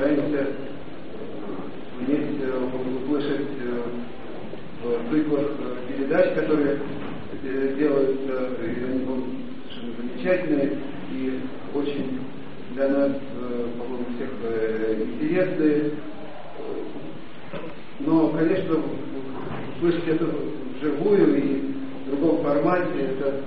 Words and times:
стараемся 0.00 0.46
вместе 1.98 2.46
услышать 3.04 3.48
в 4.82 5.10
циклах 5.12 5.46
передач, 5.88 6.34
которые 6.34 6.78
делаются, 7.76 8.48
и 8.64 8.84
они 8.84 9.04
будут 9.04 9.24
совершенно 9.68 9.92
замечательные 9.98 10.78
и 11.12 11.40
очень 11.74 12.20
для 12.74 12.88
нас, 12.88 13.12
по-моему, 13.78 14.06
всех 14.16 14.30
интересные. 15.18 15.90
Но, 18.00 18.28
конечно, 18.28 18.76
услышать 19.76 20.08
это 20.08 20.26
вживую 20.78 21.36
и 21.36 21.74
в 22.06 22.10
другом 22.10 22.42
формате, 22.42 22.88
это 23.18 23.42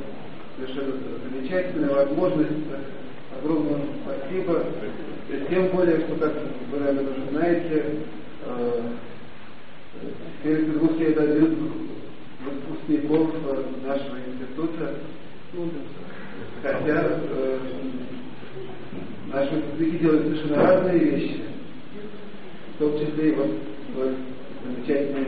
совершенно 0.56 0.94
замечательная 1.32 1.96
возможность. 1.96 2.52
Огромное 3.42 3.80
спасибо. 4.06 4.64
Тем 5.50 5.68
более, 5.70 6.00
что, 6.02 6.16
как 6.16 6.34
вы, 6.72 6.80
наверное, 6.80 7.12
уже 7.12 7.30
знаете, 7.32 7.86
в 10.04 10.44
Петербурге 10.44 11.06
это 11.08 11.24
один 11.24 11.58
выпускников 12.44 13.30
нашего 13.86 14.18
института. 14.18 14.96
Хотя 16.62 17.04
э, 17.08 17.60
наши 19.32 19.56
выпускники 19.56 19.98
делают 20.00 20.24
совершенно 20.24 20.56
разные 20.56 21.00
вещи, 21.00 21.42
в 22.76 22.80
том 22.80 23.00
числе 23.00 23.30
и 23.30 23.36
вот, 23.36 23.52
вот 23.96 24.14
замечательные 24.64 25.26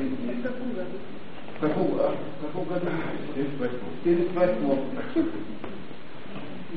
в 1.57 1.61
каком, 1.61 1.87
а, 1.99 2.15
в 2.39 2.45
каком 2.45 2.65
году? 2.65 2.87
В 3.33 4.03
78 4.03 4.55
вот. 4.61 4.79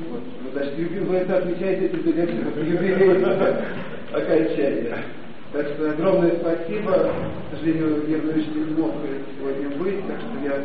Ну, 0.07 0.51
значит, 0.53 0.73
вы 0.77 1.15
это 1.15 1.37
отмечаете 1.37 1.85
эти 1.85 1.97
как 1.97 2.57
юбилей 2.57 3.23
окончания. 4.13 5.03
Так 5.51 5.67
что 5.67 5.91
огромное 5.91 6.35
спасибо. 6.39 6.91
К 6.91 7.55
сожалению, 7.55 8.03
Ильич 8.05 8.47
не 8.55 8.73
смог 8.75 8.93
сегодня 9.37 9.69
быть, 9.77 10.07
так 10.07 10.17
что 10.19 10.45
я 10.45 10.63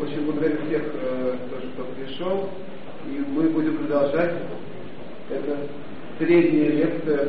очень 0.00 0.24
благодарю 0.24 0.56
всех, 0.66 0.82
э, 0.94 1.36
кто 1.74 1.84
пришел. 1.84 2.48
И 3.06 3.24
мы 3.30 3.48
будем 3.50 3.76
продолжать. 3.76 4.32
Это 5.30 5.56
средняя 6.18 6.70
лекция 6.70 7.28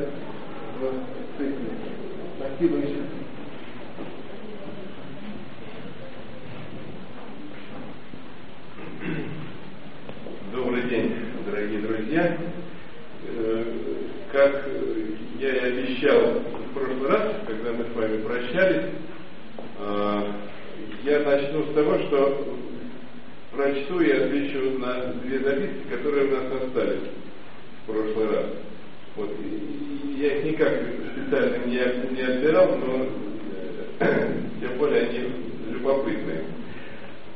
в 0.79 1.37
цикле. 1.37 1.55
Спасибо 2.37 2.77
еще. 2.77 3.01
Добрый 10.53 10.83
день, 10.83 11.13
дорогие 11.47 11.79
друзья. 11.79 12.37
Э, 13.29 13.63
как 14.31 14.67
я 15.39 15.49
и 15.49 15.59
обещал 15.59 16.41
в 16.41 16.73
прошлый 16.73 17.09
раз, 17.09 17.35
когда 17.47 17.71
мы 17.71 17.85
с 17.85 17.95
вами 17.95 18.17
прощались, 18.21 18.91
э, 19.79 20.31
я 21.03 21.19
начну 21.21 21.63
с 21.63 21.73
того, 21.73 21.99
что 21.99 22.57
прочту 23.51 24.01
и 24.01 24.11
отвечу 24.11 24.77
на 24.79 25.13
две 25.23 25.39
записки, 25.39 25.87
которые 25.89 26.27
у 26.27 26.31
нас 26.31 26.63
остались 26.63 27.09
в 27.83 27.91
прошлый 27.91 28.27
раз. 28.27 28.45
Вот. 29.15 29.31
Я 30.17 30.37
их 30.37 30.43
никак 30.45 30.73
специально 31.13 31.65
не, 31.65 32.15
не 32.15 32.21
отбирал, 32.21 32.77
но 32.77 33.07
э, 33.99 34.33
тем 34.59 34.77
более 34.77 35.03
они 35.03 35.19
любопытные. 35.71 36.43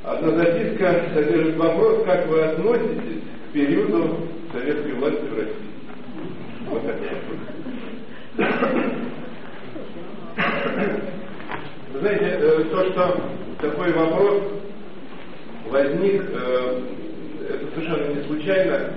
Одна 0.03 0.31
записка 0.31 1.05
содержит 1.13 1.57
вопрос, 1.57 2.03
как 2.05 2.27
вы 2.27 2.41
относитесь 2.41 3.21
к 3.49 3.53
периоду 3.53 4.17
советской 4.51 4.93
власти 4.93 5.21
в 5.21 5.37
России. 5.37 5.53
Вот 6.67 6.81
это. 6.85 6.97
Вы 11.93 11.99
знаете, 11.99 12.25
э, 12.25 12.63
то, 12.71 12.85
что 12.85 13.21
такой 13.59 13.91
вопрос 13.93 14.41
возник, 15.69 16.23
э, 16.33 16.81
это 17.47 17.65
совершенно 17.75 18.15
не 18.15 18.23
случайно. 18.23 18.93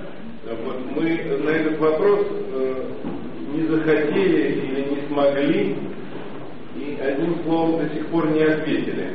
Вот 0.63 0.77
мы 0.95 1.03
на 1.43 1.49
этот 1.49 1.77
вопрос 1.77 2.25
э, 2.31 2.83
не 3.53 3.67
захотели 3.67 4.53
или 4.53 4.95
не 4.95 5.07
смогли, 5.07 5.75
и 6.77 6.97
одним 6.99 7.43
словом 7.43 7.87
до 7.87 7.93
сих 7.93 8.07
пор 8.07 8.27
не 8.31 8.41
ответили. 8.41 9.11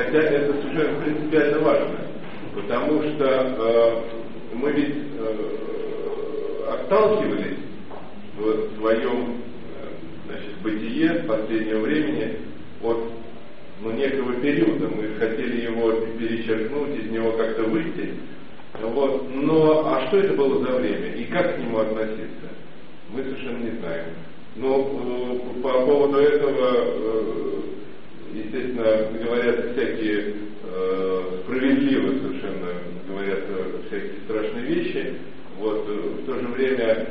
Хотя 0.00 0.18
это 0.18 0.54
совершенно 0.62 0.98
принципиально 1.02 1.58
важно, 1.58 1.98
потому 2.54 3.02
что 3.02 3.26
э, 3.26 4.02
мы 4.54 4.72
ведь 4.72 4.94
э, 5.18 6.72
отталкивались 6.72 7.58
в 8.38 8.78
своем 8.78 9.42
э, 9.76 9.88
значит, 10.26 10.56
бытие 10.62 11.24
последнего 11.28 11.80
времени 11.80 12.38
от 12.82 13.12
ну, 13.82 13.90
некого 13.92 14.32
периода. 14.40 14.88
Мы 14.88 15.16
хотели 15.18 15.66
его 15.66 15.92
перечеркнуть, 16.18 16.98
из 16.98 17.10
него 17.10 17.32
как-то 17.32 17.64
выйти. 17.64 18.14
Вот. 18.80 19.28
Но 19.34 19.86
а 19.86 20.06
что 20.06 20.16
это 20.16 20.32
было 20.32 20.64
за 20.64 20.78
время 20.78 21.12
и 21.12 21.24
как 21.24 21.56
к 21.56 21.58
нему 21.58 21.78
относиться, 21.78 22.48
мы 23.10 23.22
совершенно 23.22 23.64
не 23.64 23.78
знаем. 23.80 24.06
Но 24.56 24.78
э, 24.78 25.62
по 25.62 25.84
поводу 25.84 26.20
этого 26.20 26.70
э, 26.72 27.60
естественно, 28.32 29.08
говорят 29.22 29.72
всякие 29.72 30.34
э, 30.64 31.22
справедливо 31.44 32.18
совершенно, 32.18 32.68
говорят 33.08 33.40
э, 33.48 33.72
всякие 33.88 34.12
страшные 34.24 34.64
вещи. 34.66 35.14
Вот, 35.58 35.84
э, 35.88 35.92
в 35.92 36.26
то 36.26 36.40
же 36.40 36.48
время 36.48 37.08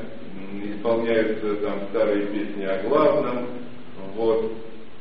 исполняются 0.76 1.56
там 1.58 1.82
старые 1.92 2.26
песни 2.28 2.64
о 2.64 2.84
главном. 2.88 3.48
Вот, 4.16 4.52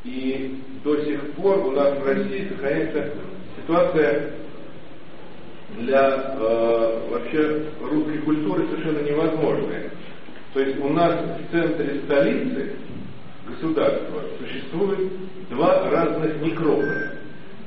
и 0.05 0.61
до 0.85 1.05
сих 1.05 1.33
пор 1.33 1.59
у 1.59 1.71
нас 1.73 1.99
в 1.99 2.07
России 2.07 2.49
сохраняется 2.49 3.11
ситуация 3.57 4.33
для 5.79 6.37
э, 6.39 7.09
вообще 7.11 7.67
русской 7.81 8.19
культуры 8.19 8.67
совершенно 8.69 9.01
невозможная. 9.01 9.91
То 10.55 10.61
есть 10.61 10.79
у 10.81 10.89
нас 10.89 11.15
в 11.15 11.53
центре 11.53 12.01
столицы 12.05 12.73
государства 13.49 14.23
существует 14.39 15.13
два 15.51 15.91
разных 15.91 16.41
некрополя. 16.41 17.13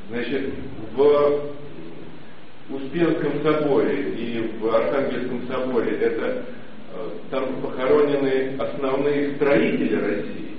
Значит, 0.10 0.54
в 0.96 1.52
Успенском 2.70 3.42
соборе 3.44 4.12
и 4.12 4.52
в 4.60 4.68
Архангельском 4.74 5.48
соборе 5.48 5.98
это 5.98 6.26
э, 6.94 7.10
там 7.30 7.62
похоронены 7.62 8.56
основные 8.60 9.36
строители 9.36 9.96
России, 9.96 10.52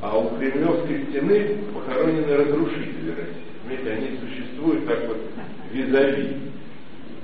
а 0.00 0.16
у 0.16 0.36
Кремлевской 0.36 1.06
стены 1.08 1.58
похоронены 1.74 2.36
разрушители 2.36 3.10
России. 3.10 3.50
Понимаете, 3.64 3.90
они 3.92 4.18
существуют 4.18 4.86
так 4.86 5.06
вот 5.08 5.18
визави. 5.72 6.36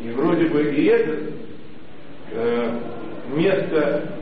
И 0.05 0.11
вроде 0.11 0.47
бы 0.47 0.63
и 0.75 0.85
это 0.87 1.19
э, 2.33 2.81
место 3.35 4.13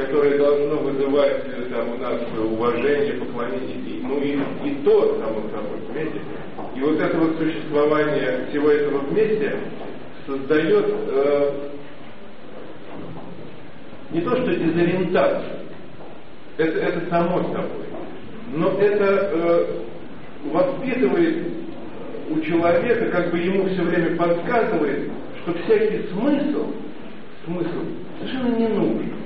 которое 0.00 0.38
должно 0.38 0.76
вызывать 0.76 1.42
э, 1.46 1.66
там, 1.70 1.92
у 1.92 1.96
нас 1.98 2.20
уважение, 2.38 3.14
поклонение, 3.14 4.00
ну 4.02 4.18
и, 4.18 4.38
и 4.68 4.74
то, 4.84 5.18
само 5.18 5.42
собой, 5.50 5.78
понимаете? 5.86 6.20
И 6.76 6.80
вот 6.80 7.00
это 7.00 7.16
вот 7.18 7.36
существование 7.38 8.46
всего 8.48 8.70
этого 8.70 8.98
вместе 8.98 9.56
создает 10.26 10.86
э, 10.88 11.52
не 14.12 14.20
то 14.22 14.36
что 14.36 14.54
дезориентацию, 14.54 15.58
это, 16.56 16.78
это 16.78 17.10
само 17.10 17.42
собой, 17.42 17.86
но 18.54 18.70
это 18.78 19.30
э, 19.32 19.66
воспитывает 20.50 21.46
у 22.30 22.40
человека, 22.40 23.06
как 23.10 23.30
бы 23.30 23.38
ему 23.38 23.68
все 23.68 23.82
время 23.82 24.16
подсказывает, 24.16 25.10
что 25.42 25.54
всякий 25.64 26.08
смысл, 26.12 26.72
смысл 27.44 27.84
совершенно 28.18 28.56
не 28.56 28.68
нужен. 28.68 29.19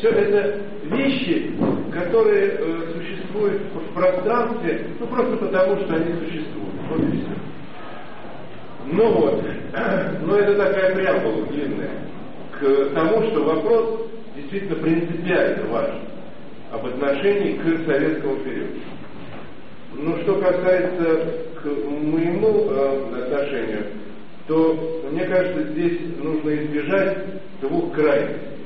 Все 0.00 0.08
это 0.08 0.58
вещи, 0.84 1.52
которые 1.92 2.56
э, 2.58 2.80
существуют 2.94 3.60
в 3.74 3.94
пространстве, 3.94 4.86
ну 4.98 5.06
просто 5.06 5.36
потому, 5.36 5.76
что 5.76 5.94
они 5.94 6.14
существуют. 6.24 6.74
Вот 6.88 7.00
и 7.00 7.18
все. 7.18 7.30
Ну 8.86 9.12
вот, 9.12 9.44
но 10.24 10.36
это 10.36 10.54
такая 10.54 10.94
преамбула 10.94 11.46
длинная 11.48 11.90
к 12.58 12.94
тому, 12.94 13.30
что 13.30 13.44
вопрос 13.44 14.00
действительно 14.36 14.76
принципиально 14.76 15.66
важен 15.68 16.00
об 16.72 16.86
отношении 16.86 17.58
к 17.58 17.84
советскому 17.84 18.36
периоду. 18.36 18.80
Ну, 19.92 20.16
что 20.22 20.36
касается 20.36 21.26
к 21.62 21.66
моему 21.66 22.68
э, 22.70 23.22
отношению, 23.22 23.84
то 24.48 25.02
мне 25.10 25.26
кажется, 25.26 25.62
здесь 25.72 26.00
нужно 26.22 26.54
избежать 26.54 27.18
двух 27.60 27.92
крайностей. 27.92 28.59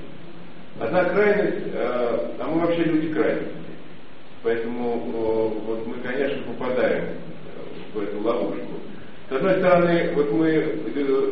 Одна 0.81 1.05
крайность, 1.05 1.67
э, 1.73 2.19
а 2.41 2.49
мы 2.49 2.67
вообще 2.67 2.83
люди 2.83 3.15
крайности. 3.15 3.53
Поэтому 4.43 4.99
вот 5.67 5.87
мы, 5.87 5.95
конечно, 6.03 6.43
попадаем 6.53 7.05
в 7.95 8.01
эту 8.01 8.21
ловушку. 8.21 8.73
С 9.31 9.33
одной 9.33 9.55
стороны, 9.59 10.11
вот 10.17 10.33
мы 10.33 10.49
э, 10.49 11.31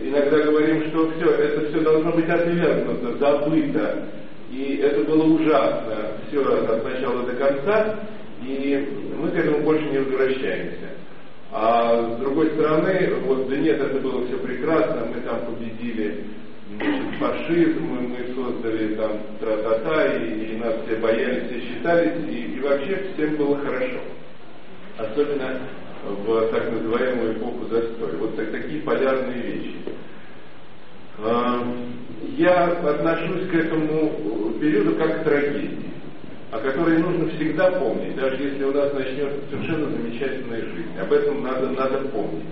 иногда 0.00 0.38
говорим, 0.38 0.88
что 0.88 1.10
все, 1.10 1.28
это 1.28 1.68
все 1.68 1.80
должно 1.80 2.12
быть 2.12 2.28
отвергнуто, 2.28 3.18
забыто, 3.18 4.04
И 4.52 4.80
это 4.82 5.02
было 5.02 5.24
ужасно, 5.24 6.12
все 6.28 6.40
от 6.40 6.84
начала 6.84 7.24
до 7.24 7.32
конца, 7.32 7.96
и 8.42 9.10
мы 9.18 9.28
к 9.30 9.34
этому 9.34 9.64
больше 9.64 9.84
не 9.86 9.98
возвращаемся. 9.98 10.88
А 11.50 12.14
с 12.14 12.20
другой 12.20 12.50
стороны, 12.50 13.12
вот, 13.26 13.48
да 13.48 13.56
нет, 13.56 13.80
это 13.80 13.98
было 13.98 14.24
все 14.26 14.36
прекрасно, 14.38 15.08
мы 15.12 15.20
там 15.22 15.40
победили 15.46 16.24
значит, 16.74 17.18
фашизм, 17.18 17.84
мы 17.84 18.34
создали 18.34 18.94
там 18.94 19.12
тра-та-та, 19.40 20.16
и, 20.16 20.52
и 20.52 20.56
нас 20.56 20.74
все 20.86 20.96
боялись, 20.96 21.50
все 21.50 21.60
считались, 21.60 22.28
и, 22.28 22.56
и 22.56 22.60
вообще 22.60 23.02
всем 23.14 23.36
было 23.36 23.58
хорошо. 23.58 24.00
Особенно 24.98 25.60
в 26.04 26.48
так 26.48 26.70
называемую 26.70 27.34
эпоху 27.34 27.66
застоя. 27.66 28.16
Вот 28.18 28.36
так, 28.36 28.50
такие 28.50 28.82
полярные 28.82 29.40
вещи. 29.40 29.76
А, 31.18 31.66
я 32.36 32.64
отношусь 32.64 33.48
к 33.48 33.54
этому 33.54 34.52
периоду 34.60 34.96
как 34.96 35.20
к 35.20 35.24
трагедии, 35.24 35.90
о 36.50 36.58
которой 36.58 36.98
нужно 36.98 37.28
всегда 37.30 37.70
помнить, 37.72 38.16
даже 38.16 38.42
если 38.42 38.64
у 38.64 38.72
нас 38.72 38.92
начнется 38.92 39.38
совершенно 39.50 39.90
замечательная 39.90 40.60
жизнь. 40.60 40.98
Об 41.00 41.12
этом 41.12 41.42
надо, 41.42 41.70
надо 41.70 41.98
помнить. 42.08 42.44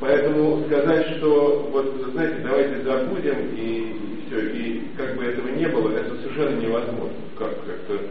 Поэтому 0.00 0.64
сказать, 0.66 1.06
что 1.16 1.68
вот, 1.70 2.10
знаете, 2.12 2.38
давайте 2.42 2.82
забудем 2.82 3.54
и, 3.54 3.60
и 3.60 4.26
все, 4.26 4.40
и 4.40 4.82
как 4.96 5.16
бы 5.16 5.24
этого 5.24 5.48
не 5.48 5.66
было, 5.66 5.96
это 5.96 6.16
совершенно 6.22 6.60
невозможно. 6.60 7.14
Как 7.38 7.52
это 7.68 8.02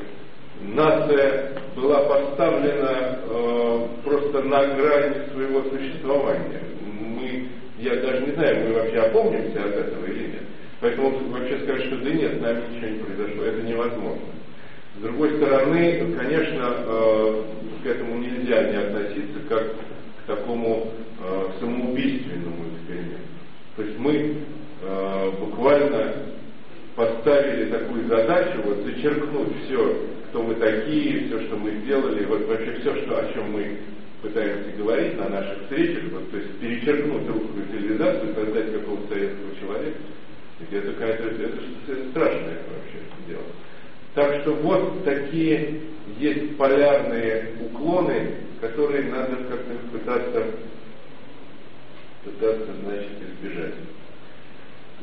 нация 0.62 1.52
была 1.76 2.00
поставлена 2.02 3.20
э, 3.24 3.88
просто 4.06 4.42
на 4.44 4.68
грани 4.68 5.30
своего 5.34 5.64
существования. 5.64 6.62
Мы, 6.82 7.48
я 7.80 7.96
даже 7.98 8.26
не 8.26 8.32
знаю, 8.34 8.68
мы 8.68 8.74
вообще 8.76 9.00
опомнимся 9.00 9.60
от 9.60 9.76
этого 9.76 10.06
или 10.06 10.28
нет. 10.28 10.44
Поэтому 10.80 11.12
вообще 11.30 11.60
сказать, 11.60 11.84
что 11.88 11.98
да 11.98 12.10
нет, 12.10 12.38
с 12.38 12.42
нами 12.42 12.62
ничего 12.72 12.90
не 12.90 13.00
произошло, 13.00 13.44
это 13.44 13.62
невозможно. 13.64 14.22
С 14.98 15.02
другой 15.02 15.36
стороны, 15.36 16.14
конечно, 16.18 16.74
э, 16.86 17.44
к 17.84 17.86
этому 17.86 18.18
нельзя 18.18 18.64
не 18.64 18.78
относиться 18.78 19.40
как 19.50 19.74
к 19.74 20.28
такому 20.28 20.88
э, 21.26 21.60
самоубийственному 21.60 22.66
эксперименту. 22.76 23.28
То 23.76 23.84
есть 23.84 24.00
мы 24.00 24.36
э, 24.82 25.32
буквально 25.40 26.14
поставили 26.96 27.70
такую 27.70 28.08
задачу, 28.08 28.62
вот 28.64 28.78
зачеркнуть 28.86 29.66
все, 29.66 30.02
кто 30.30 30.44
мы 30.44 30.56
такие, 30.56 31.28
все, 31.28 31.42
что 31.42 31.58
мы 31.58 31.72
сделали, 31.84 32.26
вот 32.26 32.48
вообще 32.48 32.78
все, 32.80 32.96
что, 33.04 33.18
о 33.18 33.34
чем 33.34 33.52
мы 33.52 33.78
пытаемся 34.22 34.72
говорить 34.78 35.18
на 35.18 35.30
наших 35.30 35.64
встречах, 35.64 36.04
вот, 36.12 36.32
то 36.32 36.38
есть 36.38 36.60
перечеркнуть 36.60 37.28
русскую 37.28 37.66
цивилизацию, 37.72 38.34
создать 38.34 38.72
какого-то 38.74 39.14
советского 39.14 39.56
человека, 39.60 39.98
это 40.72 40.92
какая-то 40.94 41.24
это, 41.24 41.58
это 41.88 42.10
страшное 42.12 42.58
вообще 42.72 43.00
дело. 43.28 43.44
Так 44.14 44.42
что 44.42 44.54
вот 44.54 45.04
такие 45.04 45.82
есть 46.18 46.56
полярные 46.58 47.50
уклоны, 47.60 48.32
которые 48.62 49.04
надо 49.04 49.36
как-то 49.36 49.76
пытаться, 49.92 50.46
пытаться, 52.26 52.68
значит, 52.84 53.12
избежать. 53.22 53.74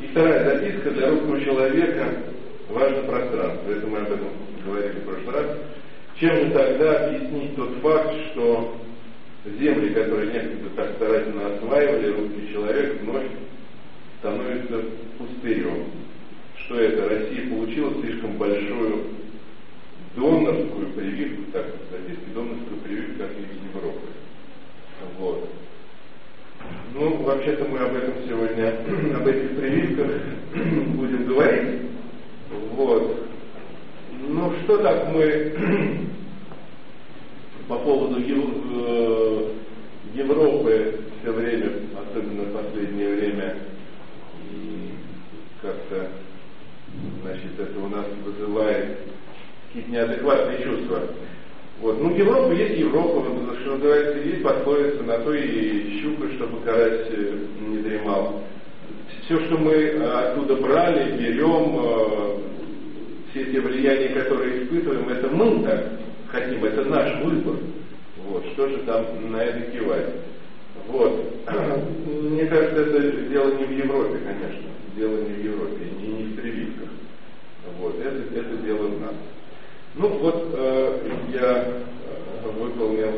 И 0.01 0.07
вторая 0.09 0.45
записка 0.45 0.91
для 0.91 1.11
русского 1.11 1.41
человека 1.41 2.09
важно 2.69 3.03
пространство. 3.03 3.71
Это 3.71 3.87
мы 3.87 3.99
об 3.99 4.13
этом 4.13 4.29
говорили 4.65 5.01
в 5.01 5.05
прошлый 5.05 5.35
раз. 5.35 5.59
Чем 6.19 6.37
же 6.37 6.51
тогда 6.51 7.07
объяснить 7.07 7.57
тот 7.57 7.71
факт, 7.83 8.15
что 8.33 8.77
земли, 9.59 9.95
которые 9.95 10.33
некогда 10.33 10.71
так 10.77 10.93
старательно 10.97 11.55
осваивали, 11.55 12.13
русский 12.13 12.53
человек 12.53 13.01
вновь 13.03 13.27
становится 14.19 14.83
пустырем? 15.19 15.87
Что 16.57 16.79
это? 16.79 17.09
Россия 17.09 17.49
получила 17.49 17.93
слишком 18.03 18.37
большую 18.37 19.05
донорскую 20.15 20.89
прививку, 20.91 21.51
так 21.53 21.67
сказать, 21.67 22.35
донорскую 22.35 22.81
прививку 22.85 23.19
как 23.19 23.31
из 23.33 23.75
Европы. 23.75 24.09
Вот. 25.19 25.49
Ну, 26.95 27.17
вообще-то 27.23 27.65
мы 27.65 27.79
об 27.79 27.95
этом 27.95 28.15
сегодня, 28.27 28.75
об 29.17 29.27
этих 29.27 29.57
прививках 29.57 30.11
будем 30.55 31.27
говорить. 31.27 31.81
Вот. 32.75 33.27
Ну, 34.29 34.53
что 34.65 34.79
так 34.79 35.09
мы 35.13 35.53
по 37.69 37.79
поводу 37.79 38.21
э, 38.21 39.49
Европы 40.15 41.01
все 41.21 41.33
время, 41.33 41.73
особенно 41.95 42.43
в 42.43 42.53
последнее 42.53 43.15
время, 43.15 43.57
как-то, 45.63 46.09
значит, 47.23 47.59
это 47.59 47.79
у 47.79 47.89
нас 47.89 48.05
вызывает 48.25 48.99
какие-то 49.69 49.91
неадекватные 49.91 50.63
чувства. 50.63 51.03
Вот. 51.83 52.01
Ну, 52.01 52.15
Европа 52.15 52.53
есть 52.53 52.79
Европа, 52.79 53.29
вот, 53.29 53.59
что 53.59 53.73
называется, 53.73 54.19
есть 54.21 54.41
пословица, 54.45 55.03
на 55.03 55.19
то 55.19 55.35
и 55.35 56.01
щука, 56.01 56.33
чтобы 56.35 56.61
карась 56.61 57.09
э, 57.11 57.39
не 57.61 57.79
дремал. 57.79 58.41
Все, 59.25 59.41
что 59.47 59.59
мы 59.59 59.73
э, 59.73 60.01
оттуда 60.01 60.55
брали, 60.57 61.19
берем, 61.19 61.77
э, 61.83 62.39
все 63.31 63.47
те 63.47 63.61
влияния, 63.61 64.11
которые 64.11 64.63
испытываем, 64.63 65.09
это 65.09 65.27
мы 65.27 65.65
так 65.65 65.89
хотим, 66.31 66.65
это 66.65 66.85
наш 66.85 67.21
выбор. 67.25 67.57
Вот, 68.29 68.45
что 68.53 68.69
же 68.69 68.77
там 68.87 69.33
на 69.33 69.43
это 69.43 69.73
кивать? 69.73 70.07
Вот. 70.87 71.35
Мне 72.07 72.47
кажется, 72.47 72.81
это 72.81 73.23
дело 73.23 73.55
не 73.57 73.65
в 73.65 73.73
Европе, 73.73 74.19
конечно. 74.25 74.71
Дело 74.97 75.17
не 75.17 75.33
в 75.35 75.45
Европе, 75.45 75.85
не, 76.01 76.07
не 76.07 76.25
в 76.27 76.37
прививках. 76.37 76.91
Вот. 77.81 77.99
Это, 77.99 78.39
это 78.39 78.57
дело 78.65 78.87
в 78.87 79.01
нас. 79.01 79.15
Ну 79.95 80.09
вот 80.09 80.49
э, 80.55 81.11
я 81.35 81.65
э, 81.65 82.51
выполнил 82.59 83.13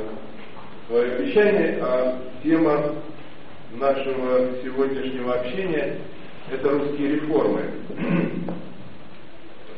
свое 0.89 1.13
обещание, 1.13 1.79
а 1.81 2.19
тема 2.43 2.97
нашего 3.79 4.51
сегодняшнего 4.63 5.35
общения 5.35 5.99
это 6.51 6.69
русские 6.71 7.17
реформы. 7.17 7.63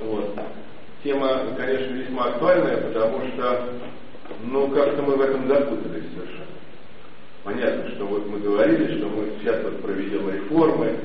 вот. 0.01 0.39
Тема, 1.05 1.43
конечно, 1.57 1.93
весьма 1.93 2.25
актуальная, 2.31 2.79
потому 2.79 3.21
что, 3.29 3.69
ну, 4.45 4.69
как-то 4.69 5.03
мы 5.03 5.17
в 5.17 5.21
этом 5.21 5.47
запутались 5.47 6.05
совершенно. 6.15 6.47
Понятно, 7.45 7.91
что 7.91 8.07
вот 8.07 8.27
мы 8.27 8.41
говорили, 8.41 8.97
что 8.97 9.09
мы 9.09 9.29
сейчас 9.39 9.63
вот 9.63 9.83
проведем 9.83 10.31
реформы, 10.31 10.97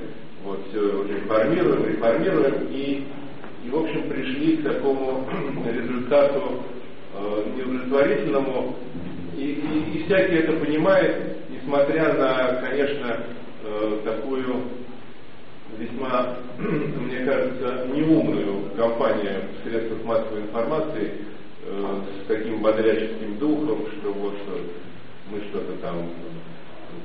вот 0.43 0.61
все 0.69 1.03
реформируем, 1.03 1.85
реформируем, 1.85 2.67
и 2.71 3.05
и, 3.65 3.69
в 3.69 3.77
общем, 3.77 4.09
пришли 4.09 4.57
к 4.57 4.63
такому 4.63 5.27
результату 5.71 6.63
э, 7.13 7.43
неудовлетворительному. 7.57 8.75
И, 9.37 9.43
и, 9.43 9.97
и 9.97 10.03
всякий 10.05 10.35
это 10.35 10.53
понимает, 10.53 11.37
несмотря 11.49 12.13
на, 12.13 12.61
конечно, 12.61 13.17
э, 13.63 13.99
такую 14.03 14.63
весьма, 15.77 16.37
мне 16.57 17.19
кажется, 17.19 17.87
неумную 17.93 18.71
кампанию 18.75 19.41
в 19.53 19.69
средствах 19.69 20.03
массовой 20.03 20.41
информации 20.41 21.11
э, 21.65 22.01
с 22.23 22.27
таким 22.27 22.61
бодряческим 22.61 23.37
духом, 23.37 23.85
что 23.99 24.11
вот 24.11 24.33
что 24.43 24.59
мы 25.31 25.39
что-то 25.49 25.73
там 25.81 26.09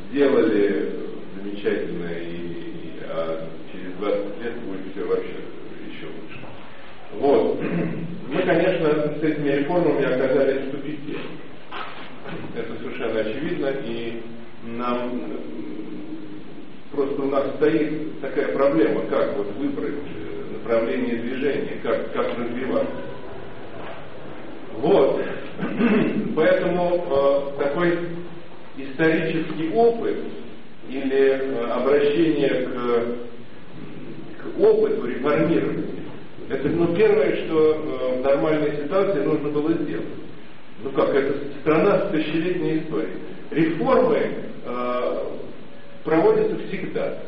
сделали 0.09 0.93
замечательное, 1.37 2.19
и, 2.21 2.35
и 2.35 2.93
а 3.09 3.49
через 3.73 3.93
20 3.99 4.43
лет 4.43 4.55
будет 4.63 4.81
все 4.93 5.05
вообще 5.05 5.46
вот. 7.15 7.61
Мы, 8.29 8.43
конечно, 8.43 9.15
с 9.19 9.23
этими 9.23 9.51
реформами 9.51 10.05
оказались 10.05 10.67
в 10.67 10.71
тупике. 10.73 11.19
Это 12.57 12.75
совершенно 12.83 13.21
очевидно, 13.21 13.71
и 13.85 14.23
нам 14.65 15.21
просто 16.91 17.23
у 17.23 17.27
нас 17.27 17.55
стоит 17.57 18.21
такая 18.21 18.49
проблема, 18.49 19.03
как 19.03 19.37
вот 19.37 19.53
выбрать 19.59 19.95
э, 19.95 20.53
направление 20.55 21.17
движения, 21.17 21.79
как, 21.83 22.13
как 22.13 22.27
развиваться. 22.39 22.91
Вот. 24.79 25.23
Поэтому 26.37 27.07
э, 27.09 27.63
такой 27.63 27.99
исторический 28.77 29.71
опыт 29.73 30.19
или 30.91 31.29
э, 31.29 31.67
обращение 31.71 32.67
к, 32.67 32.73
к 34.43 34.61
опыту 34.61 35.07
реформирования 35.07 35.96
это 36.49 36.69
ну, 36.69 36.95
первое, 36.95 37.45
что 37.45 37.75
э, 37.75 38.21
в 38.21 38.25
нормальной 38.25 38.77
ситуации 38.77 39.21
нужно 39.21 39.49
было 39.49 39.73
сделать. 39.73 40.07
Ну 40.83 40.91
как, 40.91 41.15
это 41.15 41.35
страна 41.61 42.07
с 42.07 42.11
тысячелетней 42.11 42.81
историей. 42.81 43.19
Реформы 43.51 44.19
э, 44.65 45.19
проводятся 46.05 46.59
всегда. 46.69 47.19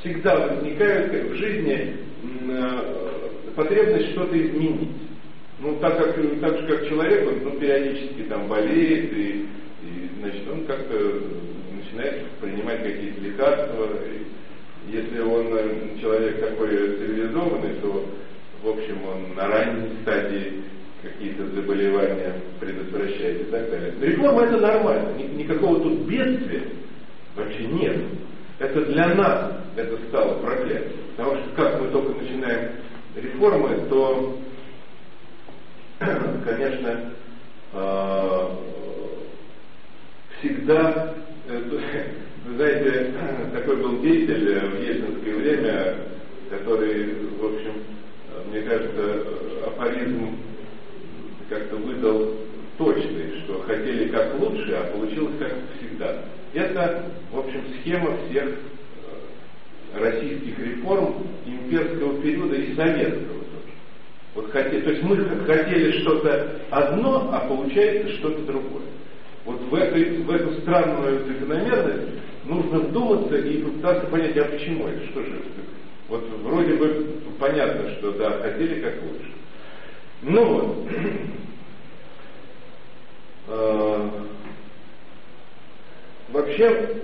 Всегда 0.00 0.48
возникает 0.48 1.30
в 1.30 1.34
жизни 1.36 1.96
э, 2.48 2.80
потребность 3.54 4.10
что-то 4.10 4.38
изменить. 4.38 4.90
Ну, 5.58 5.76
так 5.76 5.96
как, 5.96 6.14
так 6.14 6.58
же, 6.58 6.66
как 6.66 6.88
человек, 6.88 7.26
он 7.28 7.38
ну, 7.42 7.58
периодически 7.58 8.24
там 8.28 8.46
болеет, 8.46 9.10
и, 9.14 9.46
и 9.82 10.10
значит, 10.20 10.42
он 10.52 10.66
как-то 10.66 11.22
начинает 11.74 12.26
принимать 12.42 12.82
какие-то 12.82 13.20
лекарства. 13.22 13.88
И, 14.04 14.26
если 14.88 15.20
он 15.20 15.46
э, 15.52 15.98
человек 16.00 16.40
такой 16.40 16.68
цивилизованный, 16.68 17.74
то 17.82 18.06
в 18.62 18.68
общем, 18.68 18.98
он 19.06 19.34
на 19.34 19.46
ранней 19.48 19.90
стадии 20.02 20.62
какие-то 21.02 21.46
заболевания 21.48 22.34
предотвращает 22.58 23.42
и 23.42 23.44
так 23.44 23.70
далее. 23.70 23.94
Реформа 24.00 24.42
это 24.42 24.58
нормально, 24.58 25.10
никакого 25.16 25.80
тут 25.80 26.00
бедствия 26.00 26.62
вообще 27.36 27.64
нет. 27.66 27.96
Это 28.58 28.84
для 28.86 29.14
нас 29.14 29.52
это 29.76 29.96
стало 30.08 30.40
проклятием. 30.40 30.92
Потому 31.16 31.36
что 31.36 31.48
как 31.54 31.80
мы 31.80 31.88
только 31.88 32.20
начинаем 32.20 32.72
реформы, 33.14 33.88
то, 33.88 34.38
конечно, 36.44 37.12
а, 37.72 38.58
всегда, 40.38 41.14
э, 41.14 41.35
вы 41.46 42.56
знаете, 42.56 43.12
такой 43.52 43.76
был 43.76 44.00
деятель 44.00 44.58
в 44.58 44.82
ельцинское 44.82 45.34
время, 45.34 45.94
который, 46.50 47.14
в 47.40 47.44
общем, 47.44 47.72
мне 48.50 48.62
кажется, 48.62 49.22
афоризм 49.66 50.36
как-то 51.48 51.76
выдал 51.76 52.34
точный, 52.78 53.40
что 53.44 53.62
хотели 53.62 54.08
как 54.08 54.38
лучше, 54.40 54.72
а 54.72 54.92
получилось 54.92 55.34
как 55.38 55.52
всегда. 55.78 56.24
Это, 56.52 57.04
в 57.32 57.38
общем, 57.38 57.62
схема 57.80 58.16
всех 58.28 58.44
э, 58.44 59.98
российских 59.98 60.58
реформ 60.58 61.26
имперского 61.46 62.20
периода 62.20 62.56
и 62.56 62.74
советского 62.74 63.38
тоже. 63.38 63.72
Вот 64.34 64.50
хотели, 64.50 64.80
то 64.80 64.90
есть 64.90 65.02
мы 65.02 65.16
хотели 65.46 66.00
что-то 66.00 66.60
одно, 66.70 67.30
а 67.32 67.46
получается 67.48 68.12
что-то 68.16 68.42
другое. 68.42 68.84
Вот 69.46 69.60
в, 69.60 69.74
этой, 69.74 70.18
в 70.18 70.30
эту 70.30 70.60
странную 70.60 71.24
закономерность 71.24 72.08
нужно 72.44 72.80
вдуматься 72.80 73.36
и 73.36 73.62
попытаться 73.62 74.06
понять, 74.08 74.36
а 74.36 74.44
почему 74.44 74.88
это, 74.88 75.06
что 75.06 75.22
же 75.22 75.36
это. 75.36 75.62
Вот 76.08 76.24
вроде 76.42 76.74
бы 76.74 77.06
понятно, 77.38 77.90
что 77.92 78.12
да, 78.12 78.30
хотели 78.42 78.80
как 78.80 78.94
лучше. 79.02 79.30
Ну 80.22 80.44
вот. 80.44 80.88
Э, 83.48 84.08
вообще, 86.30 86.96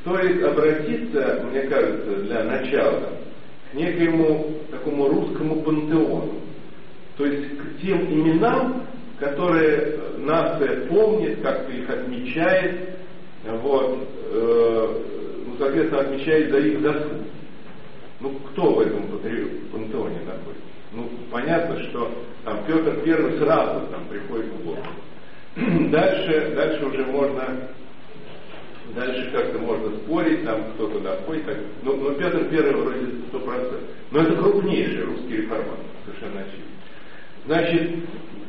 стоит 0.00 0.42
обратиться, 0.42 1.44
мне 1.50 1.60
кажется, 1.64 2.22
для 2.22 2.44
начала, 2.44 3.12
к 3.70 3.74
некоему 3.74 4.54
такому 4.70 5.08
русскому 5.08 5.60
пантеону. 5.60 6.40
То 7.18 7.26
есть 7.26 7.58
к 7.58 7.82
тем 7.82 8.06
именам, 8.06 8.86
которые 9.18 9.98
нация 10.18 10.86
помнит, 10.86 11.40
как-то 11.42 11.72
их 11.72 11.88
отмечает, 11.90 12.90
вот, 13.44 14.08
э, 14.30 15.02
ну, 15.46 15.56
соответственно, 15.58 16.02
отмечает 16.02 16.50
за 16.50 16.58
их 16.58 16.80
заслуги. 16.80 17.24
Ну, 18.20 18.30
кто 18.50 18.74
в 18.74 18.80
этом 18.80 19.06
пантеоне 19.72 20.20
находится? 20.26 20.64
Ну, 20.92 21.08
понятно, 21.30 21.82
что 21.84 22.10
там 22.44 22.64
Петр 22.66 23.00
Первый 23.04 23.38
сразу 23.38 23.86
там 23.88 24.06
приходит 24.08 24.46
в 24.46 24.64
голову. 24.64 24.82
Дальше, 25.90 26.52
дальше 26.54 26.84
уже 26.86 27.04
можно, 27.06 27.42
дальше 28.94 29.30
как-то 29.32 29.58
можно 29.58 29.96
спорить, 29.98 30.44
там 30.44 30.72
кто 30.74 30.88
туда 30.88 31.16
входит. 31.16 31.46
Так, 31.46 31.56
но, 31.82 31.94
но 31.94 32.12
Петр 32.14 32.44
Первый 32.50 32.74
вроде 32.74 33.06
сто 33.28 33.40
процентов. 33.40 33.80
Но 34.10 34.20
это 34.20 34.36
крупнейший 34.36 35.04
русский 35.04 35.38
реформатор, 35.38 35.84
совершенно 36.06 36.40
очевидно. 36.40 36.78
Значит, 37.46 37.90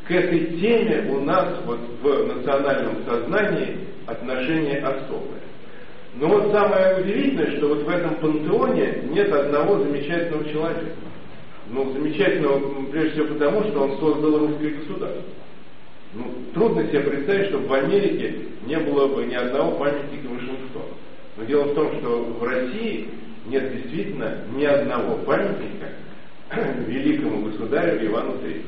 к 0.07 0.11
этой 0.11 0.59
теме 0.59 1.09
у 1.11 1.19
нас 1.21 1.47
вот 1.65 1.79
в 2.01 2.35
национальном 2.35 3.03
сознании 3.05 3.77
отношение 4.05 4.79
особое. 4.79 5.39
Но 6.15 6.27
вот 6.27 6.51
самое 6.51 7.01
удивительное, 7.01 7.57
что 7.57 7.67
вот 7.67 7.83
в 7.83 7.89
этом 7.89 8.15
пантеоне 8.15 9.03
нет 9.11 9.31
одного 9.31 9.79
замечательного 9.79 10.49
человека. 10.49 10.95
Ну, 11.69 11.93
замечательного, 11.93 12.85
прежде 12.91 13.11
всего 13.11 13.33
потому, 13.35 13.63
что 13.65 13.83
он 13.83 13.99
создал 13.99 14.39
русское 14.39 14.71
государство. 14.71 15.23
Ну, 16.13 16.23
трудно 16.55 16.87
себе 16.87 17.01
представить, 17.01 17.49
чтобы 17.49 17.67
в 17.67 17.73
Америке 17.73 18.35
не 18.65 18.79
было 18.79 19.07
бы 19.07 19.25
ни 19.25 19.35
одного 19.35 19.77
памятника 19.77 20.27
Вашингтона. 20.27 20.85
Но 21.37 21.45
дело 21.45 21.65
в 21.65 21.75
том, 21.75 21.99
что 21.99 22.23
в 22.39 22.43
России 22.43 23.09
нет 23.47 23.71
действительно 23.71 24.39
ни 24.55 24.65
одного 24.65 25.17
памятника 25.17 25.89
великому 26.87 27.49
государю 27.49 28.05
Ивану 28.07 28.33
III. 28.43 28.61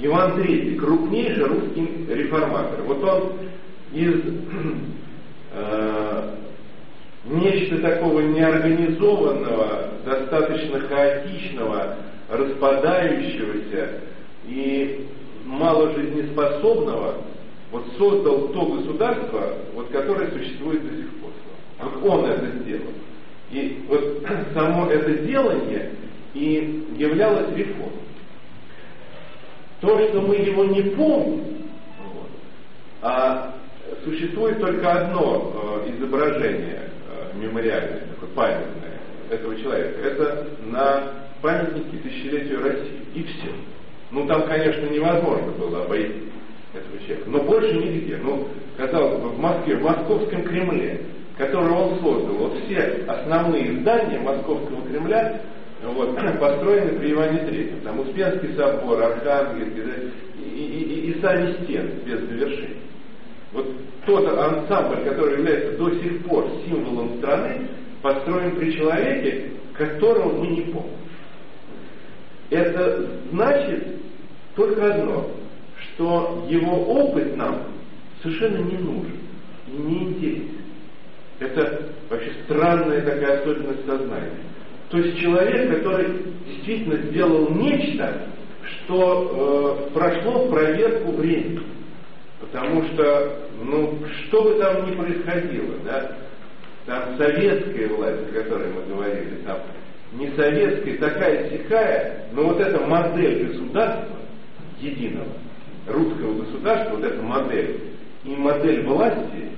Иван 0.00 0.40
III 0.40 0.76
крупнейший 0.76 1.44
русский 1.44 2.06
реформатор. 2.08 2.82
Вот 2.82 3.02
он 3.04 3.32
из 3.92 4.14
э, 5.52 6.34
нечто 7.26 7.78
такого 7.78 8.20
неорганизованного, 8.20 9.90
достаточно 10.04 10.80
хаотичного, 10.80 11.96
распадающегося 12.30 14.00
и 14.46 15.06
мало 15.44 15.92
жизнеспособного, 15.94 17.16
вот 17.70 17.86
создал 17.96 18.48
то 18.48 18.66
государство, 18.66 19.54
вот, 19.74 19.88
которое 19.88 20.30
существует 20.30 20.82
до 20.82 20.96
сих 20.96 21.10
пор. 21.16 21.30
Вот 21.80 22.12
он 22.12 22.24
это 22.26 22.46
сделал. 22.58 22.92
И 23.50 23.84
вот 23.88 24.26
само 24.54 24.90
это 24.90 25.12
делание 25.18 25.92
и 26.34 26.86
являлось 26.96 27.54
реформой. 27.56 27.92
То, 29.80 29.98
что 30.08 30.20
мы 30.20 30.36
его 30.36 30.64
не 30.64 30.82
помним, 30.82 31.68
вот, 32.14 32.30
а 33.02 33.54
существует 34.04 34.60
только 34.60 34.90
одно 34.90 35.82
э, 35.84 35.90
изображение 35.96 36.82
мемориальное, 37.34 38.02
такое 38.14 38.30
памятное 38.34 39.00
этого 39.30 39.56
человека, 39.56 40.00
это 40.00 40.46
на 40.66 41.02
памятнике 41.40 41.96
тысячелетию 41.98 42.62
России. 42.62 43.00
И 43.14 43.22
все. 43.24 43.52
Ну 44.10 44.26
там, 44.26 44.46
конечно, 44.46 44.86
невозможно 44.86 45.52
было 45.52 45.84
обойти 45.84 46.24
этого 46.74 46.98
человека. 46.98 47.30
Но 47.30 47.40
больше 47.40 47.74
нигде. 47.74 48.18
Ну, 48.18 48.48
казалось 48.76 49.20
бы, 49.20 49.28
в 49.30 49.38
Москве, 49.38 49.76
в 49.76 49.82
Московском 49.82 50.44
Кремле, 50.44 51.00
который 51.36 51.72
он 51.72 51.98
создал, 52.00 52.34
вот 52.34 52.58
все 52.64 53.04
основные 53.06 53.80
здания 53.80 54.18
Московского 54.20 54.86
Кремля 54.86 55.40
вот, 55.90 56.14
построены 56.38 56.98
при 56.98 57.12
Иване 57.12 57.38
Третьем. 57.40 57.80
Там 57.80 58.00
Успенский 58.00 58.54
собор, 58.54 59.02
Архангельский, 59.02 59.82
и, 60.36 60.48
и, 60.48 60.82
и, 60.82 61.10
и 61.10 61.20
сами 61.20 61.52
стены 61.64 61.90
без 62.04 62.20
завершения. 62.20 62.76
Вот 63.52 63.66
тот 64.06 64.26
ансамбль, 64.26 65.04
который 65.04 65.38
является 65.38 65.76
до 65.76 65.90
сих 65.90 66.24
пор 66.24 66.48
символом 66.64 67.18
страны, 67.18 67.68
построен 68.00 68.56
при 68.56 68.72
человеке, 68.72 69.50
которого 69.74 70.32
мы 70.38 70.46
не 70.48 70.62
помним. 70.62 70.90
Это 72.50 73.06
значит 73.30 73.86
только 74.54 74.94
одно, 74.94 75.30
что 75.94 76.46
его 76.48 76.76
опыт 76.76 77.36
нам 77.36 77.62
совершенно 78.22 78.58
не 78.58 78.76
нужен 78.76 79.16
и 79.68 79.72
не 79.72 79.98
интересен. 80.04 80.48
Это 81.40 81.92
вообще 82.08 82.32
странная 82.44 83.00
такая 83.00 83.40
особенность 83.40 83.84
сознания. 83.86 84.30
То 84.92 84.98
есть 84.98 85.18
человек, 85.20 85.70
который 85.70 86.06
действительно 86.46 86.96
сделал 86.96 87.48
нечто, 87.48 88.26
что 88.62 89.88
э, 89.88 89.94
прошло 89.94 90.48
проверку 90.48 91.12
времени. 91.12 91.62
Потому 92.38 92.84
что, 92.88 93.38
ну, 93.64 93.98
что 94.26 94.42
бы 94.42 94.54
там 94.56 94.90
ни 94.90 94.94
происходило, 94.94 95.76
да, 95.86 96.12
там 96.84 97.16
советская 97.16 97.88
власть, 97.88 98.20
о 98.28 98.42
которой 98.42 98.68
мы 98.68 98.94
говорили, 98.94 99.36
там 99.46 99.60
не 100.12 100.30
советская, 100.32 100.98
такая 100.98 101.48
сякая, 101.48 102.26
но 102.32 102.48
вот 102.48 102.60
эта 102.60 102.78
модель 102.80 103.46
государства 103.46 104.16
единого, 104.78 105.28
русского 105.88 106.34
государства, 106.42 106.96
вот 106.96 107.04
эта 107.04 107.22
модель, 107.22 107.80
и 108.24 108.36
модель 108.36 108.84
власти 108.84 109.48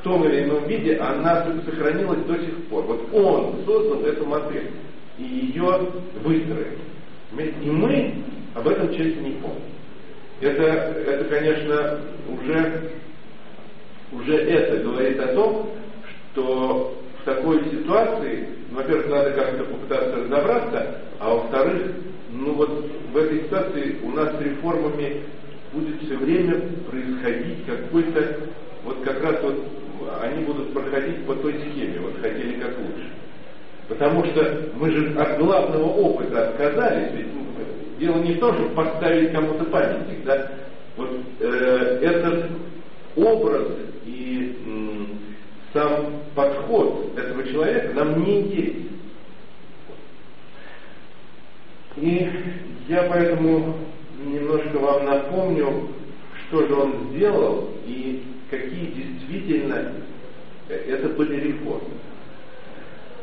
в 0.00 0.02
том 0.02 0.24
или 0.24 0.44
ином 0.44 0.66
виде, 0.66 0.96
она 0.96 1.46
сохранилась 1.64 2.24
до 2.24 2.34
сих 2.38 2.64
пор. 2.68 2.84
Вот 2.84 3.08
он 3.12 3.64
создал 3.66 4.02
эту 4.04 4.24
модель 4.24 4.70
и 5.18 5.22
ее 5.22 5.78
выстроил. 6.22 6.78
И 7.38 7.70
мы 7.70 8.14
об 8.54 8.66
этом 8.66 8.88
части 8.94 9.18
не 9.18 9.32
помним. 9.32 9.60
Это, 10.40 10.62
это 10.62 11.24
конечно, 11.24 12.00
уже, 12.28 12.90
уже 14.12 14.36
это 14.36 14.82
говорит 14.82 15.20
о 15.20 15.34
том, 15.34 15.70
что 16.32 16.96
в 17.20 17.24
такой 17.24 17.62
ситуации, 17.70 18.48
во-первых, 18.70 19.08
надо 19.08 19.30
как-то 19.32 19.64
попытаться 19.64 20.16
разобраться, 20.16 20.96
а 21.18 21.34
во-вторых, 21.34 21.92
ну 22.32 22.54
вот 22.54 22.86
в 23.12 23.16
этой 23.18 23.42
ситуации 23.42 23.98
у 24.02 24.12
нас 24.12 24.34
с 24.38 24.40
реформами 24.40 25.24
будет 25.74 26.02
все 26.02 26.16
время 26.16 26.62
происходить 26.90 27.66
какой-то, 27.66 28.36
вот 28.84 29.02
как 29.04 29.22
раз 29.22 29.42
вот 29.42 29.64
они 30.22 30.44
будут 30.44 30.72
проходить 30.72 31.24
по 31.26 31.34
той 31.34 31.54
схеме, 31.54 32.00
вот 32.00 32.20
хотели 32.20 32.60
как 32.60 32.78
лучше. 32.78 33.10
Потому 33.88 34.24
что 34.26 34.70
мы 34.76 34.90
же 34.90 35.18
от 35.18 35.38
главного 35.38 35.86
опыта 35.86 36.48
отказались, 36.48 37.12
ведь 37.12 37.26
Дело 38.00 38.16
не 38.16 38.32
в 38.32 38.38
том, 38.38 38.54
чтобы 38.54 38.70
поставить 38.70 39.30
кому-то 39.32 39.64
памятник, 39.66 40.24
да. 40.24 40.50
Вот 40.96 41.10
э, 41.38 41.98
этот 42.00 42.46
образ 43.14 43.66
и 44.06 44.56
м, 44.66 45.08
сам 45.74 46.22
подход 46.34 47.12
этого 47.18 47.46
человека 47.46 47.92
нам 47.92 48.24
не 48.24 48.40
интересен. 48.40 48.88
И 51.96 52.30
я 52.88 53.02
поэтому 53.02 53.76
немножко 54.24 54.78
вам 54.78 55.04
напомню, 55.04 55.88
что 56.48 56.66
же 56.66 56.74
он 56.74 56.94
сделал 57.10 57.68
и 57.84 58.22
какие 58.50 58.86
действительно 58.86 59.92
это 60.68 61.08
были 61.10 61.48
реформы. 61.48 61.94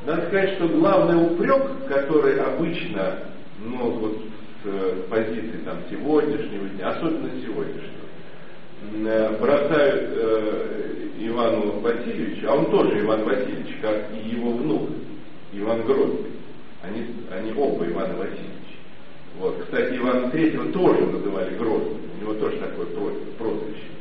Надо 0.06 0.28
сказать, 0.28 0.54
что 0.56 0.68
главный 0.70 1.22
упрек, 1.22 1.88
который 1.88 2.40
обычно, 2.40 3.20
ну 3.60 3.92
вот 3.92 4.18
с 4.64 5.10
позиции 5.10 5.60
там 5.66 5.78
сегодняшнего 5.90 6.68
дня, 6.70 6.90
особенно 6.90 7.30
сегодняшнего, 7.42 8.08
э, 8.94 9.38
бросают 9.40 10.10
э, 10.14 10.96
Ивану 11.20 11.80
Васильевичу, 11.80 12.48
а 12.50 12.56
он 12.56 12.72
тоже 12.72 13.02
Иван 13.02 13.24
Васильевич, 13.24 13.76
как 13.82 14.06
и 14.14 14.30
его 14.30 14.52
внук, 14.52 14.90
Иван 15.54 15.84
Грозный. 15.84 16.32
Они, 16.84 17.06
они 17.32 17.52
оба 17.58 17.86
Ивана 17.86 18.16
Васильевича. 18.16 18.48
Вот. 19.40 19.58
Кстати, 19.64 19.98
Ивана 19.98 20.30
Третьего 20.30 20.72
тоже 20.72 21.06
называли 21.06 21.56
Грозным. 21.58 21.98
У 22.18 22.22
него 22.22 22.34
тоже 22.36 22.58
такое 22.58 22.88
прозвище. 23.38 23.97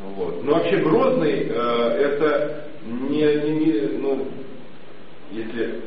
Вот. 0.00 0.44
Но 0.44 0.52
вообще 0.54 0.76
Грозный 0.78 1.46
э, 1.48 1.52
это 1.52 2.64
не, 2.84 3.20
не, 3.20 3.50
не, 3.52 3.80
ну, 3.98 4.26
если 5.30 5.80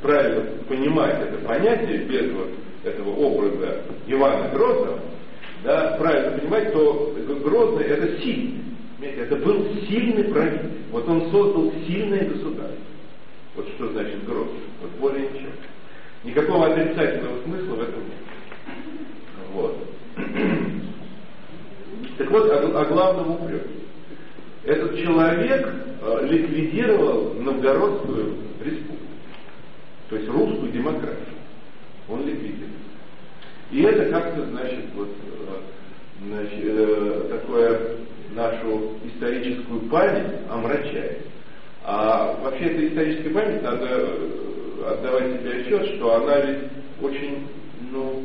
правильно 0.00 0.44
понимать 0.68 1.20
это 1.20 1.38
понятие 1.46 1.98
без 2.04 2.32
вот 2.32 2.50
этого 2.84 3.10
образа 3.16 3.82
Ивана 4.06 4.48
Грозного, 4.50 5.00
да, 5.64 5.96
правильно 5.98 6.38
понимать, 6.38 6.72
то 6.72 7.14
Грозный 7.44 7.84
это 7.84 8.20
сильный. 8.20 8.64
Это 9.00 9.36
был 9.36 9.66
сильный 9.88 10.24
правитель. 10.24 10.70
Вот 10.90 11.08
он 11.08 11.30
создал 11.30 11.72
сильное 11.86 12.24
государство. 12.24 12.78
Вот 13.54 13.68
что 13.76 13.88
значит 13.92 14.24
Грозный. 14.24 14.60
Вот 14.80 14.90
более 15.00 15.28
ничего. 15.28 15.50
Никакого 16.24 16.66
отрицательного 16.66 17.42
смысла 17.42 17.74
в 17.74 17.82
этом 17.82 18.00
нет. 18.00 18.28
Вот. 19.52 19.76
Так 22.18 22.30
вот, 22.32 22.50
о, 22.50 22.80
о 22.80 22.84
главном 22.84 23.30
упреке. 23.30 23.64
Этот 24.64 24.98
человек 24.98 25.72
э, 26.02 26.26
ликвидировал 26.28 27.34
Новгородскую 27.34 28.34
республику, 28.60 29.06
то 30.10 30.16
есть 30.16 30.28
русскую 30.28 30.72
демократию. 30.72 31.36
Он 32.08 32.26
ликвидировал. 32.26 32.74
И 33.70 33.82
это 33.82 34.10
как-то, 34.10 34.46
значит, 34.46 34.86
вот, 34.96 35.08
э, 35.08 36.26
значит, 36.26 36.64
э, 36.64 37.26
такое 37.30 37.80
нашу 38.34 38.94
историческую 39.06 39.80
память 39.82 40.34
омрачает. 40.50 41.18
А 41.84 42.36
вообще 42.42 42.64
эта 42.64 42.88
историческая 42.88 43.30
память 43.30 43.62
надо 43.62 43.86
э, 43.88 44.90
отдавать 44.90 45.40
себе 45.40 45.60
отчет, 45.60 45.96
что 45.96 46.16
она 46.16 46.40
ведь 46.40 46.64
очень, 47.00 47.46
ну, 47.92 48.24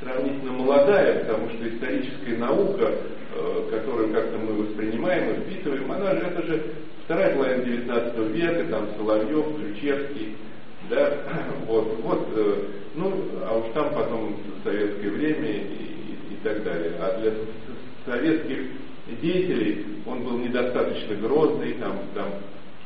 сравнительно 0.00 0.52
молодая, 0.52 1.24
потому 1.24 1.48
что 1.50 1.68
историческая 1.68 2.36
наука, 2.36 2.92
э, 3.34 3.68
которую 3.70 4.12
как-то 4.12 4.38
мы 4.38 4.62
воспринимаем 4.64 5.30
и 5.30 5.40
впитываем, 5.40 5.90
она 5.90 6.12
же, 6.12 6.20
это 6.20 6.42
же 6.46 6.62
вторая 7.04 7.34
половина 7.34 7.64
19 7.64 8.18
века, 8.34 8.64
там 8.70 8.88
Соловьев, 8.96 9.46
Ключевский, 9.56 10.36
да, 10.88 11.12
вот, 11.66 11.98
вот, 12.02 12.28
э, 12.36 12.64
ну, 12.94 13.12
а 13.44 13.58
уж 13.58 13.72
там 13.74 13.94
потом 13.94 14.36
советское 14.64 15.10
время 15.10 15.50
и, 15.50 16.34
и, 16.34 16.36
так 16.42 16.62
далее. 16.62 16.92
А 17.00 17.20
для 17.20 17.32
советских 18.06 18.58
деятелей 19.20 19.84
он 20.06 20.22
был 20.22 20.38
недостаточно 20.38 21.14
грозный, 21.16 21.72
там, 21.74 21.98
там 22.14 22.26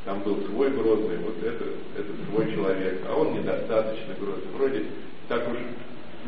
там 0.05 0.21
был 0.23 0.37
свой 0.47 0.71
Грозный, 0.71 1.19
вот 1.19 1.37
это, 1.43 1.65
это 1.97 2.09
свой 2.29 2.53
человек, 2.53 3.03
а 3.09 3.15
он 3.15 3.35
недостаточно 3.35 4.15
Грозный. 4.19 4.53
Вроде 4.57 4.85
так 5.29 5.49
уж 5.49 5.59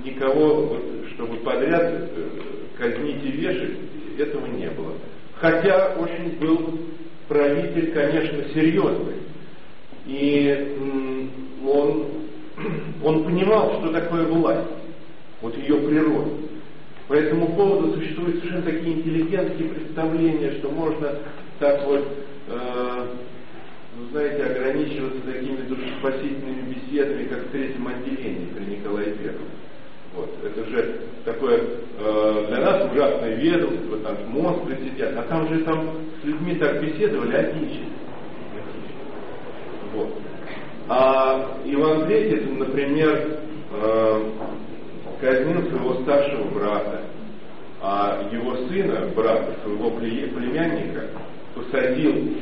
никого, 0.02 0.78
чтобы 1.14 1.36
подряд 1.38 1.82
э, 1.84 2.28
казнить 2.78 3.24
и 3.24 3.30
вешать, 3.30 3.76
этого 4.18 4.46
не 4.46 4.68
было. 4.70 4.92
Хотя 5.36 5.94
очень 5.98 6.38
был 6.38 6.80
правитель, 7.28 7.92
конечно, 7.92 8.44
серьезный. 8.54 9.16
И 10.06 10.76
он, 11.66 12.06
он 13.04 13.24
понимал, 13.24 13.80
что 13.80 13.92
такое 13.92 14.26
власть, 14.26 14.68
вот 15.40 15.56
ее 15.58 15.76
природа. 15.76 16.30
По 17.08 17.14
этому 17.14 17.54
поводу 17.54 17.94
существуют 17.94 18.38
совершенно 18.38 18.62
такие 18.62 18.94
интеллигентские 18.94 19.68
представления, 19.68 20.52
что 20.52 20.70
можно 20.70 21.18
так 21.58 21.86
вот 21.86 22.06
э, 22.48 23.06
ну, 23.96 24.06
знаете, 24.10 24.44
ограничиваться 24.44 25.20
такими 25.20 25.62
душеспасительными 25.68 26.74
беседами, 26.74 27.24
как 27.24 27.46
в 27.46 27.50
третьем 27.50 27.86
отделении 27.86 28.48
при 28.56 28.76
Николае 28.76 29.12
Первом. 29.12 29.46
Вот. 30.14 30.30
Это 30.44 30.70
же 30.70 31.00
такое 31.24 31.60
э, 31.98 32.46
для 32.48 32.58
нас 32.60 32.92
ужасное 32.92 33.34
ведомство, 33.34 33.98
там 33.98 34.16
монстры 34.28 34.76
сидят, 34.84 35.16
а 35.16 35.22
там 35.22 35.48
же 35.48 35.64
там 35.64 35.90
с 36.22 36.24
людьми 36.24 36.54
так 36.54 36.80
беседовали, 36.80 37.34
отлично. 37.34 37.86
Вот. 39.94 40.08
А 40.88 41.58
Иван 41.64 42.06
Третий, 42.06 42.44
например, 42.44 43.38
э, 43.72 44.30
казнил 45.20 45.68
своего 45.68 45.94
старшего 46.02 46.44
брата, 46.50 47.00
а 47.80 48.28
его 48.30 48.56
сына, 48.68 49.08
брата, 49.16 49.54
своего 49.64 49.90
племянника, 49.90 51.08
посадил 51.54 52.34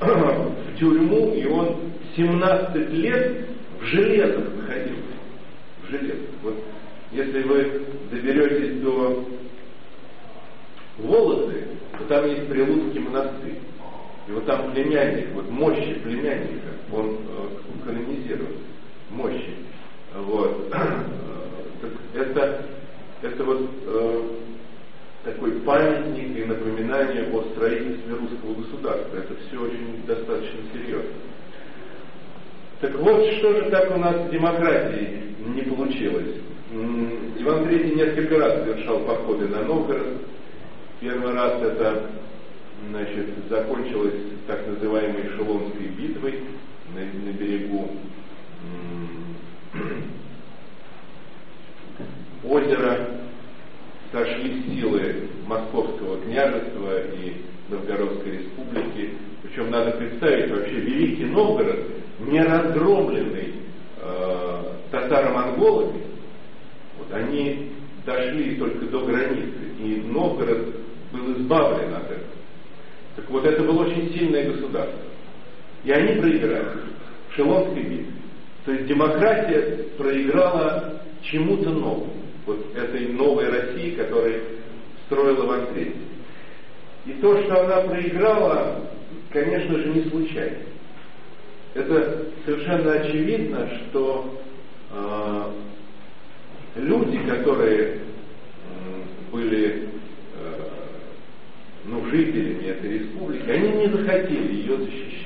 в 0.00 0.78
тюрьму, 0.78 1.34
и 1.34 1.46
он 1.46 1.76
17 2.16 2.90
лет 2.90 3.46
в 3.80 3.84
железах 3.86 4.44
находился. 4.56 5.02
В 5.82 5.90
железах. 5.90 6.27
Если 7.12 7.42
вы 7.42 7.86
доберетесь 8.10 8.80
до 8.80 9.24
Волосы, 10.98 11.68
то 11.98 12.04
там 12.06 12.26
есть 12.26 12.48
Прилуцкий 12.48 13.00
монастырь. 13.00 13.58
И 14.26 14.32
вот 14.32 14.44
там 14.46 14.72
племянник, 14.72 15.28
вот 15.32 15.48
мощи 15.48 15.94
племянника, 16.02 16.68
он 16.92 17.16
э, 17.16 17.86
канонизирован. 17.86 18.52
Мощи. 19.10 19.54
Вот. 20.14 20.72
Так 21.80 21.92
это, 22.12 22.64
это 23.22 23.44
вот 23.44 23.70
э, 23.86 24.22
такой 25.22 25.52
памятник 25.60 26.36
и 26.36 26.44
напоминание 26.44 27.28
о 27.32 27.42
строительстве 27.52 28.14
русского 28.16 28.54
государства. 28.54 29.16
Это 29.16 29.34
все 29.46 29.60
очень 29.60 30.04
достаточно 30.04 30.58
серьезно. 30.72 31.10
Так 32.80 32.96
вот, 32.96 33.24
что 33.34 33.52
же 33.60 33.70
так 33.70 33.94
у 33.94 33.98
нас 34.00 34.26
с 34.26 34.30
демократией 34.30 35.36
не 35.54 35.62
получилось? 35.62 36.34
Иван 36.70 37.64
III 37.64 37.94
несколько 37.94 38.38
раз 38.38 38.62
совершал 38.62 39.00
походы 39.00 39.48
на 39.48 39.62
Новгород. 39.62 40.18
Первый 41.00 41.32
раз 41.32 41.62
это 41.62 42.10
значит, 42.90 43.28
закончилось 43.48 44.20
так 44.46 44.66
называемой 44.66 45.30
Шелонской 45.34 45.86
битвой 45.86 46.40
на, 46.94 47.00
на 47.00 47.32
берегу 47.32 47.90
озера 52.44 53.08
сошли 54.12 54.62
силы 54.64 55.28
Московского 55.46 56.20
княжества 56.20 57.00
и 57.14 57.44
Новгородской 57.70 58.38
республики. 58.38 59.14
Причем 59.42 59.70
надо 59.70 59.92
представить 59.92 60.50
вообще 60.50 60.74
Великий 60.74 61.24
Новгород, 61.24 61.78
не 62.20 62.42
разгромленный 62.42 63.54
э, 64.02 64.62
татаро-монголами, 64.90 66.17
они 67.12 67.70
дошли 68.04 68.56
только 68.56 68.86
до 68.86 69.00
границы, 69.04 69.58
и 69.80 70.02
Новгород 70.06 70.74
был 71.12 71.32
избавлен 71.38 71.94
от 71.94 72.04
этого. 72.04 72.38
Так 73.16 73.30
вот, 73.30 73.44
это 73.44 73.62
было 73.62 73.84
очень 73.86 74.12
сильное 74.12 74.50
государство. 74.50 75.00
И 75.84 75.90
они 75.90 76.20
проиграли 76.20 76.68
в 77.30 77.34
Шелонской 77.34 77.82
битве. 77.82 78.06
То 78.64 78.72
есть 78.72 78.86
демократия 78.86 79.86
проиграла 79.96 81.00
чему-то 81.22 81.70
новому 81.70 82.12
вот 82.46 82.76
этой 82.76 83.08
новой 83.08 83.48
России, 83.48 83.94
которая 83.94 84.40
строила 85.06 85.44
Иван 85.44 85.60
III. 85.74 85.96
И 87.06 87.12
то, 87.20 87.42
что 87.42 87.64
она 87.64 87.88
проиграла, 87.88 88.90
конечно 89.30 89.78
же, 89.78 89.88
не 89.88 90.10
случайно. 90.10 90.58
Это 91.74 92.26
совершенно 92.44 92.92
очевидно, 92.92 93.68
что 93.90 94.40
э, 94.90 95.42
люди, 96.76 97.18
которые 97.18 97.80
э, 97.80 97.98
были 99.32 99.88
э, 100.36 100.68
ну, 101.84 102.04
жителями 102.10 102.66
этой 102.66 102.98
республики, 102.98 103.48
они 103.48 103.68
не 103.70 103.88
захотели 103.88 104.54
ее 104.54 104.76
защищать. 104.76 105.18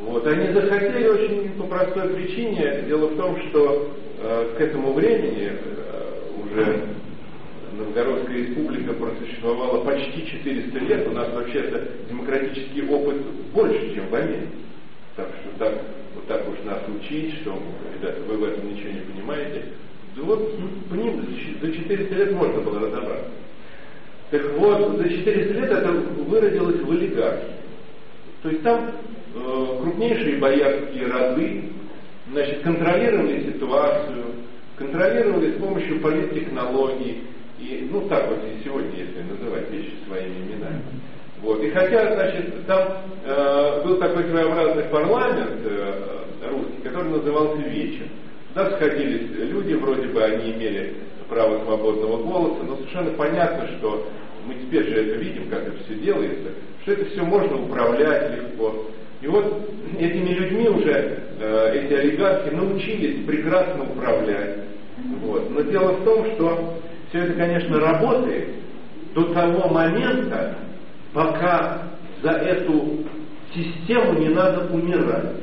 Вот, 0.00 0.26
они 0.26 0.52
захотели 0.52 1.08
очень 1.08 1.50
по 1.52 1.64
простой 1.64 2.08
причине. 2.08 2.84
Дело 2.88 3.06
в 3.06 3.16
том, 3.16 3.36
что 3.48 3.94
э, 4.18 4.54
к 4.56 4.60
этому 4.60 4.92
времени 4.92 5.52
уже 6.44 6.88
Новгородская 7.76 8.36
республика 8.36 8.92
просуществовала 8.92 9.84
почти 9.84 10.26
400 10.26 10.78
лет, 10.80 11.08
у 11.08 11.12
нас 11.12 11.32
вообще-то 11.32 11.88
демократический 12.08 12.82
опыт 12.82 13.16
больше, 13.52 13.94
чем 13.94 14.08
в 14.08 14.14
Америке. 14.14 14.48
Так 15.16 15.28
что 15.28 15.58
так, 15.58 15.82
вот 16.14 16.26
так 16.26 16.48
уж 16.48 16.56
нас 16.64 16.82
учить, 16.88 17.34
что, 17.40 17.58
ребята, 17.94 18.20
вы 18.22 18.36
в 18.36 18.44
этом 18.44 18.72
ничего 18.72 18.90
не 18.90 19.00
понимаете. 19.00 19.64
Да 20.16 20.22
вот 20.22 20.58
по 20.90 20.94
ним 20.94 21.24
за 21.60 21.72
400 21.72 22.14
лет 22.14 22.32
можно 22.32 22.60
было 22.60 22.80
разобраться. 22.80 23.30
Так 24.30 24.42
вот, 24.58 24.96
за 24.98 25.08
400 25.08 25.52
лет 25.54 25.70
это 25.70 25.90
выродилось 25.90 26.80
в 26.80 26.90
олигархии. 26.90 27.54
То 28.42 28.48
есть 28.50 28.62
там 28.62 28.90
э, 29.34 29.78
крупнейшие 29.82 30.38
боярские 30.38 31.06
роды 31.06 31.64
значит, 32.30 32.62
контролировали 32.62 33.52
ситуацию, 33.52 34.24
контролировали 34.76 35.52
с 35.52 35.60
помощью 35.60 36.00
политтехнологий, 36.00 37.22
и, 37.58 37.88
ну 37.90 38.08
так 38.08 38.28
вот 38.28 38.38
и 38.44 38.64
сегодня, 38.64 38.90
если 38.96 39.22
называть 39.22 39.70
вещи 39.70 39.92
своими 40.06 40.34
именами. 40.46 40.82
Вот. 41.42 41.62
И 41.62 41.70
хотя, 41.70 42.14
значит, 42.14 42.66
там 42.66 42.98
э, 43.24 43.82
был 43.84 43.96
такой 43.96 44.24
своеобразный 44.24 44.84
парламент 44.84 45.60
э, 45.64 46.18
русский, 46.50 46.82
который 46.82 47.10
назывался 47.10 47.56
Вечер. 47.62 48.06
Туда 48.52 48.70
сходились 48.76 49.30
люди, 49.38 49.74
вроде 49.74 50.08
бы 50.08 50.22
они 50.22 50.52
имели 50.52 50.94
право 51.28 51.64
свободного 51.64 52.22
голоса, 52.22 52.62
но 52.64 52.76
совершенно 52.76 53.10
понятно, 53.12 53.66
что 53.78 54.06
мы 54.46 54.54
теперь 54.54 54.84
же 54.84 54.94
это 54.94 55.18
видим, 55.18 55.48
как 55.48 55.62
это 55.68 55.82
все 55.84 55.94
делается, 55.94 56.50
что 56.82 56.92
это 56.92 57.04
все 57.06 57.22
можно 57.22 57.62
управлять 57.62 58.36
легко. 58.36 58.86
И 59.22 59.26
вот 59.26 59.70
этими 59.98 60.30
людьми 60.30 60.68
уже 60.68 61.18
э, 61.40 61.72
эти 61.74 61.94
олигархи 61.94 62.50
научились 62.50 63.24
прекрасно 63.24 63.84
управлять. 63.84 64.56
Вот. 65.22 65.50
Но 65.50 65.62
дело 65.62 65.92
в 65.92 66.04
том, 66.04 66.26
что 66.32 66.74
все 67.08 67.20
это, 67.20 67.32
конечно, 67.34 67.80
работает 67.80 68.48
до 69.14 69.32
того 69.32 69.68
момента, 69.68 70.56
пока 71.14 71.82
за 72.22 72.30
эту 72.32 72.98
систему 73.54 74.18
не 74.18 74.28
надо 74.28 74.66
умирать. 74.74 75.36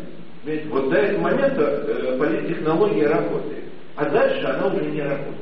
Вот 0.43 0.89
до 0.89 0.95
этого 0.95 1.21
момента 1.21 1.62
э, 1.62 2.17
политтехнология 2.17 3.10
работает, 3.10 3.65
а 3.95 4.06
дальше 4.06 4.45
она 4.45 4.67
уже 4.67 4.86
не 4.86 5.02
работает. 5.02 5.36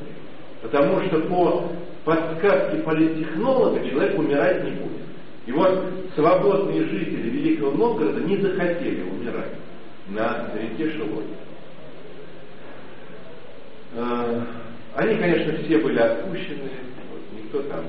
Потому 0.64 1.02
что 1.08 1.20
по 1.22 1.70
подсказке 2.04 2.78
политтехнолога 2.80 3.88
человек 3.88 4.18
умирать 4.18 4.64
не 4.64 4.72
будет. 4.72 5.02
И 5.46 5.52
вот 5.52 5.84
свободные 6.16 6.84
жители 6.86 7.30
Великого 7.30 7.72
Новгорода 7.72 8.20
не 8.22 8.38
захотели 8.38 9.04
умирать 9.04 9.54
на 10.10 10.50
реке 10.60 10.92
Шелоне. 10.94 11.36
Э, 13.94 14.42
они, 14.96 15.16
конечно, 15.16 15.54
все 15.64 15.78
были 15.78 16.00
отпущены, 16.00 16.70
никто 17.36 17.62
там 17.64 17.86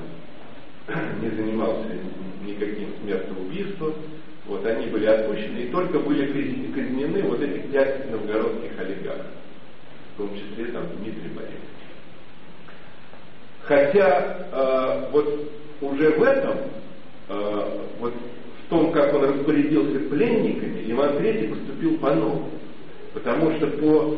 не 1.21 1.29
занимался 1.31 1.87
никаким 2.45 2.89
смертоубийством, 3.01 3.93
вот 4.49 4.65
они 4.65 4.87
были 4.87 5.05
отпущены, 5.05 5.59
и 5.59 5.69
только 5.69 5.99
были 5.99 6.25
казнены 6.73 7.21
вот 7.23 7.41
эти 7.41 7.59
пять 7.67 8.09
новгородских 8.11 8.71
олигархов, 8.79 9.27
в 10.15 10.17
том 10.17 10.31
числе 10.35 10.71
там 10.71 10.83
Дмитрий 10.97 11.29
Борисович. 11.29 11.69
Хотя 13.61 14.47
э, 14.51 15.09
вот 15.11 15.51
уже 15.81 16.09
в 16.09 16.23
этом, 16.23 16.57
э, 17.29 17.79
вот 17.99 18.13
в 18.65 18.69
том, 18.69 18.91
как 18.91 19.13
он 19.13 19.25
распорядился 19.25 19.99
пленниками, 20.09 20.83
Иван 20.91 21.17
III 21.17 21.49
поступил 21.49 21.97
по-новому. 21.99 22.49
Потому 23.13 23.51
что 23.55 23.67
по 23.67 24.17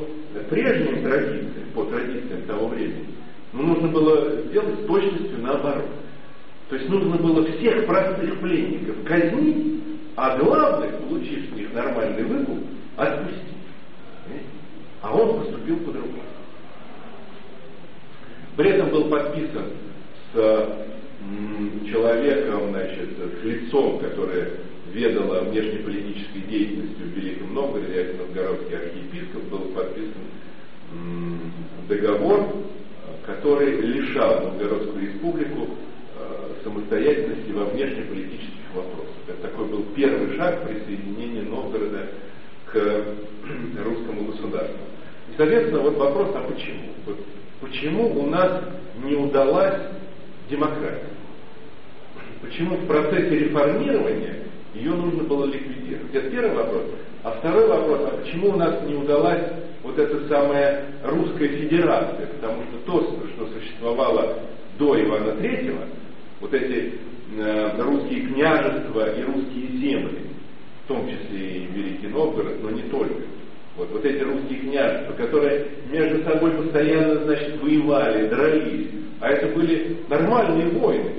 прежним 0.49 1.03
традициям, 1.03 1.65
по 1.73 1.83
традициям 1.85 2.43
того 2.43 2.67
времени, 2.67 3.07
ну, 3.51 3.63
нужно 3.63 3.89
было 3.89 4.41
сделать 4.43 4.79
с 4.81 4.85
точностью 4.85 5.39
наоборот. 5.39 5.89
То 6.69 6.77
есть 6.77 6.87
нужно 6.87 7.17
было 7.17 7.45
всех 7.51 7.85
простых 7.85 8.39
пленников 8.39 8.95
казнить, 9.03 9.81
а 10.15 10.37
главных, 10.37 10.97
получив 10.97 11.49
с 11.49 11.55
них 11.55 11.73
нормальный 11.73 12.23
выкуп, 12.23 12.59
отпустить. 12.97 13.41
А 15.01 15.15
он 15.15 15.39
поступил 15.39 15.77
по-другому. 15.77 16.21
При 18.57 18.69
этом 18.71 18.89
был 18.89 19.05
подписан 19.05 19.65
с 20.33 20.85
человеком, 21.89 22.69
значит, 22.69 23.09
с 23.41 23.43
лицом, 23.43 23.99
которое 23.99 24.51
ведало 24.91 25.41
внешнеполитической 25.41 26.41
деятельностью 26.41 27.05
в 27.05 27.17
Великом 27.17 27.53
Новгороде, 27.53 27.93
это 27.93 28.17
новгородский 28.17 28.75
архиепископ, 28.75 29.43
был 29.43 29.59
подписан 29.73 30.21
договор, 31.87 32.47
который 33.25 33.79
лишал 33.81 34.41
Новгородскую 34.41 35.01
республику 35.01 35.69
э, 36.17 36.63
самостоятельности 36.63 37.51
во 37.51 37.65
внешнеполитических 37.65 38.60
вопросах. 38.75 39.15
Это 39.27 39.49
такой 39.49 39.65
был 39.65 39.85
первый 39.95 40.35
шаг 40.37 40.67
присоединения 40.67 41.43
Новгорода 41.43 42.07
к 42.65 42.75
русскому 43.83 44.31
государству. 44.31 44.79
И, 45.29 45.37
соответственно, 45.37 45.81
вот 45.81 45.97
вопрос, 45.97 46.29
а 46.35 46.41
почему? 46.41 46.89
Вот 47.05 47.17
почему 47.61 48.19
у 48.19 48.27
нас 48.27 48.61
не 49.03 49.15
удалась 49.15 49.79
демократия? 50.49 51.11
Почему 52.41 52.75
в 52.75 52.87
процессе 52.87 53.37
реформирования 53.37 54.39
ее 54.73 54.91
нужно 54.91 55.23
было 55.23 55.45
ликвидировать? 55.45 56.13
Это 56.13 56.29
первый 56.29 56.55
вопрос. 56.55 56.83
А 57.23 57.31
второй 57.31 57.67
вопрос, 57.67 58.01
а 58.11 58.17
почему 58.17 58.49
у 58.49 58.55
нас 58.55 58.81
не 58.87 58.95
удалась 58.95 59.43
вот 59.83 59.97
эта 59.99 60.27
самая 60.27 60.85
русская 61.03 61.49
федерация? 61.49 62.27
Потому 62.27 62.63
что 62.63 62.77
то, 62.85 63.01
что 63.35 63.47
существовало 63.59 64.39
до 64.79 64.99
Ивана 64.99 65.33
Третьего, 65.33 65.81
вот 66.39 66.53
эти 66.53 66.95
русские 67.77 68.27
княжества 68.27 69.13
и 69.15 69.23
русские 69.23 69.67
земли, 69.79 70.19
в 70.85 70.87
том 70.87 71.07
числе 71.07 71.57
и 71.57 71.65
Великий 71.73 72.07
Новгород, 72.07 72.61
но 72.61 72.71
не 72.71 72.83
только. 72.83 73.21
Вот, 73.77 73.89
вот 73.91 74.05
эти 74.05 74.21
русские 74.21 74.59
княжества, 74.59 75.13
которые 75.13 75.67
между 75.89 76.23
собой 76.23 76.51
постоянно, 76.51 77.23
значит, 77.23 77.61
воевали, 77.61 78.27
дрались, 78.27 78.87
а 79.21 79.29
это 79.29 79.47
были 79.55 79.97
нормальные 80.09 80.69
войны. 80.69 81.13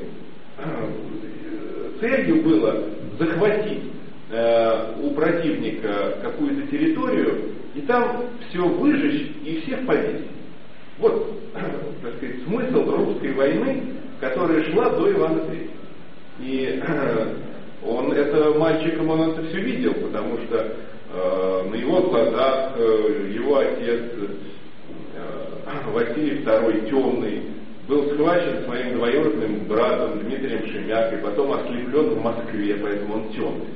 Целью 2.01 2.43
было 2.43 2.85
захватить 3.19 3.85
э, 4.31 4.95
у 5.03 5.11
противника 5.11 6.17
какую-то 6.21 6.67
территорию 6.67 7.53
и 7.75 7.81
там 7.83 8.25
все 8.49 8.67
выжечь 8.67 9.31
и 9.45 9.61
всех 9.61 9.87
повесить. 9.87 10.27
Вот, 10.99 11.41
так 12.03 12.17
сказать, 12.17 12.43
смысл 12.45 12.91
русской 12.91 13.33
войны, 13.33 13.83
которая 14.21 14.63
шла 14.71 14.91
до 14.91 15.11
Ивана 15.11 15.39
III. 15.39 15.71
И 16.43 16.83
он 17.87 18.13
это 18.13 18.59
мальчиком 18.59 19.11
он 19.11 19.31
это 19.31 19.43
все 19.45 19.61
видел, 19.61 19.95
потому 19.95 20.39
что 20.39 20.77
э, 21.15 21.69
на 21.71 21.75
его 21.75 22.01
глазах 22.03 22.73
э, 22.77 23.31
его 23.33 23.59
отец 23.59 24.03
э, 24.17 25.91
Василий 25.93 26.43
II 26.45 26.91
Темный 26.91 27.43
был 27.89 28.11
схвачен 28.11 28.65
своим 28.65 28.97
двоюродным 28.97 29.67
братом 29.67 30.21
Дмитрием 30.21 30.67
Шемякой, 30.73 31.19
потом 31.19 31.53
ослеплен 31.53 32.11
в 32.11 32.23
Москве, 32.23 32.77
поэтому 32.81 33.15
он 33.15 33.29
темный. 33.31 33.67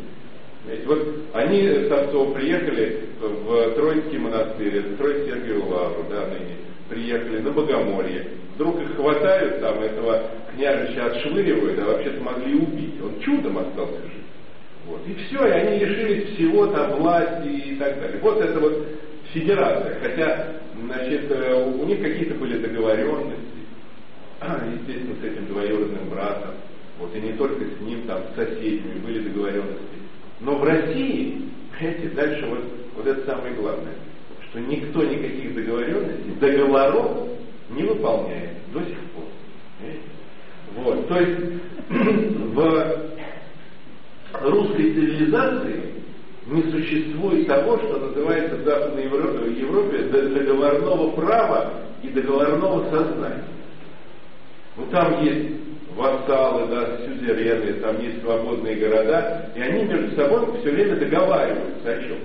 Ведь 0.69 0.87
вот 0.87 0.99
они 1.35 1.63
с 1.63 1.91
отцом 1.91 2.33
приехали 2.35 3.05
в 3.21 3.75
Троицкий 3.75 4.19
монастырь, 4.19 4.79
это 4.79 4.97
Троиц-Сергиеву 4.97 5.69
лавру, 5.69 6.05
да, 6.11 6.27
ныне, 6.27 6.57
приехали 6.89 7.41
на 7.41 7.51
Богомолье. 7.51 8.27
Вдруг 8.55 8.81
их 8.81 8.97
хватают, 8.97 9.61
там 9.61 9.81
этого 9.81 10.31
княжича 10.55 11.07
отшвыривают, 11.07 11.79
а 11.79 11.85
вообще-то 11.85 12.23
могли 12.23 12.55
убить. 12.55 12.95
Он 13.03 13.21
чудом 13.21 13.59
остался 13.59 14.01
жив. 14.03 14.25
Вот. 14.87 15.01
И 15.07 15.15
все, 15.15 15.47
и 15.47 15.51
они 15.51 15.85
лишились 15.85 16.35
всего 16.35 16.67
там 16.69 16.93
власти 16.93 17.49
и 17.49 17.77
так 17.77 18.01
далее. 18.01 18.19
Вот 18.23 18.41
это 18.41 18.59
вот 18.59 18.87
федерация. 19.33 19.99
Хотя, 20.01 20.47
значит, 20.81 21.31
э, 21.31 21.55
у 21.55 21.85
них 21.85 22.01
какие-то 22.01 22.35
были 22.35 22.59
договоренности, 22.59 23.37
естественно, 24.41 25.17
с 25.21 25.25
этим 25.25 25.47
двоюродным 25.47 26.09
братом. 26.09 26.55
Вот, 26.99 27.15
и 27.15 27.21
не 27.21 27.33
только 27.33 27.65
с 27.65 27.81
ним, 27.81 28.03
там, 28.07 28.23
с 28.33 28.37
соседями 28.37 28.99
были 29.05 29.29
договоренности. 29.29 29.83
Но 30.41 30.57
в 30.57 30.65
России, 30.65 31.43
понимаете, 31.79 32.09
дальше 32.09 32.47
вот, 32.47 32.65
вот 32.97 33.07
это 33.07 33.27
самое 33.27 33.55
главное, 33.55 33.95
что 34.57 34.61
никто 34.61 35.05
никаких 35.05 35.55
договоренностей, 35.55 36.33
договоров 36.41 37.29
не 37.71 37.83
выполняет 37.83 38.53
до 38.73 38.81
сих 38.81 38.99
пор. 39.13 39.25
Вот, 40.77 41.09
то 41.09 41.21
есть 41.21 41.41
в 41.91 42.97
русской 44.41 44.95
цивилизации 44.95 45.83
не 46.47 46.63
существует 46.71 47.47
того, 47.47 47.77
что 47.79 47.99
называется 47.99 48.57
в 48.57 48.65
Западной 48.65 49.05
Европе 49.05 49.99
договорного 50.05 51.11
права 51.11 51.73
и 52.03 52.09
договорного 52.09 52.89
сознания. 52.91 53.45
Ну 54.77 54.87
там 54.91 55.23
есть 55.23 55.51
вассалы, 55.95 56.67
да, 56.69 56.99
сюзерены, 57.05 57.75
там 57.75 58.01
есть 58.01 58.23
свободные 58.23 58.77
города, 58.77 59.51
и 59.55 59.61
они 59.61 59.85
между 59.85 60.17
собой 60.17 60.47
все 60.61 60.71
время 60.71 60.97
договариваются 60.97 61.91
о 61.91 62.03
чем. 62.03 62.19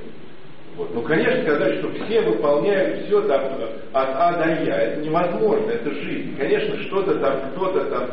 Вот. 0.78 0.94
Ну, 0.94 1.02
конечно, 1.02 1.44
сказать, 1.44 1.80
что 1.80 1.92
все 1.92 2.22
выполняют 2.22 3.06
все 3.06 3.22
там 3.24 3.42
от 3.94 4.10
А 4.14 4.34
до 4.42 4.64
Я, 4.64 4.82
это 4.82 5.02
невозможно, 5.02 5.70
это 5.72 5.92
жизнь. 5.92 6.36
Конечно, 6.38 6.78
что-то 6.84 7.16
там, 7.16 7.52
кто-то 7.52 7.86
там, 7.86 8.10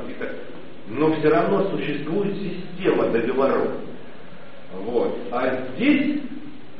но 0.89 1.13
все 1.15 1.29
равно 1.29 1.71
существует 1.71 2.35
система 2.37 3.09
договоров. 3.11 3.69
Вот. 4.73 5.17
А 5.31 5.67
здесь 5.77 6.21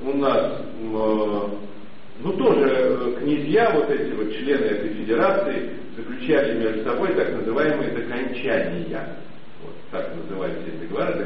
у 0.03 0.17
нас, 0.17 0.63
ну 0.81 2.33
тоже 2.37 3.17
князья, 3.21 3.71
вот 3.75 3.91
эти 3.91 4.13
вот 4.13 4.33
члены 4.35 4.65
этой 4.65 4.91
федерации, 4.95 5.71
заключали 5.97 6.59
между 6.59 6.85
собой 6.85 7.15
так 7.15 7.33
называемые 7.33 7.91
докончания. 7.91 9.17
Вот 9.63 9.75
так 9.91 10.11
назывались 10.15 10.59
эти 10.67 10.87
договоры, 10.87 11.25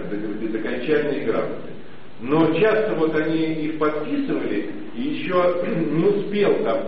докончальные 0.49 1.25
грамоты. 1.25 1.71
Но 2.23 2.55
часто 2.55 2.95
вот 2.95 3.15
они 3.17 3.47
их 3.47 3.79
подписывали, 3.79 4.71
и 4.95 5.03
еще 5.03 5.35
не 5.91 6.05
успел 6.05 6.55
там 6.63 6.79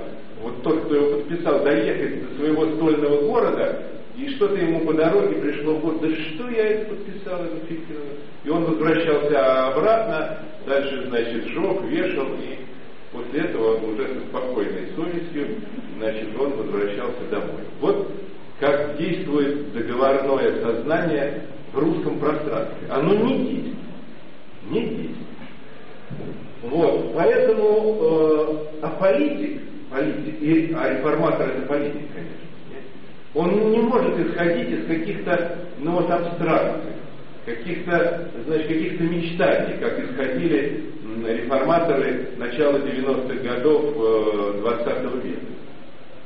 вот 0.40 0.62
тот, 0.62 0.84
кто 0.84 0.94
его 0.94 1.16
подписал, 1.18 1.64
доехать 1.64 2.28
до 2.28 2.36
своего 2.36 2.66
стольного 2.76 3.20
города, 3.26 3.82
и 4.16 4.28
что-то 4.30 4.54
ему 4.54 4.86
по 4.86 4.92
дороге 4.92 5.40
пришло 5.40 5.74
в 5.74 6.00
да 6.00 6.08
что 6.08 6.48
я 6.50 6.68
это 6.68 6.94
подписал, 6.94 7.44
эту 7.44 7.66
фиктивную. 7.66 8.18
И 8.44 8.48
он 8.48 8.64
возвращался 8.64 9.66
обратно, 9.68 10.38
дальше, 10.66 11.06
значит, 11.08 11.46
сжег, 11.48 11.82
вешал, 11.88 12.28
и 12.34 12.58
после 13.10 13.40
этого 13.40 13.76
он 13.76 13.94
уже 13.94 14.06
со 14.06 14.20
спокойной 14.28 14.88
совестью, 14.94 15.56
значит, 15.98 16.28
он 16.38 16.50
возвращался 16.52 17.24
домой. 17.30 17.62
Вот 17.80 18.12
как 18.60 18.96
действует 18.98 19.72
договорное 19.72 20.62
сознание 20.62 21.42
в 21.72 21.78
русском 21.78 22.20
пространстве. 22.20 22.88
Оно 22.88 23.14
не 23.14 23.38
действует. 23.38 23.74
Не 24.70 24.80
действует. 24.80 25.14
Вот, 26.62 27.14
поэтому, 27.14 27.98
э, 28.00 28.56
а 28.82 28.88
политик, 28.98 29.60
политик, 29.90 30.40
и, 30.40 30.74
а 30.74 30.94
реформатор 30.94 31.48
это 31.48 31.66
политик, 31.66 32.08
конечно, 32.14 32.44
он 33.34 33.70
не 33.70 33.78
может 33.78 34.18
исходить 34.18 34.70
из 34.70 34.86
каких-то, 34.86 35.58
ну 35.78 35.92
вот, 35.92 36.10
абстракций, 36.10 36.92
каких-то, 37.44 38.30
значит, 38.46 38.68
каких-то 38.68 39.04
мечтаний, 39.04 39.76
как 39.78 39.98
исходили 39.98 40.94
реформаторы 41.26 42.30
начала 42.36 42.78
90-х 42.78 43.34
годов 43.42 43.84
э, 43.96 44.58
20 44.60 45.24
века. 45.24 45.40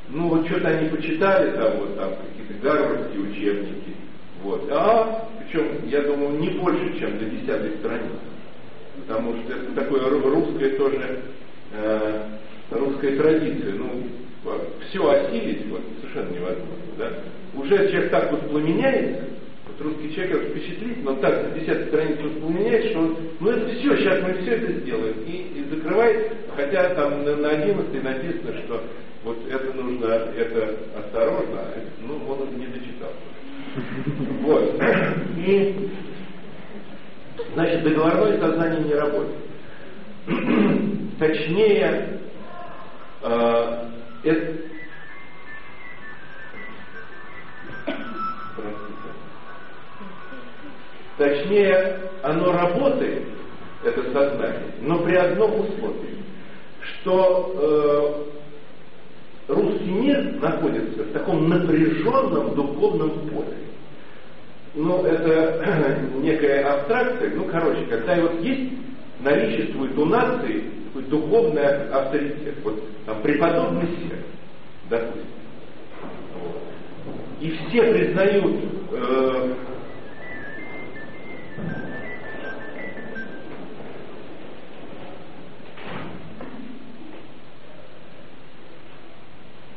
Ну 0.09 0.29
вот 0.29 0.47
что-то 0.47 0.69
они 0.69 0.89
почитали 0.89 1.51
там, 1.51 1.77
вот 1.77 1.95
там 1.95 2.09
какие-то 2.15 2.53
гарвардские 2.63 3.21
учебники, 3.21 3.95
вот, 4.43 4.69
а, 4.71 5.29
причем, 5.39 5.87
я 5.87 6.01
думаю, 6.01 6.39
не 6.39 6.49
больше, 6.49 6.99
чем 6.99 7.17
до 7.17 7.25
десятой 7.25 7.77
страницы. 7.77 8.19
Потому 9.01 9.35
что 9.41 9.53
это 9.53 9.71
такое 9.75 10.09
русское 10.09 10.69
тоже, 10.71 11.19
э, 11.73 12.23
русская 12.71 13.17
традиция. 13.17 13.73
Ну, 13.73 14.03
все 14.89 15.09
осилить 15.09 15.67
вот, 15.67 15.81
совершенно 16.01 16.33
невозможно. 16.33 16.75
Да? 16.97 17.11
Уже 17.55 17.89
человек 17.89 18.11
так 18.11 18.31
воспламеняется, 18.31 19.23
вот 19.67 19.85
русский 19.85 20.13
человек 20.15 20.49
впечатлит, 20.49 21.03
но 21.03 21.15
так 21.15 21.43
на 21.43 21.59
10 21.59 21.87
странице 21.87 22.23
воспламеняется, 22.23 22.89
что 22.89 22.99
он, 22.99 23.17
ну 23.39 23.49
это 23.49 23.69
все, 23.75 23.97
сейчас 23.97 24.21
мы 24.23 24.33
все 24.41 24.51
это 24.55 24.71
сделаем. 24.73 25.15
И, 25.25 25.59
и 25.59 25.65
закрывает, 25.69 26.33
хотя 26.55 26.95
там 26.95 27.23
на, 27.23 27.35
на 27.35 27.49
11 27.49 28.03
написано, 28.03 28.53
что 28.65 28.83
вот 29.23 29.37
это 29.49 29.73
нужно, 29.73 30.05
это 30.05 30.75
осторожно, 30.97 31.59
а 31.59 31.73
ну 32.01 32.15
он 32.29 32.57
не 32.57 32.67
дочитал. 32.67 32.98
Вот. 34.41 34.81
И, 35.37 35.89
значит, 37.53 37.83
договорное 37.83 38.39
сознание 38.39 38.81
не 38.81 38.93
работает. 38.93 39.35
Точнее, 41.19 42.19
э, 43.23 43.85
это, 44.23 44.69
Точнее, 51.19 51.99
оно 52.23 52.53
работает, 52.53 53.23
это 53.83 54.03
сознание, 54.03 54.71
но 54.79 54.99
при 54.99 55.15
одном 55.15 55.59
условии, 55.59 56.23
что 56.81 58.25
э, 59.49 59.53
русский 59.53 59.91
мир 59.91 60.35
находится 60.41 61.03
в 61.03 61.11
таком 61.11 61.49
напряженном 61.49 62.55
духовном 62.55 63.09
поле. 63.27 63.57
Ну, 64.75 65.03
это 65.03 65.99
некая 66.21 66.63
абстракция, 66.63 67.31
ну, 67.35 67.45
короче, 67.45 67.85
когда 67.85 68.15
вот 68.21 68.39
есть, 68.41 68.71
наличествует 69.19 69.97
у 69.97 70.05
нации 70.05 70.63
такой 70.85 71.03
духовный 71.03 71.89
авторитет, 71.89 72.55
вот 72.63 72.81
там 73.05 73.21
преподобный 73.21 73.87
сер, 73.87 74.17
допустим, 74.89 75.25
и 77.41 77.51
все 77.51 77.83
признают 77.83 78.55
э, 78.91 79.53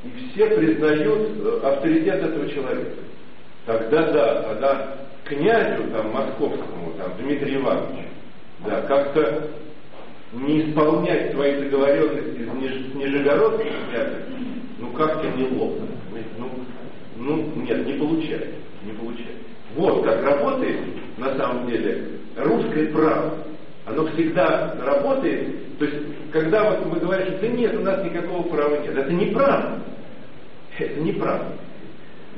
и 0.05 0.31
все 0.33 0.47
признают 0.49 1.31
э, 1.39 1.61
авторитет 1.63 2.23
этого 2.23 2.49
человека. 2.49 3.12
Тогда 3.67 4.11
да, 4.11 4.43
тогда 4.43 4.95
князю 5.25 5.85
там, 5.93 6.13
московскому, 6.13 6.93
там, 6.99 7.13
Дмитрию 7.19 7.61
Ивановичу, 7.61 8.09
да, 8.67 8.81
как-то 8.83 9.51
не 10.33 10.63
исполнять 10.63 11.33
свои 11.33 11.63
договоренности 11.63 12.45
с 12.45 12.95
Нижегородским 12.95 13.73
князем, 13.89 14.23
ну 14.79 14.89
как-то 14.91 15.29
неловко. 15.29 15.83
Ну, 16.39 16.49
ну, 17.17 17.37
нет, 17.63 17.87
не 17.87 17.93
получается, 17.95 18.57
не 18.85 18.93
получается. 18.93 19.33
Вот 19.77 20.05
как 20.05 20.25
работает 20.25 20.79
на 21.19 21.37
самом 21.37 21.69
деле 21.69 22.09
русское 22.37 22.87
право. 22.87 23.39
Оно 23.85 24.07
всегда 24.09 24.75
работает, 24.85 25.79
то 25.79 25.85
есть, 25.85 25.99
когда 26.33 26.71
вот 26.71 26.87
мы 26.87 27.01
говорим, 27.01 27.27
что 27.27 27.41
да 27.41 27.49
нет, 27.49 27.75
у 27.77 27.81
нас 27.81 28.05
никакого 28.05 28.43
права 28.43 28.77
нет, 28.79 28.97
это 28.97 29.13
неправда. 29.13 29.81
Это 30.79 31.01
неправда. 31.01 31.53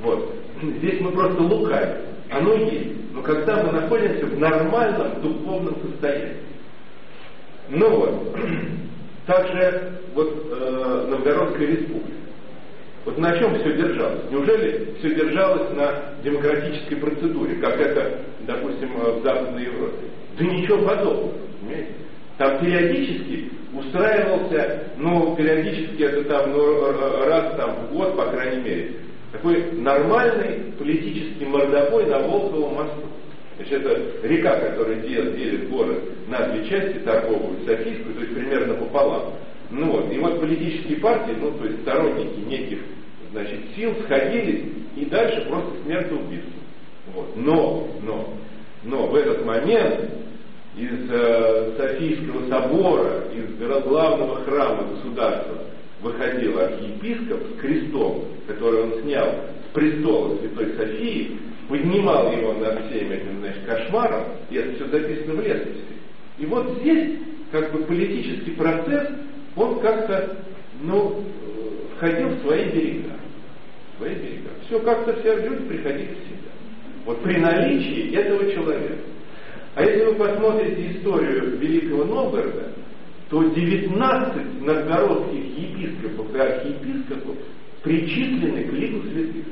Вот. 0.05 0.35
Здесь 0.63 1.01
мы 1.01 1.11
просто 1.13 1.43
лукавим. 1.43 1.97
Оно 2.31 2.55
есть. 2.55 3.13
Но 3.13 3.23
когда 3.23 3.63
мы 3.63 3.73
находимся 3.73 4.27
в 4.27 4.39
нормальном 4.39 5.21
духовном 5.23 5.77
состоянии. 5.83 6.37
Ну 7.71 7.97
вот. 7.97 8.37
Также 9.27 9.93
вот 10.15 10.47
э, 10.51 11.07
Новгородская 11.11 11.67
республика. 11.67 12.13
Вот 13.07 13.19
на 13.19 13.39
чем 13.39 13.59
все 13.59 13.73
держалось? 13.73 14.21
Неужели 14.31 14.95
все 14.99 15.15
держалось 15.15 15.71
на 15.75 16.15
демократической 16.23 16.97
процедуре, 16.97 17.57
как 17.57 17.79
это, 17.79 18.21
допустим, 18.41 18.91
в 18.97 19.23
Западной 19.23 19.65
Европе? 19.65 20.07
Да 20.39 20.45
ничего 20.45 20.87
подобного. 20.87 21.33
Понимаете? 21.61 21.93
Там 22.39 22.59
периодически 22.59 23.51
устраивался, 23.75 24.85
ну, 24.97 25.37
периодически 25.37 26.03
это 26.03 26.25
там, 26.25 26.53
ну, 26.53 26.93
раз 27.27 27.57
там 27.57 27.77
в 27.77 27.93
год, 27.93 28.17
по 28.17 28.27
крайней 28.27 28.63
мере, 28.63 28.93
такой 29.35 29.73
нормальный 29.73 30.73
политический 30.79 31.45
мордобой 31.45 32.07
на 32.07 32.21
Волковом 32.21 32.75
мосту. 32.77 33.03
Значит, 33.57 33.85
это 33.85 34.27
река, 34.27 34.61
которая 34.61 35.01
делит, 35.01 35.37
делит 35.37 35.71
город 35.71 36.03
на 36.29 36.49
две 36.49 36.69
части, 36.69 36.99
торговую 37.01 37.61
и 37.61 37.67
Софийскую, 37.67 38.15
то 38.15 38.21
есть 38.21 38.35
примерно 38.35 38.75
пополам. 38.75 39.35
Ну 39.71 39.91
вот, 39.91 40.13
и 40.13 40.19
вот 40.19 40.41
политические 40.41 40.99
партии, 40.99 41.35
ну, 41.41 41.51
то 41.53 41.65
есть 41.65 41.83
сторонники 41.83 42.39
неких, 42.49 42.79
значит, 43.33 43.59
сил 43.75 43.95
сходились, 44.05 44.65
и 44.97 45.05
дальше 45.07 45.47
просто 45.49 45.71
смертоубийство. 45.85 46.53
Вот. 47.15 47.37
Но, 47.37 47.89
но, 48.03 48.29
но 48.85 49.07
в 49.09 49.17
этот 49.17 49.45
момент 49.45 50.11
из 50.77 51.11
э, 51.11 51.73
Софийского 51.77 52.49
собора, 52.49 53.25
из 53.33 53.85
главного 53.85 54.45
храма 54.45 54.85
государства 54.85 55.59
выходил 56.05 56.61
архиепископ 56.61 57.41
с 57.57 57.61
крестом, 57.61 58.25
который 58.47 58.83
он 58.83 59.03
снял 59.03 59.27
с 59.27 59.75
престола 59.75 60.37
Святой 60.39 60.75
Софии, 60.77 61.39
поднимал 61.69 62.31
его 62.31 62.53
над 62.53 62.87
всем 62.87 63.11
этим 63.11 63.41
значит, 63.41 63.65
кошмаром, 63.65 64.25
и 64.51 64.57
это 64.57 64.75
все 64.75 64.87
записано 64.89 65.35
в 65.35 65.41
летописи. 65.41 65.95
И 66.39 66.47
вот 66.47 66.79
здесь 66.81 67.19
как 67.51 67.73
бы 67.73 67.85
политический 67.85 68.51
процесс, 68.51 69.09
он 69.57 69.81
как-то, 69.81 70.37
ну, 70.83 71.25
входил 71.97 72.29
в 72.29 72.43
свои 72.43 72.65
берега. 72.71 73.15
В 73.95 73.99
свои 73.99 74.15
берега. 74.15 74.51
Все 74.67 74.79
как-то 74.81 75.19
все 75.21 75.37
люди 75.37 75.65
приходили 75.65 76.09
в 76.09 76.29
себя. 76.29 76.51
Вот 77.07 77.23
при 77.23 77.39
наличии 77.39 78.15
этого 78.15 78.51
человека. 78.53 79.05
А 79.75 79.83
если 79.83 80.05
вы 80.05 80.15
посмотрите 80.17 80.93
историю 80.93 81.57
Великого 81.57 82.05
Новгорода, 82.05 82.74
то 83.31 83.43
19 83.43 84.63
новгородских 84.63 85.59
епископов 85.59 86.35
и 86.35 86.39
архиепископов 86.39 87.37
причислены 87.83 88.65
к 88.65 88.73
лику 88.73 89.07
святых. 89.09 89.45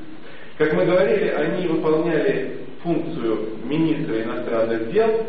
Как 0.58 0.72
мы 0.74 0.85
говорили, 0.85 1.28
они 1.28 1.66
выполняли 1.66 2.58
функцию 2.82 3.58
министра 3.64 4.22
иностранных 4.22 4.92
дел, 4.92 5.26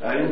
они, 0.00 0.28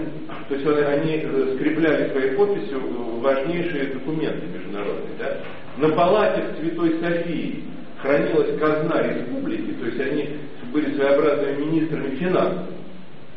то 0.48 0.54
есть 0.54 0.66
они 0.66 1.54
скрепляли 1.56 2.10
своей 2.10 2.36
подписью 2.36 2.80
важнейшие 3.20 3.94
документы 3.94 4.46
международные. 4.46 5.16
Да? 5.18 5.38
На 5.78 5.94
палате 5.94 6.44
Святой 6.60 7.00
Софии 7.00 7.64
хранилась 8.00 8.58
казна 8.58 9.02
республики, 9.02 9.72
то 9.72 9.86
есть 9.86 10.00
они 10.00 10.28
были 10.72 10.94
своеобразными 10.94 11.64
министрами 11.64 12.14
финансов. 12.16 12.68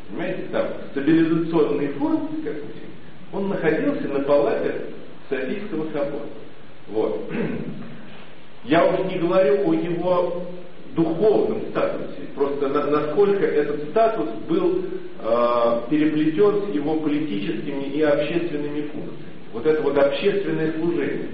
Понимаете, 0.10 0.44
там 0.52 0.68
стабилизационный 0.92 1.88
фонд, 1.94 2.30
как 2.44 2.54
Он 3.34 3.50
находился 3.50 4.08
на 4.08 4.20
палатах 4.22 4.74
Софийского 5.30 5.86
собора. 5.92 6.28
Вот. 6.88 7.30
Я 8.64 8.86
уже 8.86 9.04
не 9.04 9.20
говорю 9.20 9.70
о 9.70 9.74
его 9.74 10.44
духовном 10.96 11.62
статусе, 11.70 12.28
просто 12.36 12.68
на, 12.70 12.86
насколько 12.88 13.46
этот 13.46 13.90
статус 13.90 14.30
был 14.50 14.84
э, 15.20 15.82
переплетен 15.90 16.64
с 16.66 16.74
его 16.74 16.96
политическими 16.96 17.84
и 17.84 18.02
общественными 18.02 18.82
функциями. 18.82 19.28
Вот 19.54 19.66
это 19.66 19.82
вот 19.82 19.98
общественное 19.98 20.74
служение, 20.74 21.30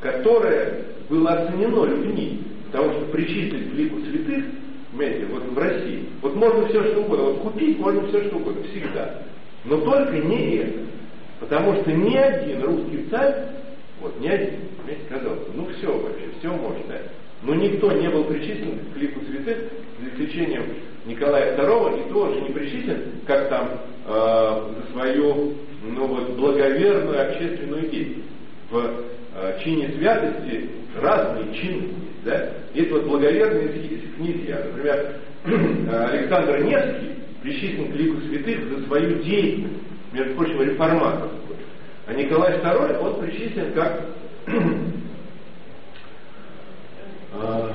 которое 0.00 0.84
было 1.08 1.30
оценено 1.30 1.84
людьми, 1.84 2.42
потому 2.66 2.92
что 2.92 3.00
причислить 3.06 3.70
к 3.70 3.74
лику 3.74 3.98
святых, 4.00 4.44
понимаете, 4.92 5.26
вот 5.32 5.42
в 5.52 5.58
России, 5.58 6.04
вот 6.22 6.36
можно 6.36 6.66
все 6.68 6.82
что 6.84 7.00
угодно, 7.00 7.24
вот 7.24 7.38
купить 7.40 7.78
можно 7.78 8.06
все 8.08 8.24
что 8.24 8.36
угодно, 8.36 8.62
всегда. 8.70 9.22
Но 9.64 9.78
только 9.78 10.16
не 10.18 10.56
это. 10.56 10.78
Потому 11.40 11.74
что 11.76 11.92
ни 11.92 12.16
один 12.16 12.62
русский 12.62 13.06
царь, 13.10 13.34
вот 14.00 14.18
ни 14.20 14.28
один, 14.28 14.50
понимаете, 14.78 15.40
ну 15.54 15.66
все 15.66 15.86
вообще, 15.86 16.24
все 16.38 16.48
можно. 16.48 16.94
Но 17.42 17.54
никто 17.54 17.92
не 17.92 18.08
был 18.08 18.24
причислен 18.24 18.80
к 18.92 18.96
лику 18.96 19.20
святых, 19.20 19.56
за 20.00 20.08
исключением 20.10 20.64
Николая 21.06 21.56
II, 21.56 22.06
и 22.06 22.12
тоже 22.12 22.40
не 22.40 22.50
причислен, 22.50 23.02
как 23.26 23.48
там 23.48 23.70
э, 24.06 24.72
за 24.76 24.92
свою 24.92 25.54
ну, 25.84 26.06
вот, 26.06 26.30
благоверную 26.30 27.30
общественную 27.30 27.88
деятельность. 27.88 28.28
В 28.70 29.04
э, 29.36 29.58
чине 29.62 29.88
святости 29.96 30.68
разные 31.00 31.54
чины 31.54 31.88
есть. 32.18 32.24
Да? 32.24 32.50
Есть 32.74 32.90
вот 32.90 33.04
благоверные 33.04 33.68
князья. 34.16 34.62
Например, 34.66 35.14
Александр 36.10 36.62
Невский 36.64 37.10
причислен 37.42 37.92
к 37.92 37.96
лику 37.96 38.20
святых 38.22 38.68
за 38.68 38.86
свою 38.86 39.22
деятельность, 39.22 39.82
между 40.12 40.34
прочим, 40.34 40.62
реформатор. 40.62 41.28
А 42.06 42.14
Николай 42.14 42.58
II, 42.58 42.98
он 42.98 43.20
причислен 43.20 43.72
как 43.74 44.00
а, 47.34 47.72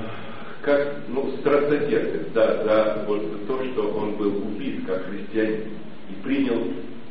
как 0.62 0.96
ну, 1.08 1.30
страстотерпец, 1.40 2.28
да, 2.34 2.64
за 2.64 3.04
вот 3.06 3.46
то, 3.46 3.64
что 3.66 3.90
он 3.92 4.16
был 4.16 4.38
убит 4.48 4.86
как 4.88 5.06
христианин 5.06 5.66
и 6.10 6.14
принял 6.24 6.68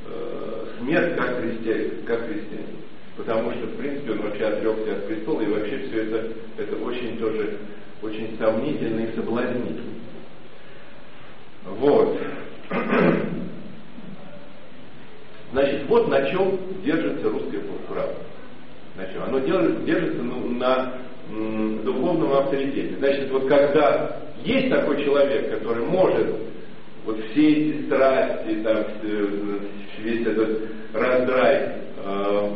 э, 0.09 0.67
смерть 0.79 1.17
как 1.17 1.41
христианин, 1.41 2.03
как 2.07 2.27
христианин. 2.27 2.79
Потому 3.17 3.53
что, 3.53 3.67
в 3.67 3.77
принципе, 3.77 4.13
он 4.13 4.23
вообще 4.23 4.47
отрекся 4.47 4.93
от 4.93 5.07
престола, 5.07 5.43
и 5.43 5.47
вообще 5.47 5.79
все 5.87 6.03
это, 6.03 6.33
это 6.57 6.77
очень 6.77 7.19
тоже, 7.19 7.59
очень 8.01 8.37
сомнительно 8.39 9.01
и 9.01 9.15
соблазнительно. 9.15 9.93
Вот. 11.67 12.19
Значит, 15.53 15.87
вот 15.87 16.09
на 16.09 16.29
чем 16.31 16.59
держится 16.85 17.29
русское. 17.29 17.61
На 18.97 19.07
чем? 19.07 19.23
Оно 19.25 19.39
держится 19.39 20.23
ну, 20.23 20.49
на 20.51 20.95
духовном 21.85 22.33
авторитете. 22.33 22.97
Значит, 22.99 23.31
вот 23.31 23.47
когда 23.49 24.17
есть 24.45 24.71
такой 24.71 25.05
человек, 25.05 25.51
который 25.51 25.85
может 25.85 26.27
вот 27.05 27.19
все 27.31 27.53
эти 27.53 27.87
страсти, 27.87 28.63
там, 28.63 28.85
весь 29.99 30.27
этот 30.27 30.63
раздрай 30.93 31.73
э, 32.05 32.51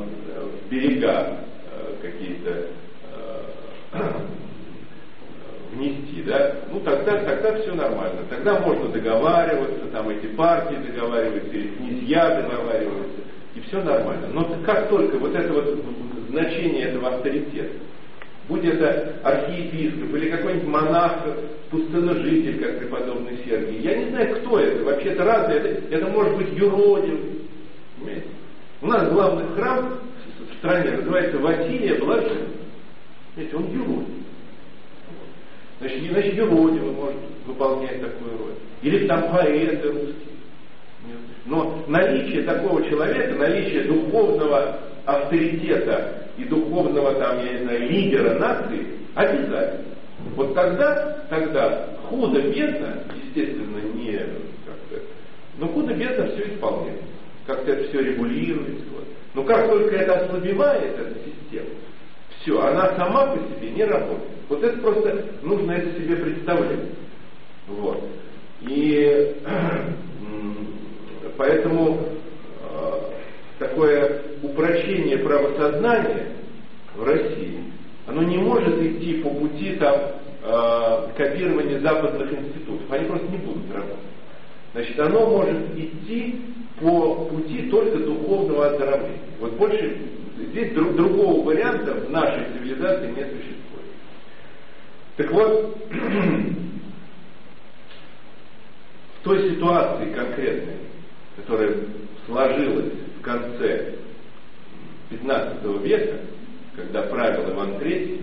берега 0.71 1.39
э, 1.73 1.95
какие-то 2.03 2.67
э, 3.93 4.03
внести, 5.77 6.23
да, 6.23 6.57
ну 6.73 6.81
тогда, 6.81 7.19
тогда 7.19 7.55
все 7.61 7.75
нормально. 7.75 8.21
Тогда 8.29 8.59
можно 8.61 8.89
договариваться, 8.89 9.87
там 9.93 10.09
эти 10.09 10.27
партии 10.27 10.77
договариваются, 10.87 11.51
или 11.51 11.69
князья 11.69 12.41
договариваются, 12.41 13.21
и 13.55 13.61
все 13.61 13.83
нормально. 13.83 14.29
Но 14.33 14.57
как 14.65 14.89
только 14.89 15.19
вот 15.19 15.35
это 15.35 15.53
вот 15.53 15.79
значение 16.31 16.87
этого 16.87 17.09
авторитета, 17.15 17.75
будь 18.49 18.65
это 18.65 19.15
архиепископ 19.23 20.15
или 20.15 20.31
какой-нибудь 20.31 20.69
монах, 20.69 21.13
пустыножитель, 21.71 22.61
как 22.61 22.79
преподобный 22.79 23.39
Сергий. 23.45 23.81
Я 23.81 23.97
не 23.97 24.11
знаю, 24.11 24.37
кто 24.37 24.59
это, 24.61 24.85
вообще 24.85 25.11
это 25.11 25.25
разное, 25.25 25.57
это, 25.57 25.95
это 25.95 26.07
может 26.07 26.37
быть 26.37 26.53
юродив. 26.53 27.19
Понимаете? 27.99 28.27
У 28.83 28.87
нас 28.87 29.09
главный 29.11 29.47
храм 29.55 29.99
в 30.39 30.59
стране 30.59 30.93
называется 30.93 31.39
Василия 31.39 31.95
Блажен. 31.95 32.49
Видите, 33.35 33.57
он 33.57 33.65
юродив. 33.73 34.16
Значит, 35.81 36.11
значит 36.11 36.35
юродивый 36.35 36.93
может 36.93 37.17
выполнять 37.47 38.01
такую 38.01 38.39
роль. 38.39 38.55
Или 38.83 39.07
там 39.07 39.31
поэты 39.31 39.89
русские. 39.89 40.37
Но 41.47 41.85
наличие 41.87 42.43
такого 42.43 42.85
человека, 42.89 43.35
наличие 43.35 43.85
духовного 43.85 44.81
авторитета 45.05 46.25
и 46.37 46.45
духовного 46.45 47.15
там, 47.15 47.39
я 47.45 47.53
не 47.53 47.59
знаю, 47.63 47.89
лидера 47.89 48.39
нации 48.39 48.87
обязательно. 49.15 49.85
Вот 50.35 50.55
тогда, 50.55 51.25
тогда 51.31 51.87
худо-бедно, 52.09 53.03
естественно, 53.25 53.79
не 53.95 54.19
как-то, 54.67 55.03
но 55.59 55.69
худо-бедно 55.69 56.27
все 56.29 56.55
исполняется. 56.55 57.05
Как-то 57.47 57.73
это 57.73 57.89
все 57.89 58.01
регулируется. 58.01 58.85
Вот. 58.93 59.05
Но 59.35 59.45
как 59.45 59.69
только 59.71 59.95
это 59.95 60.15
ослабевает, 60.15 60.99
эта 60.99 61.15
система, 61.25 61.69
все, 62.47 62.63
она 62.63 62.95
сама 62.97 63.27
по 63.27 63.39
себе 63.39 63.71
не 63.73 63.85
работает. 63.85 64.31
Вот 64.49 64.63
это 64.63 64.79
просто 64.79 65.25
нужно 65.43 65.73
это 65.73 66.01
себе 66.01 66.15
представлять. 66.17 66.79
Вот. 67.67 68.03
И 68.63 69.37
поэтому 71.37 71.99
э, 72.71 73.01
такое 73.59 74.23
упрочение 74.43 75.19
правосознания 75.19 76.29
в 76.95 77.03
России, 77.05 77.65
оно 78.07 78.23
не 78.23 78.39
может 78.39 78.81
идти 78.81 79.15
по 79.15 79.31
пути 79.31 79.73
там, 79.81 79.97
э, 80.45 81.09
копирования 81.17 81.81
западных 81.81 82.33
институтов. 82.33 82.91
Они 82.91 83.07
просто 83.07 83.27
не 83.27 83.39
будут 83.39 83.75
работать. 83.75 83.97
Значит, 84.73 85.01
оно 85.01 85.27
может 85.27 85.77
идти 85.77 86.41
по 86.81 87.25
пути 87.25 87.69
только 87.71 87.99
духовного 87.99 88.69
оздоровления. 88.69 89.19
Вот 89.41 89.53
больше 89.55 89.97
здесь 90.37 90.73
друг, 90.73 90.95
другого 90.97 91.45
варианта 91.45 91.95
в 91.95 92.11
нашей 92.11 92.45
цивилизации 92.53 93.09
не 93.09 93.25
существует. 93.25 93.57
Так 95.17 95.31
вот, 95.31 95.79
в 99.21 99.25
той 99.25 99.51
ситуации 99.51 100.13
конкретной, 100.13 100.77
которая 101.37 101.75
сложилась 102.27 102.93
в 103.19 103.23
конце 103.23 103.95
15 105.11 105.65
века, 105.83 106.19
когда 106.75 107.03
правил 107.03 107.51
Иван 107.53 107.71
III, 107.81 108.23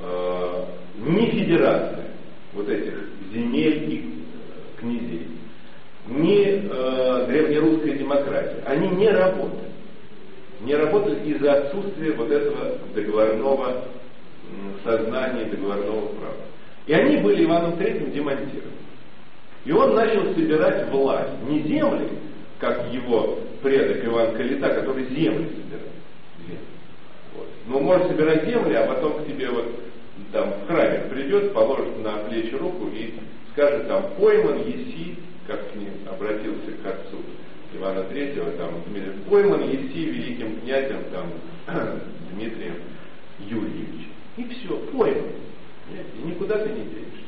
э, 0.00 0.64
ни 0.98 1.26
федерация 1.30 2.04
вот 2.52 2.68
этих 2.68 2.94
земель 3.32 3.92
и 3.92 3.98
э, 3.98 4.80
князей, 4.80 5.28
ни 6.06 6.44
э, 6.44 7.26
древнерусская 7.26 7.98
демократия, 7.98 8.62
они 8.66 8.88
не 8.88 9.08
работали. 9.08 9.70
Не 10.64 10.74
работали 10.76 11.30
из-за 11.30 11.52
отсутствия 11.52 12.12
вот 12.12 12.30
этого 12.30 12.78
договорного 12.94 13.84
сознания, 14.82 15.44
договорного 15.44 16.06
права. 16.06 16.36
И 16.86 16.92
они 16.94 17.18
были 17.18 17.44
Иваном 17.44 17.72
III 17.72 18.10
демонтированы. 18.10 18.72
И 19.66 19.72
он 19.72 19.94
начал 19.94 20.34
собирать 20.34 20.88
власть, 20.90 21.32
не 21.48 21.60
земли, 21.62 22.08
как 22.58 22.90
его 22.92 23.40
предок 23.62 24.04
Иван 24.06 24.34
Калита, 24.36 24.70
который 24.70 25.04
земли 25.06 25.50
собирал. 25.50 26.58
Вот. 27.36 27.48
Но 27.66 27.80
может 27.80 28.08
собирать 28.08 28.46
земли, 28.46 28.74
а 28.74 28.86
потом 28.86 29.22
к 29.22 29.26
тебе 29.26 29.50
вот 29.50 29.66
там 30.32 30.50
в 30.50 30.66
храме 30.66 31.10
придет, 31.10 31.52
положит 31.52 32.02
на 32.02 32.12
плечи 32.28 32.54
руку 32.54 32.88
и 32.88 33.14
скажет 33.52 33.86
там 33.88 34.04
пойман 34.18 34.62
еси, 34.66 35.16
как 35.46 35.72
к 35.72 35.74
ним 35.74 35.92
обратился 36.10 36.72
к 36.82 36.86
отцу 36.86 37.18
Ивана 37.76 38.04
Третьего, 38.04 38.50
там, 38.52 38.82
пойман 39.28 39.68
еси 39.68 40.04
великим 40.06 40.60
князем 40.60 40.98
там, 41.12 41.30
Дмитрием 42.32 42.76
Юрьевичем. 43.38 44.12
И 44.36 44.44
все, 44.44 44.76
пойман. 44.92 45.30
И 45.90 46.26
никуда 46.26 46.58
ты 46.58 46.70
не 46.70 46.84
денешься. 46.84 47.24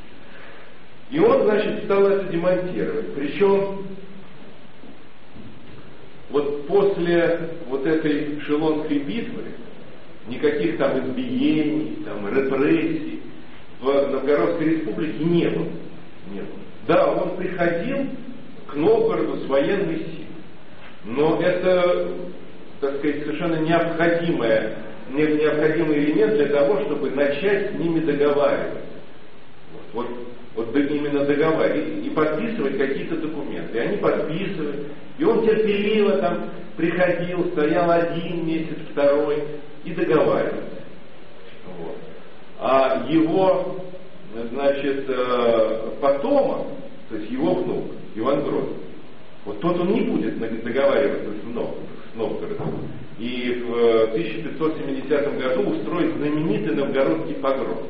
И 1.10 1.18
он, 1.20 1.42
значит, 1.44 1.84
стал 1.84 2.06
это 2.06 2.32
демонтировать. 2.32 3.14
Причем 3.14 3.86
вот 6.30 6.66
после 6.66 7.50
вот 7.68 7.86
этой 7.86 8.40
Шелонской 8.40 8.98
битвы 8.98 9.44
никаких 10.28 10.78
там 10.78 10.98
избиений, 10.98 11.98
там 12.04 12.26
репрессий 12.28 13.22
в 13.80 13.86
Новгородской 13.86 14.74
республике 14.74 15.24
не 15.24 15.48
было. 15.48 15.68
Не 16.32 16.40
было. 16.40 16.58
Да, 16.88 17.06
он 17.06 17.36
приходил 17.36 18.08
к 18.66 18.74
Новгороду 18.74 19.44
с 19.44 19.46
военной 19.46 19.98
силой, 19.98 20.25
но 21.06 21.40
это, 21.40 22.08
так 22.80 22.96
сказать, 22.98 23.22
совершенно 23.22 23.56
необходимое, 23.56 24.76
необходимый 25.08 25.98
элемент 26.00 26.34
для 26.34 26.46
того, 26.46 26.80
чтобы 26.80 27.10
начать 27.10 27.70
с 27.70 27.74
ними 27.78 28.00
договариваться. 28.00 28.80
Вот, 29.92 30.06
вот, 30.56 30.72
вот 30.72 30.76
именно 30.76 31.24
договаривать 31.24 32.04
и 32.04 32.10
подписывать 32.10 32.76
какие-то 32.76 33.16
документы. 33.18 33.78
И 33.78 33.80
они 33.80 33.96
подписывают. 33.98 34.88
И 35.18 35.24
он 35.24 35.46
терпеливо 35.46 36.18
там 36.18 36.50
приходил, 36.76 37.52
стоял 37.52 37.90
один 37.90 38.44
месяц, 38.46 38.76
второй 38.90 39.44
и 39.84 39.92
договаривался. 39.92 40.82
Вот. 41.78 41.96
А 42.58 43.06
его, 43.08 43.76
значит, 44.50 45.04
э, 45.08 45.90
потомок, 46.00 46.66
то 47.08 47.16
есть 47.16 47.30
его 47.30 47.54
внук, 47.54 47.92
Иван 48.16 48.42
Грозный, 48.42 48.85
вот 49.46 49.60
тот 49.60 49.80
он 49.80 49.92
не 49.92 50.00
будет 50.02 50.38
договариваться 50.38 51.30
с, 51.30 51.54
Нов, 51.54 51.76
с 52.12 52.16
Новгородом. 52.16 52.88
И 53.18 53.64
в 53.64 54.12
1570 54.12 55.10
э, 55.10 55.38
году 55.38 55.70
устроит 55.70 56.14
знаменитый 56.16 56.74
новгородский 56.74 57.36
погром. 57.36 57.86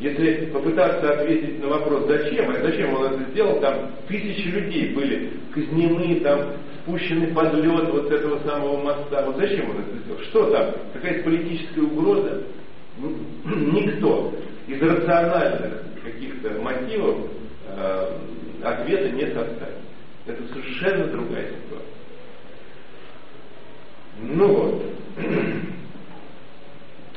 Если 0.00 0.46
попытаться 0.46 1.12
ответить 1.12 1.62
на 1.62 1.68
вопрос, 1.68 2.06
зачем, 2.06 2.50
а 2.50 2.62
зачем 2.62 2.94
он 2.94 3.04
это 3.04 3.30
сделал, 3.30 3.60
там 3.60 3.90
тысячи 4.08 4.46
людей 4.48 4.94
были 4.94 5.30
казнены, 5.52 6.20
там 6.20 6.54
спущены 6.82 7.34
под 7.34 7.52
лед 7.54 7.90
вот 7.90 8.10
этого 8.10 8.38
самого 8.44 8.80
моста. 8.82 9.26
Вот 9.26 9.36
зачем 9.36 9.70
он 9.70 9.80
это 9.80 9.98
сделал? 10.04 10.20
Что 10.30 10.50
там? 10.50 10.74
Какая-то 10.94 11.24
политическая 11.24 11.82
угроза? 11.82 12.44
Ну, 12.98 13.14
никто 13.72 14.32
из 14.66 14.80
рациональных 14.80 15.82
каких-то 16.02 16.60
мотивов 16.62 17.18
э, 17.76 18.12
ответа 18.62 19.10
не 19.10 19.26
составит. 19.26 19.87
Это 20.28 20.42
совершенно 20.52 21.06
другая 21.06 21.46
ситуация. 21.46 21.88
Ну 24.20 24.54
вот. 24.54 24.82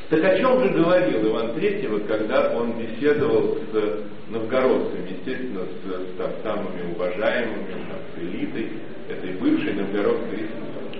Так 0.09 0.26
о 0.26 0.38
чем 0.38 0.62
же 0.62 0.74
говорил 0.74 1.26
Иван 1.30 1.51
III, 1.51 2.05
когда 2.05 2.51
он 2.53 2.74
беседовал 2.74 3.57
с 3.72 4.03
новгородцами, 4.30 5.09
естественно, 5.09 5.62
с, 5.62 5.88
с 5.88 6.18
там, 6.18 6.32
самыми 6.43 6.93
уважаемыми, 6.93 7.66
там, 7.70 7.99
с 8.14 8.22
элитой 8.22 8.72
этой 9.07 9.32
бывшей 9.36 9.74
новгородской 9.74 10.39
республики? 10.39 10.99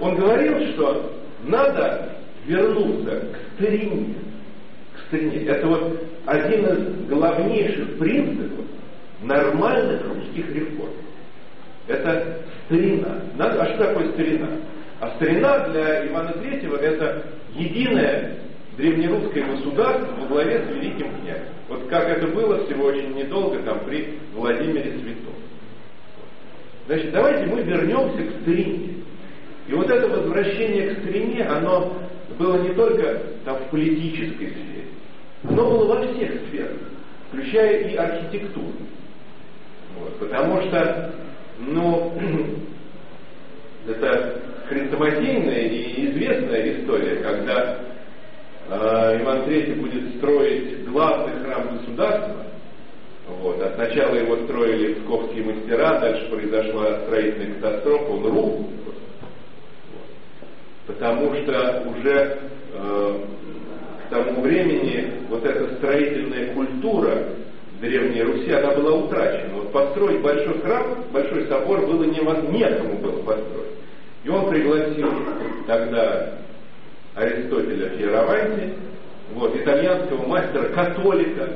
Он 0.00 0.16
говорил, 0.16 0.72
что 0.72 1.12
надо 1.44 2.16
вернуться 2.44 3.20
к 3.20 3.54
старине. 3.54 4.16
К 4.96 5.06
старине. 5.06 5.44
Это 5.44 5.68
вот 5.68 6.02
один 6.26 6.66
из 6.66 7.08
главнейших 7.08 7.98
принципов 7.98 8.64
нормальных 9.22 10.02
русских 10.08 10.52
реформ. 10.56 10.90
Это 11.86 12.38
старина. 12.66 13.22
А 13.38 13.66
что 13.66 13.84
такое 13.86 14.12
старина? 14.12 14.48
А 15.00 15.10
старина 15.16 15.68
для 15.68 16.06
Ивана 16.06 16.32
Третьего 16.32 16.76
это 16.76 17.24
единое 17.54 18.36
древнерусское 18.76 19.44
государство 19.44 20.14
во 20.20 20.26
главе 20.26 20.64
с 20.64 20.68
великим 20.74 21.10
князем. 21.20 21.44
Вот 21.68 21.88
как 21.88 22.08
это 22.08 22.26
было 22.28 22.64
всего 22.64 22.86
очень 22.86 23.14
недолго 23.14 23.58
там 23.60 23.80
при 23.86 24.18
Владимире 24.34 24.92
Святом. 24.98 25.34
Значит, 26.86 27.12
давайте 27.12 27.46
мы 27.46 27.62
вернемся 27.62 28.22
к 28.24 28.42
старине. 28.42 28.94
И 29.68 29.72
вот 29.72 29.88
это 29.88 30.08
возвращение 30.08 30.94
к 30.94 30.98
старине, 31.00 31.44
оно 31.44 31.96
было 32.38 32.62
не 32.62 32.74
только 32.74 33.22
там 33.44 33.56
в 33.58 33.70
политической 33.70 34.48
сфере, 34.48 34.84
оно 35.48 35.70
было 35.70 35.94
во 35.94 36.06
всех 36.06 36.32
сферах, 36.48 36.78
включая 37.28 37.88
и 37.88 37.94
архитектуру. 37.94 38.72
Вот, 39.98 40.18
потому 40.18 40.62
что, 40.62 41.12
ну, 41.60 42.12
это 43.88 44.40
хрестоматийная 44.68 45.62
и 45.62 46.10
известная 46.10 46.80
история, 46.80 47.16
когда 47.16 47.78
э, 48.68 49.22
Иван 49.22 49.42
III 49.42 49.80
будет 49.80 50.16
строить 50.16 50.88
главный 50.88 51.44
храм 51.44 51.76
государства. 51.76 52.46
Вот. 53.40 53.60
А 53.62 53.72
сначала 53.74 54.14
его 54.14 54.36
строили 54.44 54.94
псковские 54.94 55.44
мастера, 55.44 56.00
дальше 56.00 56.28
произошла 56.30 57.00
строительная 57.06 57.54
катастрофа, 57.54 58.12
он 58.12 58.24
рухнул. 58.24 58.70
Вот. 59.94 60.04
Потому 60.86 61.34
что 61.36 61.84
уже 61.90 62.38
э, 62.74 63.20
к 64.06 64.10
тому 64.10 64.40
времени 64.40 65.12
вот 65.28 65.44
эта 65.44 65.74
строительная 65.76 66.52
культура 66.54 67.24
Древней 67.80 68.22
Руси, 68.22 68.52
она 68.52 68.74
была 68.74 68.92
утрачена. 68.92 69.54
Вот 69.54 69.72
построить 69.72 70.20
большой 70.20 70.60
храм, 70.60 71.04
большой 71.12 71.46
собор 71.46 71.86
было 71.86 72.04
невозможно, 72.04 72.50
некому 72.50 72.98
было 72.98 73.22
построить. 73.22 73.70
И 74.22 74.28
он 74.28 74.50
пригласил 74.50 75.10
тогда 75.66 76.34
Аристотеля 77.14 77.88
Фиераванти, 77.90 78.74
вот, 79.34 79.56
итальянского 79.56 80.26
мастера-католика, 80.26 81.48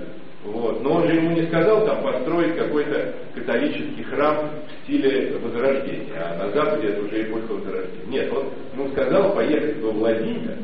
вот. 0.44 0.82
Но 0.82 0.94
он 0.94 1.08
же 1.08 1.14
ему 1.14 1.30
не 1.32 1.46
сказал 1.46 1.84
там 1.86 2.02
построить 2.02 2.56
какой-то 2.56 3.14
католический 3.34 4.04
храм 4.04 4.50
в 4.50 4.84
стиле 4.84 5.36
Возрождения, 5.42 6.14
а 6.16 6.36
на 6.38 6.50
Западе 6.52 6.88
это 6.88 7.02
уже 7.02 7.22
эпоха 7.22 7.52
Возрождения. 7.52 8.06
Нет, 8.08 8.32
он 8.32 8.46
ему 8.74 8.90
сказал 8.92 9.34
поехать 9.34 9.80
во 9.80 9.90
Владимир, 9.90 10.56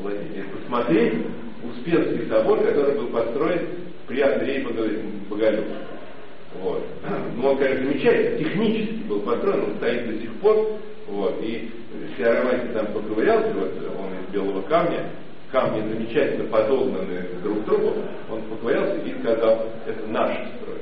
Владимир 0.00 0.44
посмотреть 0.54 1.14
Успенский 1.62 2.28
собор, 2.28 2.60
который 2.60 2.94
был 2.94 3.08
построен 3.08 3.60
при 4.06 4.20
Андрее 4.20 4.64
Боголюбе. 5.28 5.64
Вот. 6.60 6.84
Ну, 7.36 7.48
он, 7.48 7.58
конечно, 7.58 7.84
замечательно, 7.84 8.38
технически 8.38 9.02
был 9.08 9.20
построен, 9.20 9.64
он 9.64 9.76
стоит 9.76 10.06
до 10.06 10.20
сих 10.20 10.32
пор. 10.34 10.78
Вот. 11.08 11.40
И 11.42 11.70
Фиаромантий 12.16 12.72
там 12.74 12.86
поковырялся, 12.88 13.52
вот 13.54 13.72
он 13.98 14.24
из 14.24 14.32
белого 14.32 14.62
камня, 14.62 15.10
камни 15.50 15.80
замечательно 15.80 16.44
подогнаны 16.48 17.26
друг 17.42 17.62
к 17.62 17.64
другу, 17.66 17.94
он 18.30 18.42
поковырялся 18.42 18.96
и 18.96 19.20
сказал, 19.20 19.66
это 19.86 20.06
наш 20.08 20.30
строй. 20.30 20.78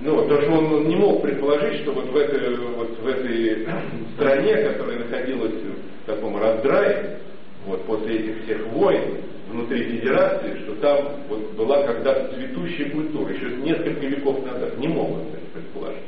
Ну, 0.00 0.22
потому 0.22 0.42
что 0.42 0.52
он 0.52 0.88
не 0.88 0.96
мог 0.96 1.22
предположить, 1.22 1.82
что 1.82 1.92
вот 1.92 2.06
в 2.06 2.16
этой, 2.16 2.56
вот 2.56 2.98
в 2.98 3.06
этой 3.06 3.68
стране, 4.14 4.56
которая 4.56 4.98
находилась 4.98 5.52
в 5.52 6.06
таком 6.06 6.40
раздрае, 6.40 7.18
вот 7.66 7.84
после 7.84 8.18
этих 8.18 8.44
всех 8.44 8.66
войн, 8.68 9.18
внутри 9.50 9.84
федерации, 9.84 10.58
что 10.64 10.74
там 10.76 10.98
вот 11.28 11.52
была 11.52 11.82
когда-то 11.82 12.34
цветущая 12.34 12.90
культура, 12.90 13.32
еще 13.32 13.50
несколько 13.56 14.06
веков 14.06 14.44
назад. 14.44 14.78
Не 14.78 14.88
могут 14.88 15.22
это 15.34 15.46
предположить. 15.52 16.02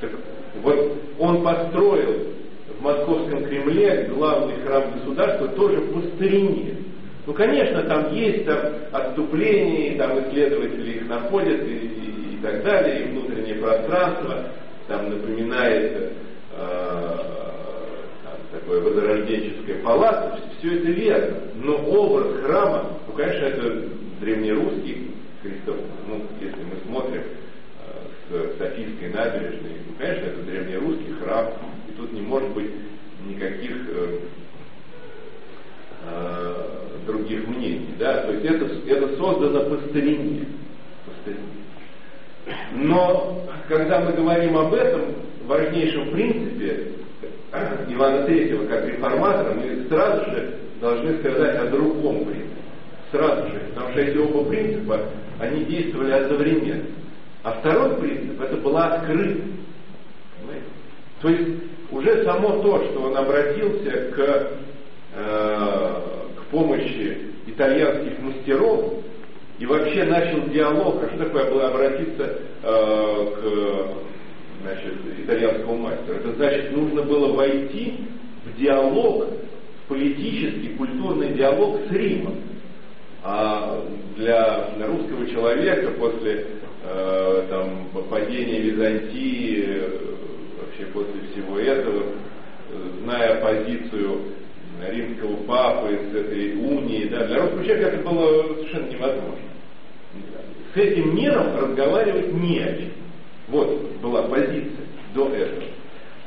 Так 0.00 0.10
вот 0.62 0.92
он 1.18 1.42
построил 1.42 2.28
в 2.78 2.82
Московском 2.82 3.44
Кремле 3.44 4.08
главный 4.14 4.56
храм 4.64 4.92
государства 4.92 5.48
тоже 5.48 5.80
по 5.80 6.00
старине. 6.14 6.76
Ну, 7.26 7.32
конечно, 7.32 7.82
там 7.84 8.14
есть 8.14 8.44
там, 8.44 8.58
отступления, 8.92 9.96
там 9.96 10.18
исследователи 10.20 10.98
их 10.98 11.08
находят 11.08 11.62
и, 11.62 11.72
и, 11.72 12.34
и 12.34 12.38
так 12.42 12.62
далее, 12.62 13.00
и 13.00 13.08
внутреннее 13.08 13.54
пространство 13.54 14.44
там 14.86 15.08
напоминает 15.08 16.12
э, 16.54 17.16
такое 18.52 18.80
возрожденческое 18.82 19.82
палаццо, 19.82 20.38
все 20.64 20.78
это 20.78 20.90
верно. 20.90 21.36
Но 21.62 21.76
образ 21.76 22.40
храма, 22.42 22.98
ну, 23.06 23.12
конечно, 23.12 23.44
это 23.44 23.88
древнерусский 24.20 25.10
крестов, 25.42 25.76
ну, 26.08 26.22
если 26.40 26.62
мы 26.62 26.76
смотрим 26.86 27.22
э, 28.30 28.54
с 28.54 28.58
Софийской 28.58 29.10
набережной, 29.10 29.76
ну, 29.86 29.94
конечно, 29.98 30.24
это 30.24 30.42
древнерусский 30.42 31.12
храм, 31.22 31.48
и 31.88 31.92
тут 31.92 32.12
не 32.12 32.22
может 32.22 32.48
быть 32.50 32.70
никаких 33.26 33.76
э, 33.90 34.18
э, 36.06 36.54
других 37.06 37.46
мнений, 37.46 37.94
да, 37.98 38.22
то 38.22 38.32
есть 38.32 38.44
это, 38.44 38.64
это 38.86 39.16
создано 39.16 39.64
по 39.68 39.88
старине, 39.88 40.46
по 41.04 41.12
старине. 41.22 42.64
Но 42.72 43.46
когда 43.68 44.00
мы 44.00 44.12
говорим 44.12 44.56
об 44.56 44.72
этом 44.72 45.14
важнейшем 45.46 46.10
принципе, 46.10 46.92
Ивана 47.88 48.24
Третьего 48.24 48.66
как 48.66 48.86
реформатора, 48.86 49.54
мы 49.54 49.86
сразу 49.88 50.30
же 50.30 50.54
должны 50.80 51.18
сказать 51.18 51.56
о 51.56 51.66
другом 51.66 52.24
принципе. 52.24 52.50
Сразу 53.10 53.48
же, 53.48 53.60
потому 53.74 53.90
что 53.92 54.00
эти 54.00 54.16
оба 54.16 54.44
принципа, 54.48 55.00
они 55.38 55.64
действовали 55.64 56.12
одновременно. 56.12 56.84
А 57.42 57.52
второй 57.52 57.96
принцип, 57.96 58.40
это 58.40 58.56
была 58.56 58.86
открытость. 58.94 59.42
То 61.20 61.28
есть 61.28 61.62
уже 61.90 62.24
само 62.24 62.62
то, 62.62 62.84
что 62.84 63.02
он 63.02 63.16
обратился 63.16 63.90
к, 64.14 64.50
э, 65.14 66.00
к 66.36 66.42
помощи 66.50 67.18
итальянских 67.46 68.18
мастеров 68.20 68.94
и 69.58 69.66
вообще 69.66 70.04
начал 70.04 70.48
диалог, 70.48 71.02
а 71.02 71.08
что 71.08 71.24
такое 71.24 71.50
было 71.50 71.68
обратиться 71.68 72.38
э, 72.62 73.26
к 73.36 74.13
значит, 74.64 74.94
итальянского 75.18 75.76
мастера. 75.76 76.14
Это 76.16 76.32
значит, 76.32 76.72
нужно 76.72 77.02
было 77.02 77.32
войти 77.34 77.94
в 78.46 78.58
диалог, 78.58 79.28
в 79.84 79.88
политический, 79.88 80.74
культурный 80.76 81.34
диалог 81.34 81.80
с 81.88 81.92
Римом. 81.92 82.34
А 83.22 83.82
для 84.16 84.70
русского 84.86 85.26
человека 85.26 85.90
после 85.92 86.46
э, 86.82 87.46
там, 87.48 87.88
падения 88.10 88.60
Византии, 88.60 89.68
вообще 90.60 90.86
после 90.92 91.20
всего 91.32 91.58
этого, 91.58 92.04
зная 93.02 93.40
позицию 93.40 94.20
римского 94.90 95.36
папы, 95.44 95.98
с 96.10 96.14
этой 96.14 96.54
унии, 96.54 97.08
да, 97.08 97.26
для 97.26 97.42
русского 97.42 97.64
человека 97.64 97.96
это 97.96 98.08
было 98.08 98.54
совершенно 98.56 98.90
невозможно. 98.90 99.38
С 100.74 100.76
этим 100.76 101.16
миром 101.16 101.56
разговаривать 101.56 102.32
не 102.32 102.58
о 102.58 102.76
чем. 102.76 103.03
Вот 103.48 103.98
была 104.02 104.22
позиция 104.22 104.86
до 105.14 105.28
этого. 105.28 105.64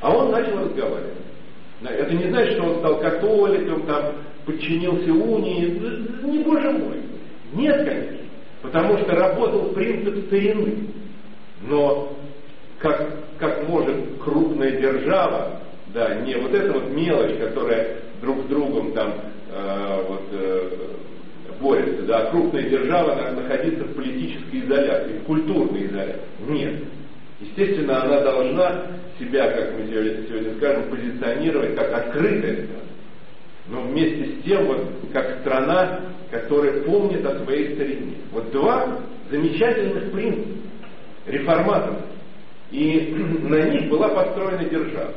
А 0.02 0.16
он 0.16 0.32
начал 0.32 0.60
разговаривать. 0.60 1.14
Это 1.82 2.14
не 2.14 2.30
значит, 2.30 2.54
что 2.54 2.64
он 2.64 2.80
стал 2.80 3.00
католиком, 3.00 3.86
там, 3.86 4.14
подчинился 4.46 5.12
унии. 5.12 5.80
Не 6.24 6.40
боже 6.40 6.72
мой. 6.72 7.02
Нет, 7.54 7.78
конечно. 7.78 8.18
Потому 8.62 8.98
что 8.98 9.16
работал 9.16 9.70
принцип 9.74 10.26
старины. 10.28 10.88
Но 11.62 12.16
как, 12.80 13.08
как 13.40 13.68
может 13.68 13.96
крупная 14.24 14.72
держава, 14.72 15.62
да, 15.94 16.16
не 16.16 16.36
вот 16.36 16.54
эта 16.54 16.74
вот 16.74 16.90
мелочь, 16.92 17.38
которая 17.40 17.98
друг 18.22 18.44
с 18.44 18.46
другом 18.46 18.92
там 18.94 19.14
э, 19.52 20.04
вот, 20.08 20.24
э, 20.32 20.70
борется, 21.60 22.04
да, 22.04 22.20
а 22.20 22.32
крупная 22.32 22.64
держава 22.64 23.16
надо 23.16 23.42
находиться 23.42 23.84
в 23.84 23.94
политической 23.94 24.62
изоляции, 24.62 25.20
в 25.20 25.24
культурной 25.24 25.86
изоляции. 25.86 26.22
Нет. 26.48 26.84
Естественно, 27.40 28.04
она 28.04 28.22
должна 28.22 28.88
себя, 29.20 29.52
как 29.52 29.74
мы 29.74 29.88
сегодня 29.88 30.56
скажем, 30.58 30.90
позиционировать 30.90 31.76
как 31.76 31.94
открытая 31.94 32.54
страна. 32.54 32.82
Но 33.68 33.82
вместе 33.82 34.26
с 34.26 34.44
тем, 34.44 34.66
вот, 34.66 34.88
как 35.14 35.40
страна, 35.42 36.00
которая 36.32 36.82
помнит 36.84 37.26
о 37.26 37.44
своей 37.44 37.76
старине. 37.76 38.16
Вот 38.32 38.52
два 38.52 39.00
замечательных 39.30 40.12
принципа 40.12 40.58
реформаторов. 41.28 42.02
И 42.72 43.16
на 43.44 43.70
них 43.70 43.90
была 43.90 44.10
построена 44.10 44.66
держава. 44.66 45.14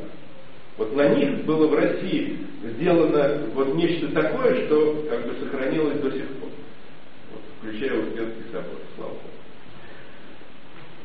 Вот 0.77 0.95
на 0.97 1.09
них 1.09 1.45
было 1.45 1.67
в 1.67 1.75
России 1.75 2.39
сделано 2.63 3.43
вот 3.55 3.75
нечто 3.75 4.09
такое, 4.09 4.67
что 4.67 5.07
как 5.11 5.27
бы 5.27 5.35
сохранилось 5.41 6.01
до 6.01 6.11
сих 6.11 6.27
пор. 6.27 6.49
Вот, 7.33 7.43
включая 7.59 7.99
Успенский 7.99 8.45
собор, 8.51 8.79
слава 8.97 9.11
Богу. 9.11 9.40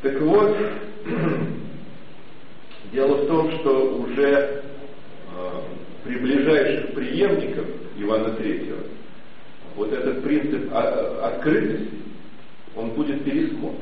Так 0.05 0.21
вот, 0.21 0.55
дело 2.93 3.15
в 3.15 3.27
том, 3.27 3.51
что 3.53 3.95
уже 4.01 4.29
э, 4.29 4.61
при 6.03 6.17
ближайших 6.19 6.93
преемниках 6.93 7.65
Ивана 7.97 8.35
Третьего 8.35 8.81
вот 9.75 9.91
этот 9.91 10.23
принцип 10.23 10.71
открытости, 10.71 11.89
он 12.75 12.91
будет 12.91 13.23
пересмотрен. 13.23 13.79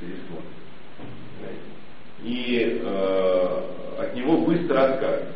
пересмотрен. 0.00 0.46
И 2.22 2.80
э, 2.80 3.60
от 3.98 4.14
него 4.14 4.42
быстро 4.42 4.84
откажут. 4.84 5.26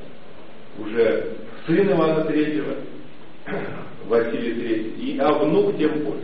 Уже 0.79 1.33
сын 1.67 1.91
Ивана 1.91 2.23
Третьего, 2.27 2.77
Василий 4.07 4.55
Третий, 4.55 4.91
и, 4.91 5.19
а 5.19 5.33
внук 5.33 5.77
тем 5.77 6.05
более. 6.05 6.23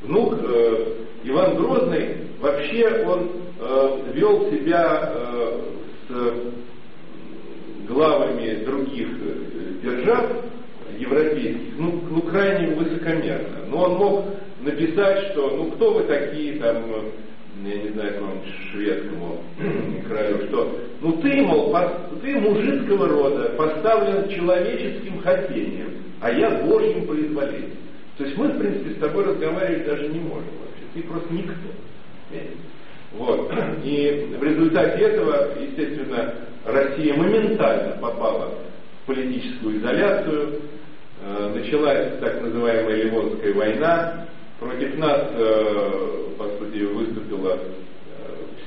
Внук 0.00 0.38
э, 0.42 0.94
Иван 1.24 1.56
Грозный, 1.56 2.25
вообще 2.40 3.04
он 3.06 3.30
э, 3.60 4.12
вел 4.14 4.50
себя 4.50 5.12
э, 5.14 5.60
с 6.08 7.88
главами 7.88 8.64
других 8.64 9.08
э, 9.08 9.72
держав 9.82 10.26
европейских, 10.98 11.78
ну, 11.78 12.02
ну 12.10 12.22
крайне 12.22 12.74
высокомерно. 12.74 13.66
Но 13.68 13.84
он 13.84 13.92
мог 13.98 14.24
написать, 14.60 15.32
что 15.32 15.50
ну 15.50 15.70
кто 15.72 15.94
вы 15.94 16.04
такие 16.04 16.58
там 16.58 16.76
я 17.64 17.74
не 17.74 17.88
знаю, 17.90 18.14
какому 18.14 18.42
шведскому 18.70 19.40
краю, 20.08 20.46
что 20.46 20.78
ну 21.00 21.12
ты, 21.22 21.42
мол, 21.42 21.74
ты 22.22 22.38
мужицкого 22.38 23.08
рода, 23.08 23.50
поставлен 23.56 24.28
человеческим 24.28 25.20
хотением, 25.20 26.02
а 26.20 26.30
я 26.30 26.50
Божьим 26.62 27.06
произволением. 27.06 27.72
То 28.18 28.24
есть 28.24 28.36
мы, 28.36 28.48
в 28.48 28.58
принципе, 28.58 28.94
с 28.94 28.98
тобой 28.98 29.24
разговаривать 29.24 29.86
даже 29.86 30.08
не 30.08 30.20
можем 30.20 30.48
вообще. 30.60 30.84
Ты 30.94 31.02
просто 31.02 31.32
никто. 31.32 31.54
Вот. 33.12 33.52
И 33.84 34.34
в 34.38 34.42
результате 34.42 35.04
этого, 35.04 35.48
естественно, 35.60 36.34
Россия 36.64 37.14
моментально 37.14 37.96
попала 38.00 38.54
в 39.02 39.06
политическую 39.06 39.78
изоляцию. 39.78 40.60
Э, 41.22 41.52
началась 41.54 42.18
так 42.20 42.42
называемая 42.42 43.04
Ливонская 43.04 43.54
война, 43.54 44.26
Против 44.58 44.96
нас, 44.96 45.20
э, 45.32 46.28
по 46.38 46.44
сути, 46.44 46.84
выступила 46.84 47.58
э, 47.58 47.58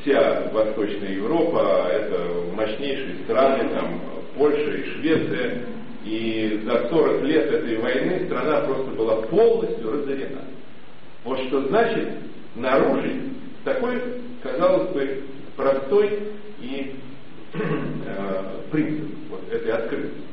вся 0.01 0.51
Восточная 0.53 1.13
Европа, 1.13 1.87
это 1.91 2.27
мощнейшие 2.53 3.23
страны, 3.23 3.69
там 3.73 3.99
Польша 4.37 4.69
и 4.69 4.83
Швеция, 4.91 5.63
и 6.05 6.61
за 6.63 6.89
40 6.89 7.23
лет 7.23 7.51
этой 7.51 7.77
войны 7.77 8.27
страна 8.27 8.61
просто 8.61 8.91
была 8.91 9.15
полностью 9.23 9.91
разорена. 9.91 10.41
Вот 11.23 11.39
что 11.47 11.67
значит 11.69 12.07
нарушить 12.53 13.19
такой, 13.73 14.01
казалось 14.41 14.89
бы, 14.91 15.23
простой 15.55 16.19
и 16.59 16.95
э, 17.53 18.61
принцип 18.71 19.09
вот 19.29 19.41
этой 19.51 19.71
открытости. 19.71 20.23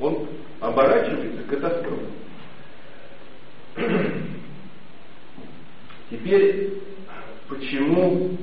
Он 0.00 0.26
оборачивается 0.60 1.42
катастрофой. 1.48 2.06
Теперь, 6.10 6.72
почему 7.48 8.36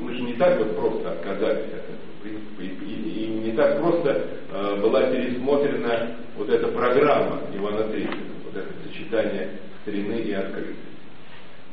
мы 0.00 0.14
же 0.14 0.22
не 0.22 0.34
так 0.34 0.58
вот 0.58 0.76
просто 0.76 1.12
отказались 1.12 1.66
от 1.66 1.84
этого 1.84 1.96
принципа, 2.22 2.60
и, 2.60 2.66
и, 2.66 3.24
и 3.24 3.28
не 3.28 3.52
так 3.52 3.80
просто 3.80 4.26
э, 4.52 4.80
была 4.80 5.02
пересмотрена 5.10 6.16
вот 6.36 6.48
эта 6.48 6.68
программа 6.68 7.40
Ивана 7.54 7.88
Третьего, 7.88 8.14
вот 8.44 8.56
это 8.56 8.68
сочетание 8.86 9.50
старины 9.82 10.20
и 10.20 10.32
открытости. 10.32 10.95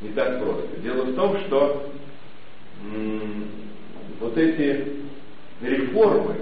Не 0.03 0.09
так 0.09 0.39
просто. 0.39 0.67
Дело 0.83 1.03
в 1.05 1.15
том, 1.15 1.37
что 1.47 1.89
вот 4.19 4.37
эти 4.37 4.85
реформы 5.61 6.35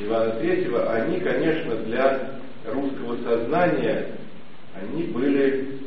Ивана 0.00 0.30
Третьего, 0.40 0.92
они, 0.92 1.20
конечно, 1.20 1.74
для 1.76 2.40
русского 2.72 3.16
сознания, 3.24 4.12
они 4.80 5.02
были 5.04 5.78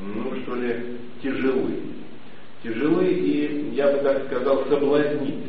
ну 0.00 0.34
что 0.42 0.54
ли, 0.54 0.98
тяжелы. 1.22 1.74
Тяжелы 2.62 3.06
и, 3.06 3.74
я 3.74 3.92
бы 3.92 3.98
так 3.98 4.26
сказал, 4.26 4.64
соблазнительны. 4.68 5.44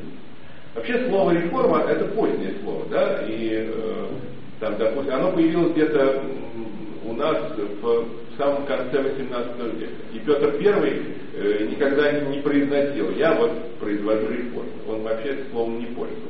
Вообще 0.75 1.07
слово 1.07 1.31
реформа 1.31 1.79
это 1.81 2.05
позднее 2.05 2.55
слово, 2.63 2.85
да, 2.89 3.25
и 3.27 3.67
э, 3.67 4.07
там, 4.59 4.77
допустим, 4.77 5.13
оно 5.13 5.31
появилось 5.31 5.71
где-то 5.71 6.23
у 7.09 7.13
нас 7.13 7.37
в 7.81 8.37
самом 8.37 8.65
конце 8.65 9.01
18 9.01 9.79
века. 9.79 9.93
И 10.13 10.19
Петр 10.19 10.55
I 10.59 11.01
э, 11.33 11.67
никогда 11.69 12.11
не 12.11 12.39
произносил, 12.39 13.11
я 13.11 13.33
вот 13.33 13.51
произвожу 13.79 14.29
реформу. 14.29 14.71
Он 14.87 15.01
вообще 15.01 15.45
словом 15.51 15.79
не 15.79 15.87
пользовался. 15.87 16.29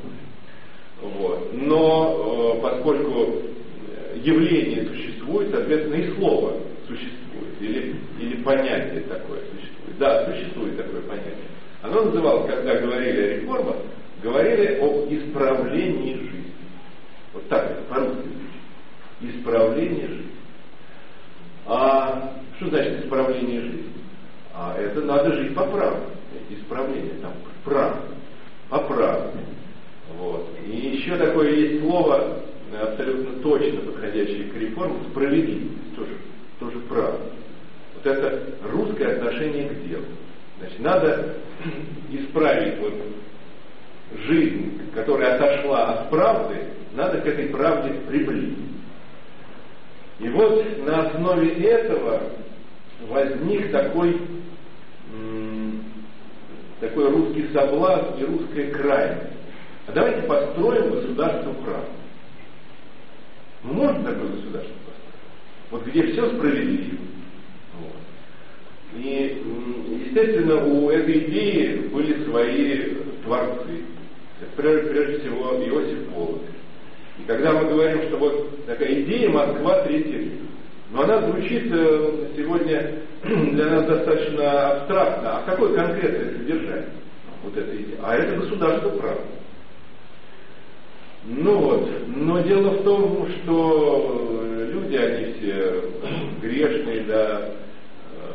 Вот. 1.02 1.50
Но 1.54 2.56
э, 2.58 2.62
поскольку 2.62 3.44
явление 4.16 4.86
существует, 4.86 5.52
соответственно, 5.52 5.96
и 5.96 6.14
слово 6.16 6.58
существует 6.88 7.20
или, 7.60 7.96
или 8.20 8.44
понятие 8.44 9.02
такое 9.02 9.40
существует. 9.52 9.98
Да, 10.00 10.32
существует 10.32 10.78
такое 10.78 11.02
понятие. 11.02 11.36
Оно 11.82 12.04
называлось, 12.04 12.52
когда 12.54 12.76
говорили 12.76 13.22
о 13.22 13.36
реформах, 13.38 13.76
говорили 14.22 14.80
об 14.80 15.12
исправлении 15.12 16.14
жизни. 16.16 16.54
Вот 17.34 17.48
так 17.48 17.72
это 17.72 17.82
по-русски. 17.84 18.28
Исправление 19.22 20.08
жизни. 20.08 20.39
А 21.70 22.34
что 22.58 22.70
значит 22.70 23.06
исправление 23.06 23.62
жизни? 23.62 23.84
А 24.56 24.76
это 24.76 25.02
надо 25.02 25.34
жить 25.34 25.54
по 25.54 25.66
праву. 25.66 25.98
Исправление, 26.50 27.14
там, 27.22 27.32
право. 27.64 27.96
По 28.70 28.80
праву. 28.80 29.32
Вот. 30.18 30.50
И 30.66 30.72
еще 30.72 31.16
такое 31.16 31.52
есть 31.52 31.82
слово, 31.82 32.40
абсолютно 32.82 33.40
точно 33.44 33.82
подходящее 33.82 34.46
к 34.46 34.56
реформам, 34.56 34.98
справедливость. 35.12 35.96
Тоже, 35.96 36.12
тоже 36.60 36.80
право. 36.90 37.20
Вот 37.96 38.06
это 38.06 38.44
русское 38.72 39.18
отношение 39.18 39.70
к 39.70 39.88
делу. 39.88 40.06
Значит, 40.58 40.80
надо 40.80 41.36
исправить 42.12 42.80
вот 42.80 42.94
жизнь, 44.28 44.82
которая 44.96 45.36
отошла 45.36 45.86
от 45.94 46.10
правды, 46.10 46.56
надо 46.94 47.20
к 47.22 47.28
этой 47.28 47.46
правде 47.50 47.94
приблизить. 48.08 48.58
И 50.20 50.28
вот 50.30 50.86
на 50.86 51.08
основе 51.08 51.50
этого 51.64 52.22
возник 53.08 53.72
такой, 53.72 54.22
такой 56.82 57.10
русский 57.10 57.48
соблазн 57.54 58.20
и 58.20 58.26
русская 58.26 58.72
крайность. 58.72 59.34
А 59.88 59.92
давайте 59.94 60.22
построим 60.24 60.92
государство 60.92 61.54
права. 61.54 61.86
Можно 63.64 64.04
такое 64.04 64.28
государство 64.28 64.74
построить? 64.86 65.72
Вот 65.72 65.86
где 65.86 66.12
все 66.12 66.30
справедливо, 66.36 66.98
и, 68.96 69.44
естественно, 70.06 70.66
у 70.66 70.90
этой 70.90 71.30
идеи 71.30 71.88
были 71.88 72.24
свои 72.26 72.96
творцы. 73.24 73.84
Прежде, 74.56 75.20
всего 75.20 75.56
Иосиф 75.64 76.10
Волод. 76.12 76.42
И 77.20 77.24
когда 77.28 77.54
мы 77.54 77.70
говорим, 77.70 78.04
что 78.04 78.18
вот 78.18 78.66
такая 78.66 79.02
идея 79.02 79.30
Москва 79.30 79.82
третий 79.84 80.12
Рим, 80.12 80.50
но 80.92 81.04
она 81.04 81.22
звучит 81.22 81.72
э, 81.72 82.28
сегодня 82.36 82.96
для 83.24 83.66
нас 83.66 83.86
достаточно 83.86 84.72
абстрактно. 84.72 85.38
А 85.38 85.44
какое 85.46 85.76
конкретное 85.76 86.34
содержание 86.34 86.90
вот 87.44 87.56
этой 87.56 87.76
идеи? 87.76 87.98
А 88.02 88.16
это 88.16 88.36
государство 88.38 88.90
права. 88.90 89.22
Ну 91.26 91.58
вот, 91.58 91.90
но 92.08 92.40
дело 92.40 92.72
в 92.72 92.84
том, 92.84 93.28
что 93.30 94.42
люди, 94.72 94.96
они 94.96 95.34
все 95.34 95.84
грешные, 96.42 97.04
да, 97.04 97.50
э, 98.16 98.30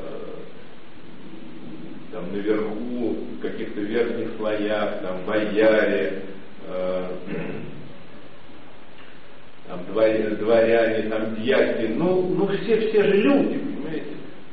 там 2.13 2.33
наверху, 2.33 3.17
в 3.37 3.41
каких-то 3.41 3.81
верхних 3.81 4.37
слоях, 4.37 5.01
там 5.01 5.25
бояре, 5.27 6.23
э, 6.69 7.09
там 9.67 9.81
дворяне, 9.89 11.09
там 11.09 11.37
дьяки, 11.37 11.93
ну, 11.95 12.35
ну 12.37 12.47
все, 12.49 12.89
все 12.89 13.03
же 13.03 13.17
люди, 13.17 13.59
понимаете? 13.59 14.07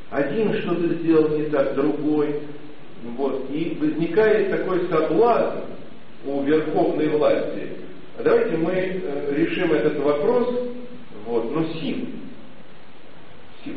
Один 0.10 0.54
что-то 0.62 0.88
сделал 0.96 1.30
не 1.38 1.46
так, 1.46 1.76
другой. 1.76 2.40
Вот. 3.18 3.50
И 3.50 3.78
возникает 3.80 4.52
такой 4.52 4.88
соблазн 4.88 5.60
у 6.26 6.44
верховной 6.44 7.10
власти. 7.10 7.70
Давайте 8.24 8.56
мы 8.58 8.72
э, 8.72 9.34
решим 9.36 9.74
этот 9.74 9.98
вопрос, 10.00 10.70
вот, 11.26 11.52
но 11.52 11.64
сил. 11.74 12.06
Сил. 13.64 13.74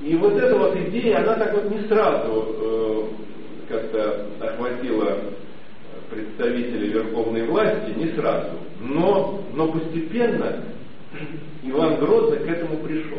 И 0.00 0.14
вот 0.16 0.32
эта 0.34 0.56
вот 0.56 0.74
идея, 0.76 1.18
она 1.18 1.34
так 1.34 1.52
вот 1.52 1.70
не 1.70 1.86
сразу 1.86 2.56
э, 2.58 3.04
как-то 3.68 4.26
охватила 4.40 5.18
представителей 6.10 6.88
верховной 6.88 7.46
власти, 7.46 7.92
не 7.96 8.12
сразу, 8.12 8.50
но, 8.80 9.44
но 9.54 9.68
постепенно 9.72 10.64
Иван 11.62 11.96
Грозный 11.96 12.38
к 12.38 12.48
этому 12.48 12.78
пришел. 12.78 13.18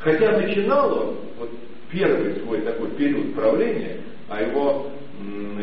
Хотя 0.00 0.38
начинал 0.38 0.92
он, 0.92 1.16
вот 1.38 1.50
первый 1.90 2.36
свой 2.40 2.60
такой 2.62 2.90
период 2.90 3.34
правления, 3.34 3.98
а 4.28 4.42
его 4.42 4.90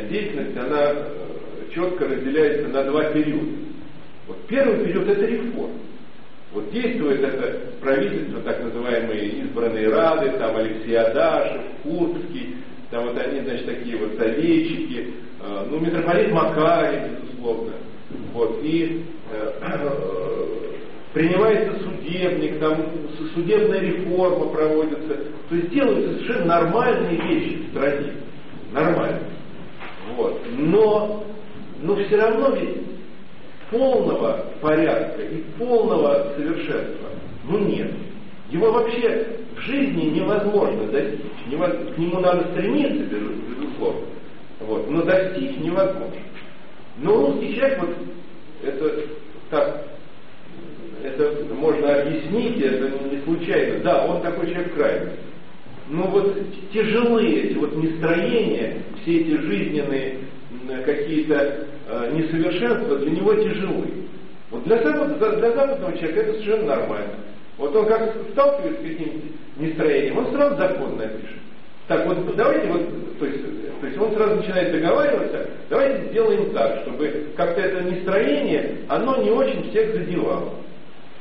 деятельность, 0.09 0.57
она 0.57 0.91
э, 0.91 1.15
четко 1.73 2.07
разделяется 2.07 2.67
на 2.69 2.83
два 2.83 3.05
периода. 3.05 3.51
Вот 4.27 4.37
первый 4.47 4.85
период 4.85 5.07
это 5.07 5.25
реформа. 5.25 5.79
Вот 6.53 6.71
действует 6.71 7.21
это 7.21 7.59
правительство, 7.81 8.41
так 8.41 8.63
называемые 8.63 9.27
избранные 9.43 9.89
рады, 9.89 10.31
там 10.37 10.55
Алексей 10.55 10.95
Адашев, 10.95 11.61
Курбский, 11.83 12.55
там 12.95 13.07
вот 13.07 13.17
они, 13.17 13.41
значит, 13.41 13.65
такие 13.65 13.97
вот 13.97 14.17
советчики, 14.17 15.07
э, 15.41 15.67
ну, 15.69 15.79
митрополит 15.79 16.31
Макарий, 16.31 17.09
безусловно, 17.09 17.73
вот, 18.31 18.59
и 18.63 19.03
э, 19.31 19.99
принимается 21.13 21.73
судебник, 21.83 22.57
там 22.59 22.85
судебная 23.33 23.81
реформа 23.81 24.45
проводится, 24.45 25.13
то 25.49 25.55
есть 25.55 25.69
делаются 25.71 26.13
совершенно 26.13 26.45
нормальные 26.45 27.17
вещи 27.17 27.65
в 27.65 27.69
стране, 27.71 28.13
нормальные, 28.71 29.23
вот, 30.15 30.41
но, 30.57 31.25
но 31.81 31.95
все 31.97 32.15
равно 32.15 32.55
ведь 32.55 32.77
полного 33.71 34.45
порядка 34.61 35.21
и 35.21 35.43
полного 35.57 36.31
совершенства, 36.37 37.09
ну 37.43 37.59
нет. 37.59 37.91
Его 38.55 38.71
вообще 38.71 39.27
в 39.57 39.59
жизни 39.63 40.17
невозможно 40.17 40.87
достичь. 40.87 41.19
К 41.49 41.97
нему 41.97 42.19
надо 42.21 42.47
стремиться, 42.53 43.03
безусловно. 43.03 44.01
Вот, 44.61 44.89
но 44.89 45.01
достичь 45.03 45.57
невозможно. 45.57 46.15
Но 46.99 47.17
русский 47.17 47.53
человек, 47.53 47.79
вот 47.79 47.89
это 48.63 49.01
так, 49.49 49.87
это 51.03 51.53
можно 51.53 52.01
объяснить, 52.01 52.61
это 52.61 52.91
не 53.13 53.21
случайно. 53.25 53.83
Да, 53.83 54.05
он 54.05 54.21
такой 54.21 54.47
человек 54.47 54.73
крайний. 54.73 55.11
Но 55.89 56.03
вот 56.03 56.37
тяжелые 56.71 57.43
эти 57.43 57.57
вот 57.57 57.75
нестроения, 57.75 58.77
все 59.01 59.19
эти 59.19 59.37
жизненные 59.41 60.19
какие-то 60.85 61.67
э, 61.89 62.11
несовершенства 62.13 62.99
для 62.99 63.11
него 63.11 63.33
тяжелы. 63.33 63.87
Вот 64.49 64.63
для, 64.63 64.81
запад, 64.81 65.19
для 65.19 65.51
западного 65.51 65.97
человека 65.97 66.21
это 66.21 66.33
совершенно 66.35 66.77
нормально. 66.77 67.15
Вот 67.57 67.75
он 67.75 67.85
как 67.85 68.13
сталкивается 68.31 68.81
с 68.81 68.83
каким-нибудь 68.83 69.31
нестроением, 69.57 70.17
он 70.17 70.31
сразу 70.31 70.57
закон 70.57 70.97
напишет. 70.97 71.39
Так 71.87 72.05
вот, 72.07 72.35
давайте 72.35 72.67
вот, 72.67 73.19
то 73.19 73.25
есть, 73.25 73.41
то 73.79 73.87
есть 73.87 73.97
он 73.99 74.13
сразу 74.13 74.35
начинает 74.37 74.71
договариваться, 74.71 75.49
давайте 75.69 76.09
сделаем 76.09 76.51
так, 76.51 76.81
чтобы 76.81 77.27
как-то 77.37 77.61
это 77.61 77.81
настроение, 77.83 78.77
оно 78.89 79.21
не 79.21 79.29
очень 79.29 79.69
всех 79.69 79.93
задевало. 79.93 80.49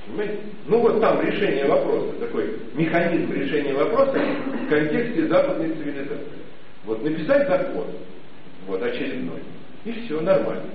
Понимаете? 0.06 0.38
Ну 0.66 0.78
вот 0.80 1.00
там 1.00 1.20
решение 1.20 1.66
вопроса, 1.66 2.12
такой 2.18 2.58
механизм 2.74 3.32
решения 3.32 3.74
вопроса 3.74 4.12
в 4.12 4.68
контексте 4.68 5.26
западной 5.28 5.68
цивилизации. 5.70 6.44
Вот 6.84 7.02
написать 7.02 7.46
закон, 7.48 7.86
вот 8.66 8.82
очередной, 8.82 9.40
и 9.84 9.92
все 9.92 10.20
нормально. 10.20 10.70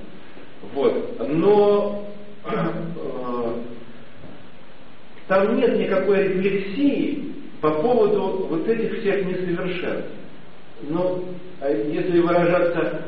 Вот. 0.74 1.20
Но 1.28 2.06
э, 2.46 3.54
там 5.30 5.56
нет 5.58 5.78
никакой 5.78 6.24
рефлексии 6.24 7.34
по 7.62 7.70
поводу 7.70 8.48
вот 8.50 8.68
этих 8.68 9.00
всех 9.00 9.26
несовершенств. 9.26 10.10
Но 10.90 11.24
а 11.62 11.70
если 11.70 12.20
выражаться 12.20 13.04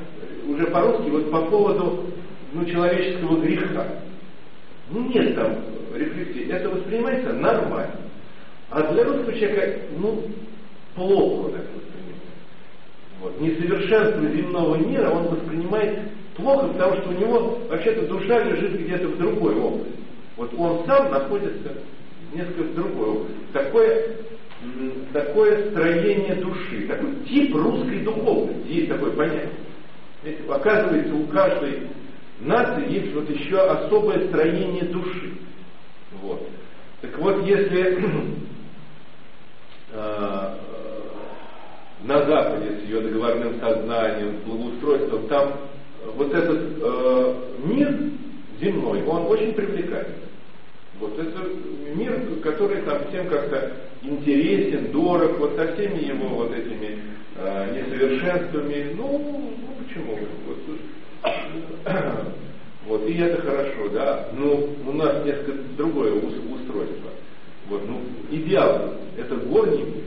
уже 0.48 0.68
по-русски, 0.68 1.10
вот 1.10 1.32
по 1.32 1.42
поводу 1.42 2.06
ну, 2.54 2.64
человеческого 2.66 3.42
греха. 3.42 3.88
Ну, 4.92 5.10
нет 5.10 5.34
там 5.34 5.58
рефлексии. 5.96 6.52
Это 6.52 6.70
воспринимается 6.70 7.34
нормально. 7.34 7.96
А 8.70 8.94
для 8.94 9.04
русского 9.04 9.34
человека, 9.34 9.80
ну, 9.98 10.24
плохо 10.94 11.54
так 11.54 11.66
воспринимается. 11.74 12.30
Вот. 13.20 13.42
Несовершенство 13.42 14.28
земного 14.28 14.76
мира 14.76 15.10
он 15.10 15.28
воспринимает 15.28 15.98
плохо, 16.36 16.68
потому 16.68 16.98
что 16.98 17.10
у 17.10 17.14
него 17.14 17.60
вообще-то 17.68 18.06
душа 18.06 18.44
лежит 18.44 18.80
где-то 18.80 19.08
в 19.08 19.18
другой 19.18 19.56
области. 19.56 19.96
Вот 20.38 20.54
он 20.56 20.86
сам 20.86 21.10
находится 21.10 21.72
несколько 22.34 22.82
области. 22.82 23.36
Такое, 23.54 24.18
такое 25.14 25.72
строение 25.72 26.36
души, 26.36 26.88
такой 26.88 27.16
тип 27.28 27.56
русской 27.56 28.00
духовности, 28.00 28.68
есть 28.68 28.90
такое 28.90 29.12
понятие. 29.12 29.50
Видите, 30.24 30.44
оказывается, 30.52 31.16
у 31.16 31.26
каждой 31.28 31.88
нации 32.42 32.92
есть 32.92 33.14
вот 33.14 33.30
еще 33.30 33.60
особое 33.60 34.28
строение 34.28 34.84
души. 34.86 35.34
Вот. 36.22 36.48
Так 37.02 37.18
вот, 37.18 37.44
если 37.46 38.00
э, 39.94 40.56
на 42.04 42.26
Западе 42.26 42.80
с 42.80 42.84
ее 42.88 43.02
договорным 43.02 43.60
сознанием, 43.60 44.38
благоустройством, 44.46 45.28
там 45.28 45.54
вот 46.16 46.34
этот 46.34 46.62
э, 46.82 47.36
мир 47.64 47.96
земной, 48.60 49.04
он 49.04 49.28
очень 49.28 49.54
привлекательный. 49.54 50.31
Вот 51.02 51.18
это 51.18 51.40
мир, 51.96 52.22
который 52.44 52.84
там 52.84 53.00
всем 53.10 53.28
как-то 53.28 53.74
интересен, 54.04 54.92
дорог, 54.92 55.40
вот 55.40 55.56
со 55.56 55.74
всеми 55.74 56.06
его 56.06 56.30
вот 56.30 56.56
этими 56.56 57.00
э, 57.38 57.76
несовершенствами. 57.76 58.94
Ну, 58.96 59.58
ну 59.58 59.84
почему? 59.84 60.16
Вот, 60.46 61.94
вот, 62.86 63.10
и 63.10 63.18
это 63.18 63.42
хорошо, 63.42 63.90
да. 63.92 64.28
Но 64.38 64.70
у 64.88 64.94
нас 64.94 65.26
несколько 65.26 65.54
другое 65.76 66.14
устройство. 66.14 67.10
Вот, 67.68 67.82
ну, 67.88 68.02
идеал 68.30 68.94
это 69.18 69.36
горний 69.38 69.84
мир. 69.84 70.04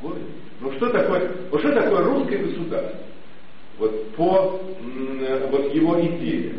Горний. 0.00 0.24
Ну 0.62 0.72
что 0.72 0.88
такое, 0.88 1.30
вот 1.50 1.60
что 1.60 1.72
такое 1.72 2.04
русское 2.04 2.38
государство? 2.38 3.00
Вот 3.78 4.14
по 4.14 4.60
вот 5.50 5.74
его 5.74 6.00
идее. 6.00 6.54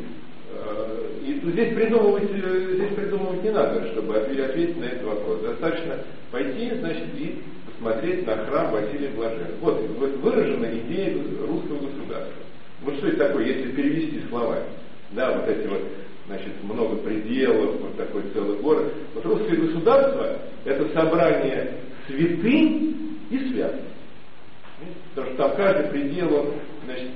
Э, 0.54 1.08
и 1.26 1.52
здесь 1.52 1.74
придумывать, 1.74 2.30
э, 2.32 2.74
здесь 2.76 2.96
придумывать 2.96 3.44
не 3.44 3.52
надо, 3.52 3.88
чтобы 3.92 4.18
ответить 4.18 4.78
на 4.78 4.86
этот 4.86 5.04
вопрос. 5.04 5.42
Достаточно 5.42 5.98
пойти, 6.32 6.72
значит, 6.80 7.06
и 7.18 7.42
посмотреть 7.66 8.26
на 8.26 8.38
храм 8.46 8.72
Василия 8.72 9.10
Блаженного. 9.10 9.52
Вот, 9.62 9.82
вот 9.98 10.18
выражена 10.18 10.68
идея 10.80 11.14
русского 11.16 11.80
государства. 11.80 12.44
Вот 12.84 12.96
что 12.96 13.08
это 13.08 13.28
такое, 13.28 13.46
если 13.46 13.72
перевести 13.72 14.22
словами. 14.30 14.66
Да, 15.12 15.32
вот 15.32 15.48
эти 15.48 15.68
вот, 15.68 15.82
значит, 16.28 16.64
много 16.64 16.96
пределов, 16.98 17.80
вот 17.82 17.98
такой 17.98 18.24
целый 18.34 18.58
город. 18.58 18.94
Вот 19.14 19.26
русское 19.26 19.56
государство– 19.56 20.38
это 20.66 20.88
собрание 20.94 21.74
святынь 22.08 23.18
и 23.30 23.38
святых. 23.50 23.82
Потому 25.14 25.34
что 25.34 25.44
там 25.44 25.56
каждый 25.58 25.90
предел, 25.90 26.54
значит, 26.86 27.12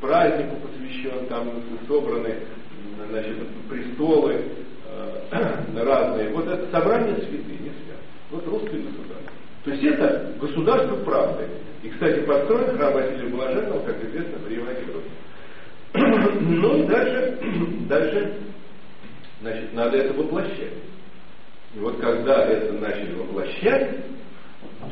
празднику 0.00 0.56
посвящен, 0.56 1.26
там 1.28 1.50
собраны 1.86 2.36
значит, 3.10 3.36
престолы 3.68 4.44
э, 4.90 5.74
разные. 5.84 6.30
Вот 6.30 6.46
это 6.46 6.70
собрание 6.70 7.16
святыни 7.16 7.72
свят. 7.84 8.00
Вот 8.30 8.46
русское 8.46 8.78
государство. 8.78 9.32
То 9.64 9.70
есть 9.70 9.84
это 9.84 10.34
государство 10.40 10.96
правды. 10.96 11.48
И, 11.82 11.88
кстати, 11.88 12.20
построен 12.20 12.76
храм 12.76 12.94
Василия 12.94 13.28
Блаженного, 13.28 13.86
как 13.86 14.04
известно, 14.04 14.38
при 14.46 14.56
Иване 14.56 14.80
Грозном. 15.92 16.60
ну 16.60 16.76
и 16.76 16.86
дальше, 16.86 17.38
дальше, 17.88 18.34
значит, 19.40 19.72
надо 19.74 19.96
это 19.96 20.12
воплощать. 20.14 20.72
И 21.74 21.78
вот 21.78 21.98
когда 21.98 22.44
это 22.44 22.72
начали 22.74 23.14
воплощать, 23.14 23.96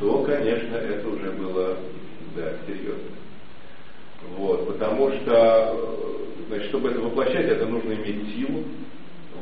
то, 0.03 0.19
конечно, 0.25 0.75
это 0.75 1.09
уже 1.09 1.31
было, 1.31 1.77
да, 2.35 2.53
серьезно. 2.67 3.13
Вот, 4.37 4.67
потому 4.67 5.13
что, 5.13 6.09
значит, 6.49 6.71
чтобы 6.71 6.91
это 6.91 7.01
воплощать, 7.01 7.47
это 7.47 7.67
нужно 7.67 7.93
иметь 7.93 8.35
силу. 8.35 8.65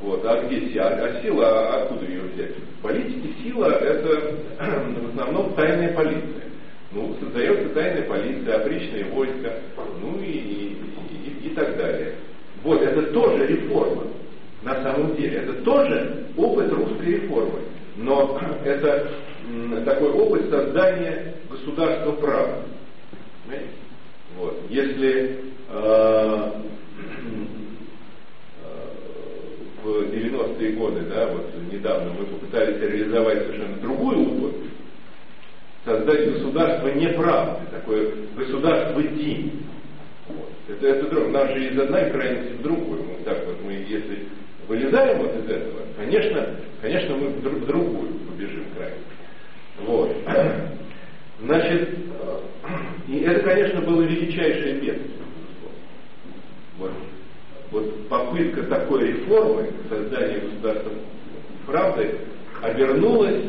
Вот, 0.03 0.23
а 0.27 0.43
где 0.45 0.69
сила? 0.69 0.89
А 0.89 1.23
сила, 1.23 1.47
а 1.47 1.83
откуда 1.83 2.05
ее 2.05 2.21
взять? 2.21 2.57
В 2.59 2.83
политике 2.83 3.31
сила 3.43 3.69
это 3.69 4.37
в 5.01 5.09
основном 5.09 5.55
тайная 5.55 5.95
полиция. 5.95 6.45
Ну, 6.93 7.17
создается 7.21 7.71
тайная 7.71 8.03
полиция, 8.03 8.57
опричные 8.57 9.05
войска, 9.07 9.55
ну 10.03 10.21
и, 10.21 10.31
и, 10.31 10.79
и, 11.25 11.47
и 11.47 11.55
так 11.55 11.75
далее. 11.79 12.17
Вот, 12.63 12.83
это 12.83 13.03
тоже 13.13 13.47
реформа 13.47 14.03
на 14.63 14.75
самом 14.83 15.17
деле. 15.17 15.39
Это 15.39 15.55
тоже 15.63 16.27
опыт 16.37 16.71
русской 16.71 17.15
реформы. 17.15 17.61
Но 17.97 18.39
это 18.65 19.11
такой 19.85 20.11
опыт 20.11 20.51
создания 20.51 21.35
государства 21.51 22.13
права. 22.13 22.63
Вот. 24.37 24.61
Если 24.69 25.41
э, 25.69 26.53
в 29.83 29.89
90-е 29.89 30.73
годы, 30.73 31.01
да, 31.03 31.27
вот 31.29 31.47
недавно 31.73 32.13
мы 32.13 32.27
попытались 32.27 32.81
реализовать 32.81 33.43
совершенно 33.43 33.77
другую 33.77 34.21
утопию, 34.21 34.71
создать 35.85 36.33
государство 36.33 36.89
неправды, 36.89 37.67
такое 37.71 38.13
государство 38.37 39.03
тени. 39.03 39.53
Вот. 40.29 40.51
Это, 40.69 40.87
это 40.87 41.21
у 41.21 41.31
нас 41.31 41.51
же 41.51 41.69
из 41.69 41.79
одной 41.79 42.11
крайности 42.11 42.53
в 42.53 42.63
другую. 42.63 43.03
Мы 43.05 43.25
так 43.25 43.45
вот, 43.47 43.57
мы 43.65 43.73
если 43.73 44.27
вылезаем 44.69 45.19
вот 45.19 45.35
из 45.37 45.51
этого, 45.51 45.81
конечно, 45.97 46.57
конечно 46.81 47.17
мы 47.17 47.29
в 47.29 47.67
другую 47.67 48.09
побежим 48.29 48.65
крайность. 48.77 49.20
Вот. 49.87 50.17
Значит, 51.43 51.89
и 53.09 53.21
это, 53.21 53.41
конечно, 53.41 53.81
было 53.81 54.03
величайшее 54.03 54.75
бедствие. 54.75 55.21
Вот, 56.79 56.93
вот 57.71 58.09
попытка 58.09 58.63
такой 58.65 59.09
реформы, 59.09 59.71
создания 59.89 60.39
государства 60.39 60.93
правды, 61.67 62.19
обернулась, 62.63 63.45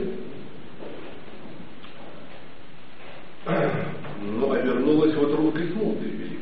ну, 4.22 4.52
обернулась 4.52 5.16
вот 5.16 5.34
русской 5.36 5.68
смутой 5.72 6.10
великой. 6.10 6.38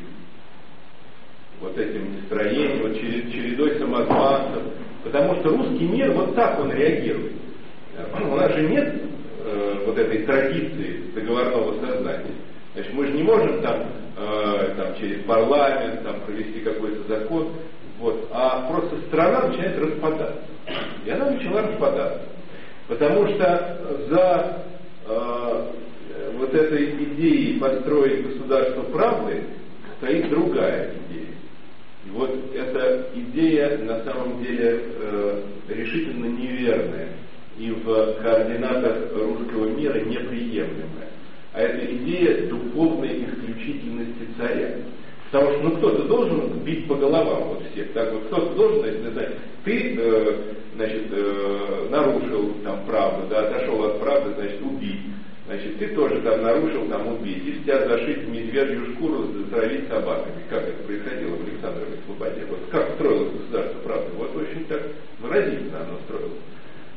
Вот 1.60 1.76
этим 1.76 2.14
настроением, 2.16 2.82
вот 2.82 2.94
чередой 2.98 3.78
самозванцев. 3.78 4.62
Потому 5.04 5.36
что 5.36 5.50
русский 5.50 5.86
мир 5.86 6.12
вот 6.12 6.34
так 6.34 6.58
он 6.60 6.72
реагирует. 6.72 7.32
У 8.14 8.36
нас 8.36 8.54
же 8.54 8.68
нет 8.68 9.02
э, 9.44 9.84
вот 9.86 9.98
этой 9.98 10.24
традиции 10.24 11.02
договорного 11.14 11.74
сознания. 11.80 12.34
Значит, 12.74 12.94
мы 12.94 13.06
же 13.06 13.12
не 13.12 13.22
можем 13.22 13.60
там, 13.62 13.82
э, 14.16 14.74
там 14.76 14.94
через 14.98 15.22
парламент 15.24 16.02
там, 16.04 16.20
провести 16.20 16.60
какой-то 16.60 17.02
закон, 17.08 17.52
вот, 17.98 18.28
а 18.32 18.68
просто 18.70 18.96
страна 19.08 19.48
начинает 19.48 19.78
распадаться. 19.78 20.42
И 21.04 21.10
она 21.10 21.30
начала 21.30 21.62
распадаться. 21.62 22.22
Потому 22.88 23.28
что 23.28 23.98
за 24.08 24.64
э, 25.06 25.64
вот 26.38 26.54
этой 26.54 26.90
идеей 27.04 27.58
построить 27.58 28.26
государство 28.26 28.82
правды 28.84 29.44
стоит 29.98 30.28
другая 30.30 30.92
идея. 31.08 31.34
И 32.06 32.10
вот 32.10 32.30
эта 32.54 33.08
идея 33.14 33.78
на 33.78 34.02
самом 34.04 34.42
деле 34.42 34.80
э, 34.80 35.42
решительно 35.68 36.26
неверная 36.26 37.08
и 37.60 37.70
в 37.70 38.14
координатах 38.22 39.12
русского 39.14 39.66
мира 39.66 40.00
неприемлемая. 40.00 41.10
А 41.52 41.60
это 41.60 41.94
идея 41.94 42.48
духовной 42.48 43.24
исключительности 43.24 44.28
царя. 44.38 44.76
Потому 45.30 45.52
что 45.52 45.62
ну, 45.62 45.76
кто-то 45.76 46.04
должен 46.04 46.58
бить 46.64 46.88
по 46.88 46.94
головам 46.94 47.48
вот 47.48 47.62
всех. 47.70 47.92
Так 47.92 48.12
вот, 48.12 48.24
кто-то 48.24 48.54
должен, 48.54 48.80
значит, 48.80 49.12
знать, 49.12 49.28
ты 49.64 49.94
э, 49.98 50.36
значит, 50.74 51.06
э, 51.10 51.86
нарушил 51.90 52.54
там 52.64 52.84
правду, 52.86 53.26
да, 53.28 53.40
отошел 53.40 53.84
от 53.84 54.00
правды, 54.00 54.34
значит, 54.34 54.62
убить. 54.62 55.00
Значит, 55.46 55.78
ты 55.78 55.88
тоже 55.88 56.20
там 56.22 56.42
нарушил, 56.42 56.88
там 56.88 57.08
убить. 57.08 57.44
Или 57.44 57.58
тебя 57.58 57.86
зашить 57.86 58.24
в 58.24 58.30
медвежью 58.30 58.94
шкуру, 58.94 59.26
затравить 59.34 59.86
собаками. 59.88 60.42
Как 60.48 60.62
это 60.62 60.82
происходило 60.84 61.36
в 61.36 61.46
Александровой 61.46 61.98
Слободе. 62.06 62.46
Вот 62.48 62.60
как 62.70 62.94
строилось 62.94 63.32
государство 63.32 63.78
правды. 63.80 64.10
Вот 64.16 64.34
очень 64.34 64.64
так 64.64 64.82
выразительно 65.20 65.80
оно 65.80 65.98
строилось. 66.06 66.40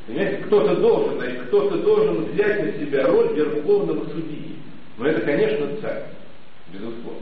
Понимаете, 0.06 0.44
кто-то 0.46 0.76
должен, 0.76 1.18
значит, 1.18 1.42
кто-то 1.44 1.78
должен 1.78 2.26
взять 2.26 2.66
на 2.66 2.86
себя 2.86 3.08
роль 3.08 3.34
верховного 3.36 4.06
судьи. 4.10 4.58
Но 4.98 5.08
это, 5.08 5.22
конечно, 5.22 5.68
царь, 5.82 6.04
безусловно. 6.72 7.22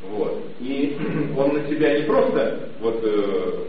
Вот. 0.00 0.42
И 0.60 0.96
он 1.36 1.54
на 1.54 1.68
себя 1.68 1.98
не 1.98 2.04
просто 2.04 2.70
вот, 2.80 3.00
э, 3.02 3.64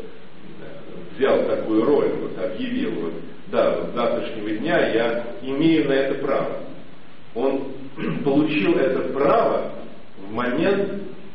взял 1.17 1.45
такую 1.47 1.83
роль, 1.83 2.11
вот, 2.21 2.43
объявил, 2.43 2.91
вот, 3.01 3.13
да, 3.47 3.77
вот, 3.77 3.89
с 3.89 3.95
завтрашнего 3.95 4.51
дня 4.51 4.87
я 4.93 5.25
имею 5.41 5.89
на 5.89 5.93
это 5.93 6.15
право. 6.23 6.59
Он 7.35 7.73
получил 8.23 8.77
это 8.77 9.01
право 9.13 9.73
в 10.17 10.31
момент 10.31 10.93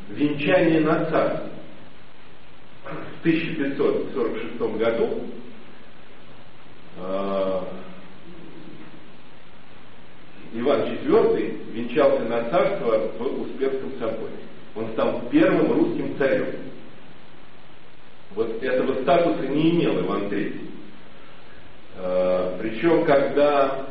венчания 0.09 0.81
на 0.81 1.05
царство. 1.07 1.51
В 2.85 3.21
1546 3.21 4.59
году 4.79 5.21
Иван 10.55 10.83
IV 10.83 11.73
венчался 11.73 12.21
на 12.25 12.49
царство 12.49 13.11
в 13.19 13.43
Успенском 13.43 13.93
соборе. 13.99 14.35
Он 14.77 14.89
стал 14.93 15.23
первым 15.31 15.73
русским 15.73 16.17
царем. 16.17 16.47
Вот 18.35 18.63
этого 18.63 19.03
статуса 19.03 19.47
не 19.49 19.71
имел 19.71 20.01
Иван 20.01 20.25
III. 20.25 20.61
А, 21.97 22.59
причем, 22.61 23.05
когда 23.05 23.87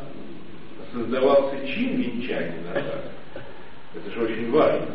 создавался 0.91 1.65
чин 1.67 2.01
венчания 2.01 2.61
на 2.67 2.73
царство, 2.73 3.41
это 3.95 4.11
же 4.11 4.23
очень 4.23 4.51
важно. 4.51 4.87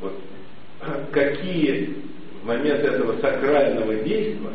Вот 0.00 0.18
какие 1.12 1.96
в 2.42 2.46
момент 2.46 2.80
этого 2.80 3.20
сакрального 3.20 3.94
действия 3.96 4.50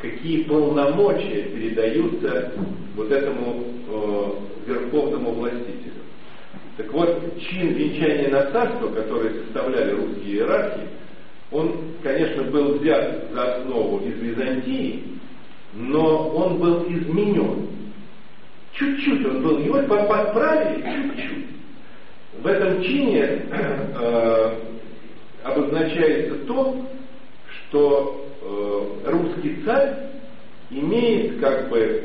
какие 0.00 0.44
полномочия 0.44 1.42
передаются 1.42 2.52
вот 2.94 3.10
этому 3.10 3.64
э, 3.88 4.30
верховному 4.66 5.32
властителю. 5.32 5.92
Так 6.76 6.92
вот, 6.92 7.40
чин 7.40 7.72
венчания 7.74 8.30
на 8.30 8.50
царство, 8.52 8.88
который 8.88 9.30
составляли 9.44 9.92
русские 9.92 10.34
иерархи, 10.34 10.82
он, 11.50 11.76
конечно, 12.02 12.44
был 12.44 12.78
взят 12.78 13.32
за 13.32 13.56
основу 13.56 13.98
из 14.00 14.16
Византии, 14.18 15.02
но 15.74 16.28
он 16.28 16.58
был 16.58 16.84
изменен. 16.88 17.66
Чуть-чуть 18.74 19.26
он 19.26 19.42
был, 19.42 19.58
его 19.58 19.82
подправили 19.82 20.82
чуть-чуть. 20.82 21.46
В 22.42 22.46
этом 22.46 22.82
чине 22.82 23.42
э, 23.50 24.54
обозначается 25.42 26.34
то, 26.46 26.76
что 27.48 28.27
э, 28.42 28.82
русский 29.06 29.58
царь 29.64 29.94
имеет 30.70 31.40
как 31.40 31.68
бы, 31.68 32.04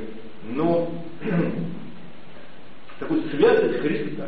ну, 0.50 0.90
такую 3.00 3.24
святость 3.30 3.80
Христа. 3.80 4.28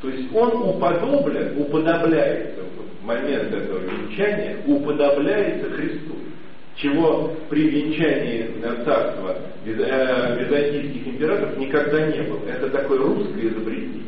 То 0.00 0.08
есть 0.08 0.34
он 0.34 0.50
уподоблен, 0.68 1.58
уподобляется 1.58 2.60
в 2.62 3.06
момент 3.06 3.52
этого 3.52 3.78
венчания, 3.78 4.58
уподобляется 4.66 5.70
Христу. 5.70 6.14
Чего 6.76 7.32
при 7.48 7.68
венчании 7.68 8.50
на 8.60 8.84
царство 8.84 9.36
э, 9.64 10.36
византийских 10.40 11.06
императоров 11.06 11.56
никогда 11.58 12.06
не 12.06 12.22
было. 12.22 12.40
Это 12.48 12.70
такое 12.70 12.98
русское 12.98 13.46
изобретение. 13.46 14.02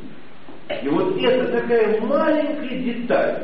И 0.82 0.88
вот 0.88 1.16
это 1.22 1.61
такая 1.61 2.01
маленькая 2.01 2.78
деталь, 2.78 3.38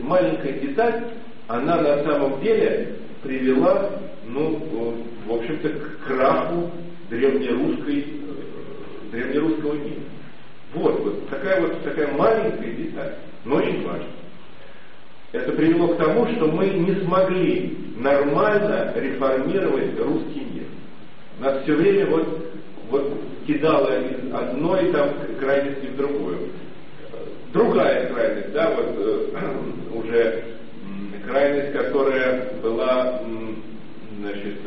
маленькая 0.00 0.52
деталь, 0.54 1.04
она 1.50 1.80
на 1.80 2.02
самом 2.04 2.40
деле 2.40 2.96
привела, 3.24 3.90
ну, 4.24 4.96
в 5.26 5.34
общем-то, 5.34 5.68
к 5.68 6.06
краху 6.06 6.70
древнерусской, 7.10 8.02
э, 8.02 9.10
древнерусского 9.10 9.74
мира. 9.74 10.00
Вот, 10.74 11.00
вот 11.00 11.28
такая 11.28 11.60
вот 11.60 11.82
такая 11.82 12.12
маленькая 12.12 12.70
деталь, 12.70 13.14
но 13.44 13.56
очень 13.56 13.84
важная. 13.84 14.06
Это 15.32 15.52
привело 15.52 15.88
к 15.88 15.96
тому, 15.98 16.26
что 16.28 16.46
мы 16.46 16.68
не 16.68 16.94
смогли 17.04 17.76
нормально 17.96 18.92
реформировать 18.94 19.98
русский 19.98 20.46
мир. 20.52 20.66
Нас 21.40 21.64
все 21.64 21.74
время 21.74 22.06
вот, 22.06 22.52
вот 22.90 23.12
кидало 23.48 23.98
из 23.98 24.32
одной 24.32 24.92
там 24.92 25.10
крайности 25.40 25.86
в 25.86 25.96
другую. 25.96 26.38
Другая 27.52 28.12
крайность, 28.12 28.52
да, 28.52 28.70
вот 28.70 28.94
э, 28.96 29.26
уже 29.94 30.44
крайность, 31.30 31.72
которая 31.72 32.50
была, 32.62 33.22
значит, 34.18 34.58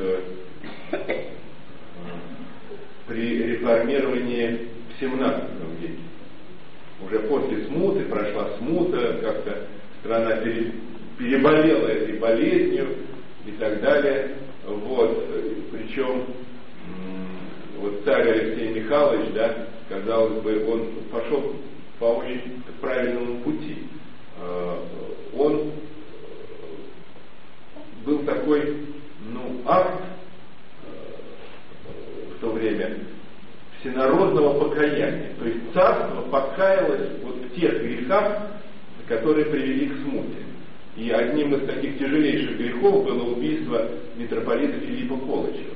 при 3.07 3.43
реформировании 3.43 4.69
в 4.89 4.99
17 4.99 5.43
веке. 5.81 5.93
Уже 7.05 7.19
после 7.19 7.65
смуты, 7.65 8.05
прошла 8.05 8.49
смута, 8.57 9.19
как-то 9.21 9.67
страна 9.99 10.37
переболела 11.17 11.87
этой 11.87 12.17
болезнью 12.17 12.95
и 13.45 13.51
так 13.59 13.81
далее. 13.81 14.37
Вот. 14.65 15.27
Причем 15.71 16.23
вот 17.77 18.03
царь 18.05 18.29
Алексей 18.29 18.69
Михайлович, 18.69 19.33
да, 19.33 19.67
казалось 19.89 20.41
бы, 20.41 20.65
он 20.71 20.87
пошел 21.11 21.55
по 21.99 22.05
очень 22.05 22.63
правильному 22.79 23.41
пути. 23.41 23.79
А, 24.39 24.79
он 25.37 25.73
был 28.05 28.19
такой, 28.19 28.77
ну, 29.31 29.61
акт 29.65 30.01
в 32.35 32.41
то 32.41 32.51
время 32.51 32.97
всенародного 33.79 34.67
покаяния. 34.67 35.31
То 35.39 35.45
есть 35.45 35.73
царство 35.73 36.21
покаялось 36.21 37.09
вот 37.23 37.35
в 37.35 37.59
тех 37.59 37.81
грехах, 37.81 38.51
которые 39.07 39.45
привели 39.45 39.87
к 39.87 39.97
смуте. 40.03 40.43
И 40.95 41.09
одним 41.09 41.55
из 41.55 41.65
таких 41.67 41.97
тяжелейших 41.97 42.57
грехов 42.57 43.05
было 43.05 43.33
убийство 43.33 43.89
митрополита 44.15 44.79
Филиппа 44.79 45.17
Колычева. 45.17 45.73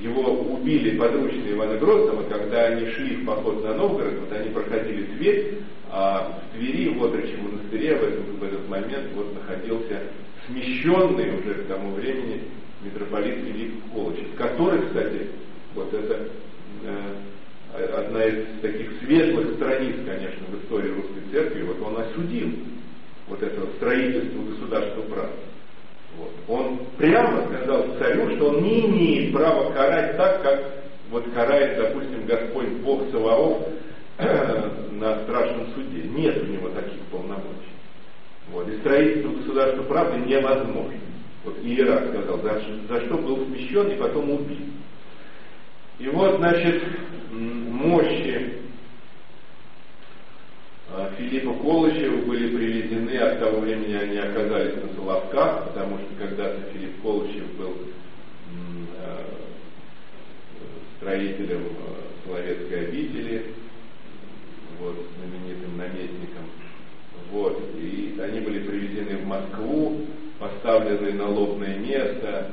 Его 0.00 0.22
убили 0.22 0.96
подручные 0.98 1.52
Ивана 1.52 1.76
Грозного, 1.78 2.28
когда 2.28 2.66
они 2.66 2.90
шли 2.90 3.16
в 3.16 3.24
поход 3.24 3.62
на 3.62 3.74
Новгород, 3.74 4.18
вот 4.20 4.32
они 4.32 4.50
проходили 4.50 5.04
Тверь, 5.16 5.58
а 5.90 6.40
в 6.50 6.56
Твери, 6.56 6.88
в 6.88 7.04
отрочем 7.04 7.44
монастыре 7.44 7.94
в 7.96 8.02
этот, 8.02 8.28
в 8.28 8.42
этот 8.42 8.68
момент 8.68 9.12
вот 9.14 9.34
находился 9.34 10.00
смещенный 10.46 11.38
уже 11.38 11.54
к 11.54 11.66
тому 11.68 11.92
времени 11.94 12.42
митрополит 12.82 13.36
Филипп 13.36 13.74
Колычев, 13.92 14.34
который, 14.36 14.82
кстати, 14.86 15.28
вот 15.74 15.94
это 15.94 16.28
э, 16.84 17.86
одна 17.96 18.24
из 18.24 18.60
таких 18.60 18.90
светлых 19.00 19.54
страниц, 19.54 19.96
конечно, 20.04 20.44
в 20.48 20.62
истории 20.62 20.90
русской 20.90 21.22
церкви, 21.32 21.62
вот 21.62 21.80
он 21.80 22.02
осудил 22.02 22.50
вот 23.28 23.42
это 23.42 23.66
строительство 23.76 24.42
государства 24.42 25.02
прав. 25.02 25.30
Вот. 26.18 26.30
Он 26.48 26.78
прямо 26.98 27.46
сказал 27.46 27.86
царю, 27.98 28.36
что 28.36 28.50
он 28.50 28.62
не 28.62 28.86
имеет 28.86 29.32
права 29.32 29.72
карать 29.72 30.16
так, 30.16 30.42
как 30.42 30.84
вот 31.10 31.24
карает, 31.32 31.78
допустим, 31.78 32.26
Господь 32.26 32.68
Бог 32.82 33.10
Саваоф 33.10 33.66
на 34.18 35.22
страшном 35.24 35.68
суде. 35.74 36.02
Нет 36.02 36.42
у 36.42 36.46
него 36.46 36.68
таких 36.68 37.00
полномочий. 37.10 37.74
Вот. 38.50 38.68
И 38.68 38.78
строительство 38.78 39.30
государства 39.30 39.82
правды 39.84 40.20
невозможно. 40.20 40.98
Вот 41.44 41.58
Иерарх 41.62 42.08
сказал, 42.08 42.38
за, 42.40 42.60
за 42.88 43.00
что 43.06 43.18
был 43.18 43.44
смещен 43.46 43.88
и 43.90 43.96
потом 43.96 44.30
убит. 44.30 44.58
И 45.98 46.08
вот, 46.08 46.36
значит, 46.36 46.82
мощи 47.30 48.63
а, 50.96 51.10
Филиппа 51.18 51.52
Колычева 51.54 52.18
были 52.22 52.56
привезены, 52.56 53.16
от 53.18 53.40
того 53.40 53.60
времени 53.60 53.94
они 53.94 54.18
оказались 54.18 54.76
на 54.76 54.94
Соловках, 54.94 55.68
потому 55.68 55.98
что 55.98 56.06
когда-то 56.18 56.60
Филипп 56.72 57.02
Колычев 57.02 57.52
был 57.56 57.74
а, 59.02 59.24
строителем 60.98 61.64
а, 61.80 62.24
Соловецкой 62.24 62.86
обители, 62.86 63.46
вот, 64.78 64.96
знаменитым 65.18 65.76
наместником. 65.76 66.44
Вот, 67.32 67.60
и 67.76 68.16
они 68.22 68.40
были 68.40 68.60
привезены 68.60 69.18
в 69.18 69.26
Москву, 69.26 70.00
поставлены 70.38 71.12
на 71.12 71.28
лобное 71.28 71.76
место. 71.78 72.50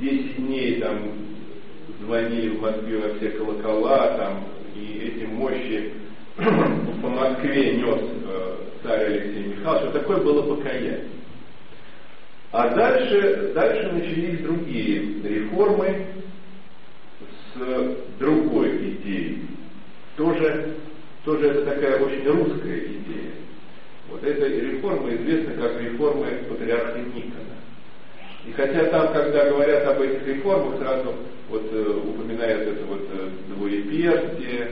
Десять 0.00 0.36
дней 0.36 0.80
там 0.80 1.12
звонили 2.02 2.50
в 2.50 2.60
Москве 2.60 2.98
во 2.98 3.14
все 3.14 3.30
колокола, 3.30 4.16
там, 4.16 4.44
и 4.74 5.12
эти 5.14 5.26
мощи 5.26 5.92
по 6.38 7.08
Москве 7.08 7.74
нес 7.76 8.00
э, 8.00 8.56
царь 8.84 9.06
Алексей 9.06 9.44
Михайлович. 9.46 9.84
Вот 9.86 9.92
такое 9.92 10.16
было 10.18 10.54
покаяние. 10.54 11.04
А 12.52 12.68
дальше, 12.74 13.52
дальше 13.54 13.92
начались 13.92 14.40
другие 14.40 15.20
реформы 15.24 16.06
с 17.54 17.96
другой 18.20 18.92
идеей. 18.92 19.48
Тоже, 20.16 20.74
тоже 21.24 21.48
это 21.48 21.64
такая 21.64 21.98
очень 22.00 22.26
русская 22.26 22.78
идея. 22.78 23.32
Вот 24.08 24.22
эта 24.22 24.46
реформа 24.46 25.12
известна 25.14 25.54
как 25.54 25.80
реформа 25.80 26.26
патриарха 26.48 26.98
Никона. 27.00 27.58
И 28.46 28.52
хотя 28.52 28.84
там, 28.84 29.12
когда 29.12 29.50
говорят 29.50 29.86
об 29.88 30.00
этих 30.00 30.26
реформах, 30.26 30.78
сразу 30.78 31.14
вот 31.50 31.68
э, 31.72 32.00
упоминают 32.06 32.68
это 32.68 32.84
вот 32.86 33.06
э, 33.12 33.28
двоеперстие, 33.48 34.68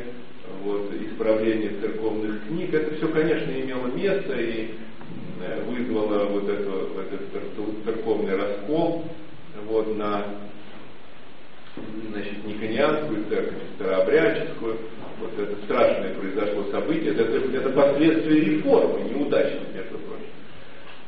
вот, 0.63 0.91
исправление 1.01 1.73
церковных 1.81 2.47
книг, 2.49 2.73
это 2.75 2.95
все, 2.97 3.09
конечно, 3.09 3.51
имело 3.51 3.87
место 3.89 4.35
и 4.35 4.71
э, 5.41 5.63
вызвало 5.69 6.25
вот, 6.27 6.49
это, 6.49 6.71
этот 7.01 7.85
церковный 7.85 8.37
раскол 8.37 9.05
вот, 9.69 9.97
на 9.97 10.25
значит, 12.11 12.45
Никонианскую 12.45 13.25
церковь, 13.29 13.63
Старообрядческую. 13.77 14.77
Вот 15.19 15.31
это 15.39 15.57
страшное 15.65 16.15
произошло 16.15 16.65
событие, 16.71 17.13
это, 17.13 17.23
это 17.23 17.71
последствия 17.71 18.41
реформы, 18.41 19.01
неудачной, 19.09 19.73
между 19.75 19.97
прочим. 19.99 20.27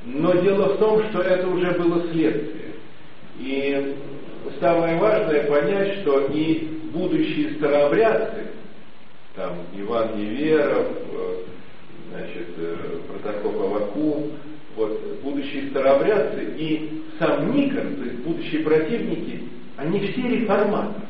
Но 0.05 0.33
дело 0.41 0.75
в 0.75 0.79
том, 0.79 1.03
что 1.11 1.21
это 1.21 1.47
уже 1.47 1.73
было 1.73 2.11
следствие. 2.11 2.73
И 3.39 3.97
самое 4.61 4.97
важное 4.97 5.45
понять, 5.45 6.01
что 6.01 6.27
и 6.33 6.69
будущие 6.93 7.55
старообрядцы, 7.57 8.47
там 9.39 9.53
Иван 9.73 10.19
Неверов, 10.19 10.87
э, 11.13 11.35
значит, 12.11 12.49
э, 12.59 12.77
Протокоп 13.09 13.55
Аваку, 13.61 14.27
вот, 14.75 15.01
будущие 15.23 15.71
старообрядцы 15.71 16.55
и 16.57 17.03
сам 17.19 17.55
Никон, 17.55 17.97
то 17.97 18.05
есть 18.05 18.17
будущие 18.17 18.63
противники, 18.63 19.45
они 19.77 20.01
все 20.01 20.23
реформаторы. 20.29 21.07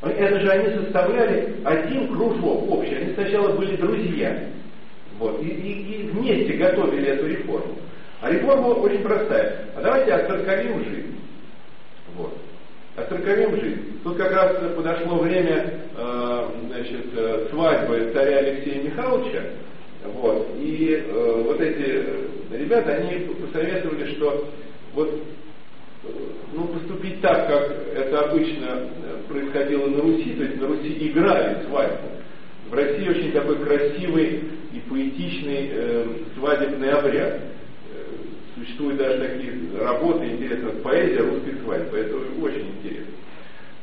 Это 0.00 0.40
же 0.40 0.50
они 0.50 0.82
составляли 0.82 1.56
один 1.64 2.08
кружок 2.08 2.70
общий. 2.70 2.94
Они 2.94 3.12
сначала 3.14 3.54
были 3.56 3.76
друзьями. 3.76 4.52
Вот, 5.18 5.42
и, 5.42 5.48
и, 5.48 6.02
и 6.02 6.02
вместе 6.08 6.52
готовили 6.54 7.08
эту 7.08 7.26
реформу. 7.26 7.74
А 8.20 8.30
реформа 8.30 8.68
очень 8.68 9.02
простая. 9.02 9.66
А 9.76 9.82
давайте 9.82 10.12
отцерковим 10.12 10.84
жизнь. 10.84 11.16
Вот. 12.16 12.34
Отцерковим 12.98 13.60
жизнь. 13.60 14.00
Тут 14.02 14.16
как 14.16 14.32
раз 14.32 14.56
подошло 14.74 15.18
время 15.18 15.82
э, 15.96 16.48
значит, 16.66 17.06
э, 17.16 17.46
свадьбы 17.50 18.10
царя 18.12 18.38
Алексея 18.38 18.82
Михайловича. 18.82 19.42
Вот. 20.04 20.48
И 20.58 21.04
э, 21.06 21.42
вот 21.46 21.60
эти 21.60 22.56
ребята, 22.56 22.94
они 22.94 23.26
посоветовали, 23.34 24.14
что 24.14 24.48
вот 24.94 25.22
ну, 26.54 26.64
поступить 26.68 27.20
так, 27.20 27.48
как 27.48 27.76
это 27.94 28.20
обычно 28.20 28.88
происходило 29.28 29.86
на 29.88 30.00
Руси, 30.00 30.34
то 30.34 30.44
есть 30.44 30.60
на 30.60 30.68
Руси 30.68 31.08
играли 31.08 31.64
свадьбу. 31.66 32.08
В 32.70 32.74
России 32.74 33.08
очень 33.08 33.32
такой 33.32 33.56
красивый 33.56 34.42
и 34.72 34.80
поэтичный 34.90 35.70
э, 35.72 36.06
свадебный 36.36 36.90
обряд. 36.90 37.40
Существуют 38.58 38.98
даже 38.98 39.18
такие 39.18 39.52
работы, 39.80 40.26
интересно, 40.26 40.70
поэзия 40.82 41.20
русской 41.20 41.54
свадьбы. 41.64 41.98
Это 41.98 42.16
очень 42.42 42.68
интересно. 42.78 43.12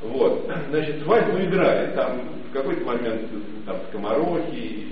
Вот. 0.01 0.51
Значит, 0.69 1.01
свадьбу 1.03 1.37
играли. 1.37 1.91
Там 1.95 2.21
в 2.49 2.53
какой-то 2.53 2.85
момент 2.85 3.21
там 3.65 3.77
скоморохи, 3.89 4.53
и 4.53 4.87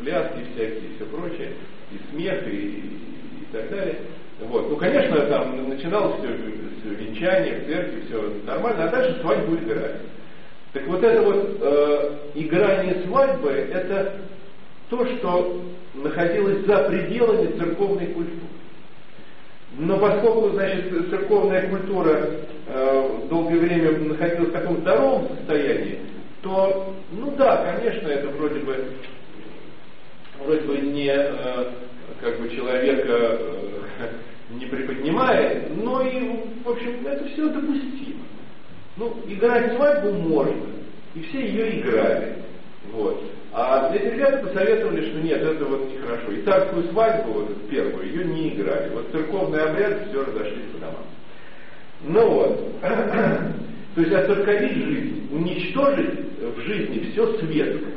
пляски 0.00 0.44
всякие, 0.52 0.90
и 0.90 0.96
все 0.96 1.04
прочее, 1.06 1.52
и 1.92 2.10
смех, 2.10 2.46
и, 2.48 2.56
и 2.56 3.46
так 3.52 3.70
далее. 3.70 3.96
Вот. 4.40 4.70
Ну, 4.70 4.76
конечно, 4.76 5.20
там 5.26 5.68
начиналось 5.68 6.18
все, 6.18 6.28
все 6.80 6.94
венчание 6.94 7.60
в 7.60 7.66
церкви, 7.66 8.02
все 8.06 8.32
нормально, 8.46 8.84
а 8.84 8.88
дальше 8.88 9.20
свадьбу 9.20 9.56
играли. 9.56 10.00
Так 10.72 10.86
вот 10.86 11.02
это 11.02 11.22
вот 11.22 11.58
э, 11.60 12.10
играние 12.34 13.02
свадьбы, 13.06 13.50
это 13.50 14.16
то, 14.90 15.06
что 15.06 15.62
находилось 15.94 16.64
за 16.66 16.84
пределами 16.84 17.58
церковной 17.58 18.06
культуры. 18.06 18.57
Но 19.78 19.96
поскольку, 19.98 20.50
значит, 20.50 20.90
церковная 21.08 21.68
культура 21.68 22.30
э, 22.66 23.10
долгое 23.30 23.58
время 23.58 23.92
находилась 23.92 24.48
в 24.48 24.52
таком 24.52 24.78
здоровом 24.78 25.28
состоянии, 25.28 26.00
то, 26.42 26.94
ну 27.12 27.32
да, 27.36 27.76
конечно, 27.76 28.08
это 28.08 28.28
вроде 28.30 28.58
бы, 28.58 28.86
вроде 30.44 30.62
бы 30.62 30.78
не 30.78 31.12
э, 31.12 31.70
как 32.20 32.40
бы 32.40 32.48
человека 32.48 33.06
э, 33.08 33.80
не 34.58 34.66
приподнимает, 34.66 35.76
но 35.76 36.02
и, 36.02 36.28
в 36.64 36.70
общем, 36.70 37.06
это 37.06 37.28
все 37.28 37.48
допустимо. 37.48 38.24
Ну, 38.96 39.16
играть 39.28 39.76
свадьбу 39.76 40.12
можно, 40.12 40.66
и 41.14 41.22
все 41.22 41.40
ее 41.40 41.80
играли. 41.80 42.34
Вот. 42.92 43.22
А 43.52 43.92
эти 43.94 44.14
ребята 44.14 44.38
посоветовали, 44.38 45.08
что 45.08 45.20
нет, 45.20 45.42
это 45.42 45.64
вот 45.64 45.90
нехорошо. 45.90 46.32
И 46.32 46.42
царскую 46.42 46.84
свадьбу, 46.90 47.32
вот 47.32 47.68
первую, 47.68 48.06
ее 48.06 48.24
не 48.24 48.54
играли. 48.54 48.90
Вот 48.90 49.10
церковный 49.10 49.62
обряд 49.62 50.08
все 50.08 50.24
разошлись 50.24 50.66
по 50.72 50.78
домам. 50.78 51.06
Ну 52.02 52.28
вот. 52.28 52.80
То 53.94 54.00
есть 54.02 54.12
отцерковить 54.12 54.76
жизнь, 54.76 55.28
уничтожить 55.32 56.20
в 56.40 56.60
жизни 56.60 57.10
все 57.10 57.38
светское. 57.38 57.94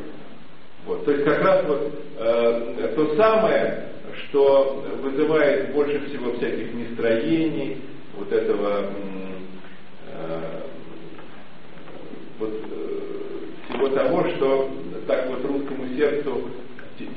Вот. 0.85 1.05
То 1.05 1.11
есть 1.11 1.23
как 1.25 1.43
раз 1.43 1.63
вот 1.67 1.93
э, 2.17 2.93
то 2.95 3.15
самое, 3.15 3.89
что 4.15 4.83
вызывает 5.01 5.73
больше 5.73 5.99
всего 6.07 6.33
всяких 6.33 6.73
настроений, 6.73 7.77
вот 8.17 8.31
этого 8.31 8.87
э, 10.07 10.61
вот, 12.39 12.49
э, 12.49 13.20
всего 13.71 13.89
того, 13.89 14.27
что 14.29 14.69
так 15.07 15.27
вот 15.27 15.43
русскому 15.45 15.87
сердцу 15.95 16.49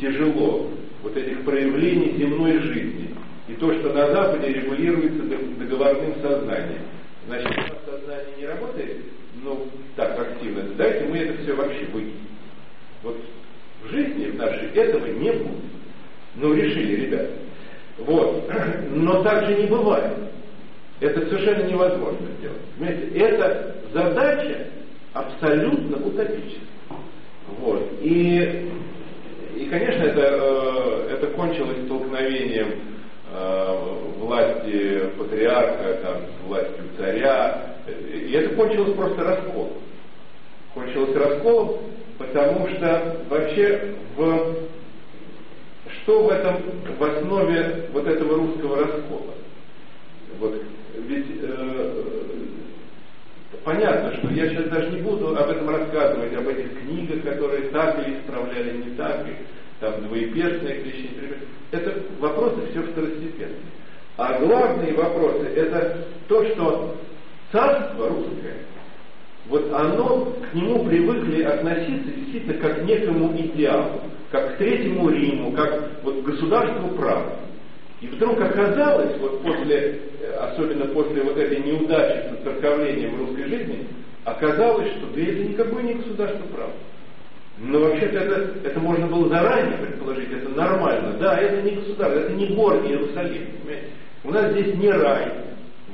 тяжело, 0.00 0.70
вот 1.02 1.16
этих 1.16 1.44
проявлений 1.44 2.16
земной 2.16 2.58
жизни. 2.60 3.10
И 3.48 3.52
то, 3.54 3.72
что 3.74 3.92
на 3.92 4.06
Западе 4.10 4.48
регулируется 4.48 5.22
договорным 5.58 6.14
сознанием. 6.22 6.80
Значит, 7.26 7.50
у 7.50 7.60
нас 7.60 7.70
сознание 7.84 8.36
не 8.38 8.46
работает, 8.46 8.96
ну, 9.42 9.66
так 9.96 10.18
активно, 10.18 10.62
давайте 10.76 11.06
мы 11.06 11.18
это 11.18 11.42
все 11.42 11.54
вообще 11.54 11.84
выкинем. 11.92 12.28
Вот 13.02 13.18
в 13.82 13.90
жизни 13.90 14.30
в 14.30 14.36
нашей 14.36 14.68
этого 14.68 15.06
не 15.06 15.30
будет. 15.30 15.64
Ну, 16.36 16.54
решили, 16.54 17.06
ребята. 17.06 17.30
Вот. 17.98 18.50
Но 18.90 19.22
так 19.22 19.46
же 19.46 19.54
не 19.56 19.66
бывает. 19.66 20.16
Это 21.00 21.20
совершенно 21.26 21.64
невозможно 21.64 22.26
сделать. 22.38 22.60
Понимаете, 22.78 23.18
эта 23.18 23.76
задача 23.92 24.68
абсолютно 25.14 25.96
утопическая. 25.96 26.68
Вот. 27.60 27.82
И, 28.02 28.70
и 29.56 29.66
конечно, 29.66 30.02
это, 30.02 30.20
э, 30.20 31.08
это 31.12 31.26
кончилось 31.28 31.84
столкновением 31.86 32.80
э, 33.32 33.94
власти 34.18 35.10
патриарха 35.16 35.94
там, 36.02 36.16
властью 36.46 36.84
царя. 36.98 37.76
И 38.12 38.32
это 38.32 38.54
кончилось 38.56 38.94
просто 38.94 39.22
расколом. 39.22 39.72
Кончилось 40.74 41.14
расколом, 41.14 41.78
потому 42.18 42.68
что 42.68 43.16
вообще 43.28 43.94
в, 44.16 44.54
что 46.02 46.24
в 46.24 46.30
этом 46.30 46.56
в 46.98 47.04
основе 47.04 47.88
вот 47.92 48.06
этого 48.06 48.36
русского 48.36 48.78
раскола? 48.78 49.34
Вот, 50.40 50.60
ведь 51.06 51.26
э, 51.40 52.02
понятно, 53.62 54.16
что 54.16 54.28
я 54.30 54.48
сейчас 54.48 54.68
даже 54.68 54.90
не 54.90 55.02
буду 55.02 55.36
об 55.36 55.50
этом 55.50 55.68
рассказывать, 55.68 56.34
об 56.34 56.48
этих 56.48 56.80
книгах, 56.80 57.22
которые 57.22 57.68
так 57.68 58.06
или 58.06 58.18
исправляли, 58.18 58.76
не 58.78 58.90
так, 58.96 59.26
и 59.28 59.36
там 59.80 60.02
двоеперстные 60.06 60.80
клещи. 60.82 61.10
Это 61.70 61.94
вопросы 62.18 62.66
все 62.70 62.82
второстепенные. 62.82 63.56
А 64.16 64.38
главные 64.38 64.94
вопросы 64.94 65.46
это 65.56 66.04
то, 66.28 66.44
что 66.44 66.96
царство 67.50 68.08
русское, 68.08 68.54
вот 69.46 69.72
оно, 69.72 70.32
к 70.50 70.54
нему 70.54 70.84
привыкли 70.84 71.42
относиться 71.42 72.10
действительно 72.10 72.54
как 72.54 72.80
к 72.80 72.84
некому 72.84 73.36
идеалу, 73.36 74.00
как 74.30 74.54
к 74.54 74.58
Третьему 74.58 75.10
Риму, 75.10 75.52
как 75.52 76.02
вот 76.02 76.22
к 76.22 76.24
государству 76.24 76.88
права. 76.96 77.36
И 78.04 78.06
вдруг 78.08 78.38
оказалось, 78.38 79.16
вот 79.18 79.42
после, 79.42 79.98
особенно 80.38 80.84
после 80.86 81.22
вот 81.22 81.38
этой 81.38 81.58
неудачи 81.60 82.34
с 82.38 82.44
церковлением 82.44 83.18
русской 83.18 83.44
жизни, 83.44 83.86
оказалось, 84.24 84.88
что 84.88 85.06
да 85.14 85.22
это 85.22 85.42
никакое 85.42 85.82
не 85.84 85.94
государство 85.94 86.46
права. 86.54 86.72
Но 87.56 87.78
вообще-то 87.80 88.18
это, 88.18 88.68
это 88.68 88.80
можно 88.80 89.06
было 89.06 89.28
заранее 89.30 89.78
предположить, 89.78 90.30
это 90.30 90.50
нормально. 90.50 91.16
Да, 91.18 91.38
это 91.38 91.62
не 91.62 91.76
государство, 91.76 92.18
это 92.18 92.32
не 92.32 92.48
город 92.48 92.84
Иерусалим. 92.84 93.46
Понимаете? 93.62 93.86
У 94.24 94.30
нас 94.32 94.52
здесь 94.52 94.74
не 94.74 94.90
рай. 94.90 95.32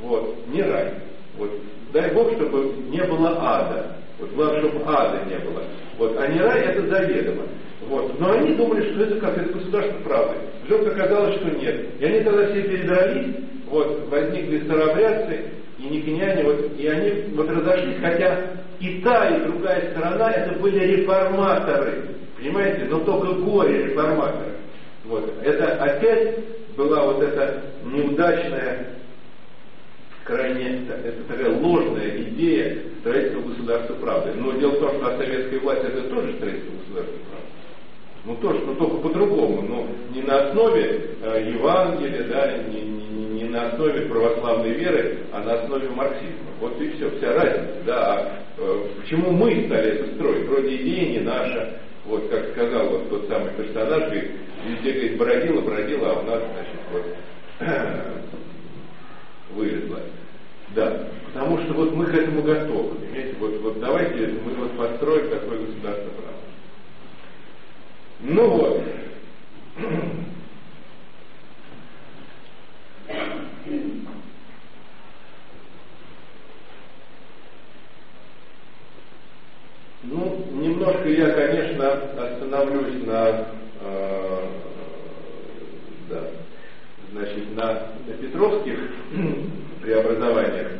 Вот, 0.02 0.36
не 0.48 0.62
рай. 0.62 0.94
Вот, 1.38 1.50
дай 1.92 2.12
Бог, 2.12 2.32
чтобы 2.32 2.72
не 2.88 3.04
было 3.04 3.36
ада. 3.38 3.98
Вот 4.20 4.30
главное, 4.32 4.60
чтобы 4.60 4.82
ада 4.86 5.24
не 5.28 5.38
было. 5.38 5.62
Вот, 5.98 6.16
а 6.18 6.26
не 6.26 6.40
рай 6.40 6.60
это 6.60 6.86
заведомо. 6.86 7.42
Вот. 7.88 8.20
Но 8.20 8.32
они 8.32 8.54
думали, 8.54 8.90
что 8.90 9.02
это 9.02 9.20
как 9.20 9.38
это 9.38 9.52
государство 9.52 9.98
правды. 10.04 10.36
Вдруг 10.64 10.88
оказалось, 10.88 11.36
что 11.36 11.50
нет. 11.50 11.86
И 11.98 12.04
они 12.04 12.20
тогда 12.20 12.46
все 12.46 12.62
передрались, 12.62 13.34
вот, 13.68 14.08
возникли 14.10 14.64
старообрядцы 14.64 15.44
и 15.78 15.82
никиняне, 15.84 16.44
вот, 16.44 16.70
и 16.78 16.86
они 16.86 17.34
вот 17.34 17.48
разошлись, 17.50 17.96
хотя 18.00 18.38
и 18.80 19.00
та, 19.00 19.28
и 19.28 19.44
другая 19.44 19.90
сторона 19.92 20.30
это 20.30 20.58
были 20.58 20.96
реформаторы. 20.96 22.04
Понимаете? 22.38 22.86
Но 22.90 23.00
только 23.00 23.32
горе 23.34 23.86
реформаторы. 23.86 24.52
Вот. 25.04 25.32
Это 25.42 25.72
опять 25.82 26.36
была 26.76 27.04
вот 27.04 27.22
эта 27.22 27.62
неудачная 27.84 28.86
крайне, 30.30 30.86
это 30.88 31.22
такая 31.28 31.50
ложная 31.58 32.16
идея 32.22 32.78
строительства 33.00 33.40
государства 33.40 33.94
правды. 33.94 34.32
Но 34.36 34.52
дело 34.52 34.72
в 34.72 34.78
том, 34.78 34.90
что 34.96 35.18
советская 35.18 35.60
власть 35.60 35.84
это 35.84 36.02
тоже 36.02 36.32
строительство 36.34 36.72
государства 36.78 37.18
правды. 37.30 37.50
Ну 38.24 38.36
тоже, 38.36 38.60
но 38.66 38.74
только 38.74 38.96
по-другому, 38.98 39.62
но 39.62 39.86
не 40.14 40.22
на 40.22 40.48
основе 40.48 41.16
э, 41.22 41.52
Евангелия, 41.54 42.24
да, 42.24 42.58
не, 42.68 42.82
не, 42.82 43.40
не 43.40 43.44
на 43.44 43.68
основе 43.68 44.02
православной 44.02 44.72
веры, 44.72 45.20
а 45.32 45.40
на 45.40 45.54
основе 45.54 45.88
марксизма. 45.88 46.50
Вот 46.60 46.78
и 46.80 46.90
все, 46.90 47.10
вся 47.16 47.32
разница, 47.32 47.82
да. 47.86 47.96
А 47.96 48.32
э, 48.58 48.86
почему 49.00 49.30
мы 49.30 49.64
стали 49.66 49.92
это 49.92 50.14
строить? 50.14 50.46
Вроде 50.46 50.76
идея 50.76 51.08
не 51.08 51.20
наша, 51.20 51.80
вот 52.04 52.28
как 52.28 52.50
сказал 52.50 52.90
вот 52.90 53.08
тот 53.08 53.26
самый 53.26 53.52
персонаж, 53.54 54.02
говорит, 54.02 54.30
везде 54.66 54.92
говорит, 54.92 55.16
бродила, 55.16 55.60
бродила, 55.62 56.10
а 56.10 56.20
у 56.20 56.22
нас, 56.24 56.42
значит, 56.52 56.80
вот 56.92 57.06
вылезла. 59.54 60.00
Да, 60.74 61.08
потому 61.26 61.58
что 61.58 61.74
вот 61.74 61.94
мы 61.94 62.06
к 62.06 62.14
этому 62.14 62.42
готовы. 62.42 62.94
Понимаете? 62.96 63.34
Вот, 63.40 63.60
вот 63.60 63.80
давайте 63.80 64.34
мы 64.44 64.54
вот 64.54 64.76
построим 64.76 65.30
такое 65.30 65.58
государство 65.58 66.10
права. 66.10 66.36
Ну 68.20 68.50
вот. 68.50 68.82
Ну, 80.02 80.46
немножко 80.52 81.08
я, 81.08 81.30
конечно, 81.30 81.92
остановлюсь 81.92 83.04
на, 83.06 83.46
э, 83.82 84.48
да, 86.08 86.30
значит, 87.12 87.56
на, 87.56 87.92
на 88.06 88.14
Петровских 88.20 88.78
преобразованиях. 89.82 90.72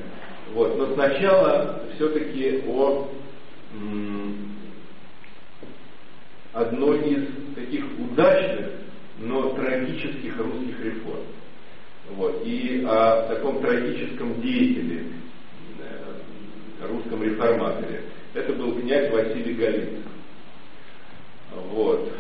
Вот, 0.54 0.76
но 0.76 0.94
сначала 0.94 1.82
все-таки 1.94 2.62
о 2.66 3.08
одной 6.52 6.98
из 7.08 7.54
таких 7.54 7.84
удачных, 7.98 8.70
но 9.18 9.50
трагических 9.50 10.36
русских 10.38 10.84
реформ. 10.84 11.22
Вот. 12.10 12.42
И 12.44 12.84
о 12.86 13.28
таком 13.28 13.60
трагическом 13.60 14.40
деятеле, 14.40 15.04
э, 15.78 16.86
русском 16.88 17.22
реформаторе. 17.22 18.02
Это 18.34 18.52
был 18.54 18.80
князь 18.80 19.10
Василий 19.12 19.54
Голицын. 19.54 20.02
Вот. 21.70 22.12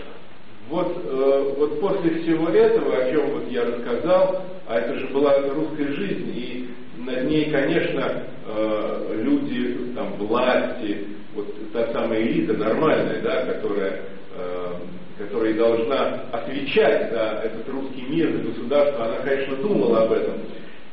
Вот, 0.70 1.04
э, 1.04 1.54
вот 1.58 1.80
после 1.80 2.22
всего 2.22 2.48
этого, 2.48 2.96
о 2.96 3.10
чем 3.10 3.30
вот 3.32 3.50
я 3.50 3.64
рассказал, 3.64 4.42
а 4.66 4.78
это 4.78 4.94
же 4.98 5.08
была 5.08 5.36
русская 5.48 5.92
жизнь, 5.92 6.32
и 6.34 6.68
над 6.98 7.24
ней, 7.24 7.50
конечно, 7.50 8.24
э, 8.46 9.20
люди, 9.22 9.94
там, 9.94 10.14
власти, 10.14 11.06
вот 11.34 11.46
та 11.72 11.92
самая 11.92 12.22
элита 12.22 12.54
нормальная, 12.54 13.20
да, 13.20 13.44
которая 13.46 14.00
Э, 14.40 14.74
которая 15.18 15.52
должна 15.52 16.22
отвечать 16.32 17.10
за 17.10 17.42
этот 17.44 17.68
русский 17.68 18.02
мир, 18.08 18.32
за 18.32 18.38
государство, 18.38 19.04
она, 19.04 19.16
конечно, 19.16 19.56
думала 19.56 20.04
об 20.04 20.12
этом. 20.12 20.34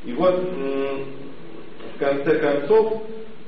И 0.04 0.12
вот 0.12 0.34
в 1.94 1.98
конце 1.98 2.38
концов 2.38 3.04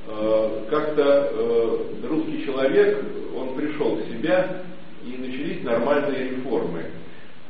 э, 0.07 0.49
как-то 0.71 1.29
э, 1.31 1.77
русский 2.09 2.45
человек, 2.45 2.97
он 3.37 3.53
пришел 3.55 3.95
в 3.95 4.01
себя, 4.07 4.63
и 5.05 5.17
начались 5.17 5.63
нормальные 5.63 6.29
реформы. 6.29 6.85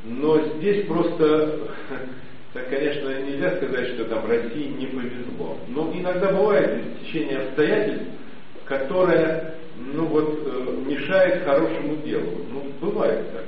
Но 0.04 0.40
здесь 0.56 0.86
просто, 0.86 1.68
так, 2.52 2.68
конечно, 2.68 3.08
нельзя 3.22 3.56
сказать, 3.56 3.88
что 3.90 4.04
там 4.06 4.26
России 4.26 4.74
не 4.78 4.86
повезло. 4.86 5.58
Но 5.68 5.92
иногда 5.94 6.32
бывает 6.32 6.82
течение 7.00 7.38
обстоятельств, 7.38 8.06
которое 8.64 9.54
ну 9.76 10.06
вот, 10.06 10.40
э, 10.44 10.76
мешает 10.86 11.44
хорошему 11.44 11.96
делу. 12.04 12.44
Ну, 12.50 12.64
бывает 12.80 13.32
так. 13.32 13.44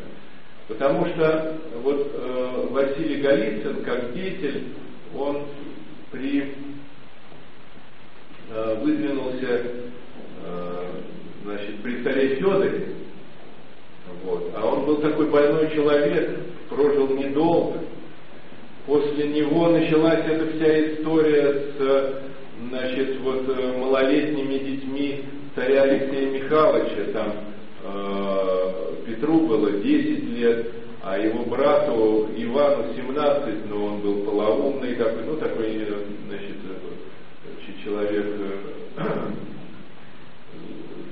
Потому 0.68 1.07
что 1.07 1.59
вот 1.82 2.11
э, 2.14 2.66
Василий 2.70 3.20
Голицын, 3.20 3.82
как 3.84 4.14
деятель, 4.14 4.64
он 5.16 5.42
при 6.11 6.55
э, 8.50 8.78
выдвинулся 8.82 9.62
э, 10.44 10.86
значит, 11.44 11.82
при 11.82 12.02
царе 12.02 12.36
Федоре, 12.36 12.94
такой 15.05 15.28
больной 15.28 15.70
человек, 15.85 16.41
прожил 16.70 17.09
недолго. 17.09 17.80
После 18.87 19.28
него 19.28 19.68
началась 19.68 20.24
эта 20.26 20.47
вся 20.53 20.95
история 20.95 21.62
с 21.78 22.22
значит, 22.68 23.20
вот, 23.20 23.45
э, 23.49 23.78
малолетними 23.78 24.59
детьми 24.59 25.24
царя 25.55 25.82
Алексея 25.82 26.30
Михайловича. 26.30 27.12
Там 27.12 27.32
э, 27.85 28.95
Петру 29.07 29.41
было 29.47 29.70
10 29.70 30.39
лет, 30.39 30.66
а 31.03 31.18
его 31.18 31.45
брату 31.45 32.28
Ивану 32.37 32.85
17, 32.95 33.70
но 33.70 33.85
он 33.87 34.01
был 34.01 34.22
полоумный 34.24 34.95
такой, 34.97 35.24
ну 35.26 35.37
такой, 35.37 35.66
э, 35.66 36.05
значит, 36.28 36.57
э, 36.64 37.85
человек 37.85 38.26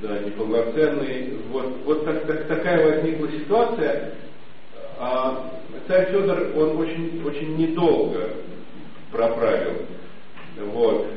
да, 0.03 0.19
неполноценный. 0.19 1.39
Вот, 1.51 1.73
вот 1.85 2.05
так, 2.05 2.27
так, 2.27 2.47
такая 2.49 2.85
возникла 2.85 3.29
ситуация. 3.31 4.15
А 5.05 5.51
царь 5.89 6.13
Федор, 6.13 6.53
он 6.57 6.77
очень, 6.79 7.21
очень 7.27 7.57
недолго 7.57 8.31
проправил. 9.11 9.79
Вот. 10.61 11.09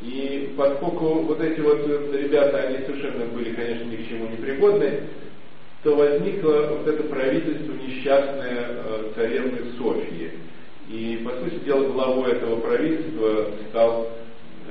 И 0.00 0.54
поскольку 0.56 1.20
вот 1.24 1.42
эти 1.42 1.60
вот 1.60 1.86
ребята, 2.14 2.60
они 2.60 2.86
совершенно 2.86 3.26
были, 3.26 3.52
конечно, 3.52 3.84
ни 3.84 3.96
к 3.96 4.08
чему 4.08 4.28
не 4.28 4.36
пригодны, 4.36 5.00
то 5.82 5.94
возникло 5.94 6.78
вот 6.78 6.88
это 6.88 7.02
правительство 7.02 7.74
несчастное 7.74 8.66
э, 8.66 9.12
царевны 9.14 9.58
Софьи. 9.76 10.30
И, 10.88 11.22
по 11.22 11.32
сути 11.32 11.64
дела, 11.66 11.84
главой 11.88 12.32
этого 12.32 12.60
правительства 12.60 13.50
стал 13.68 14.08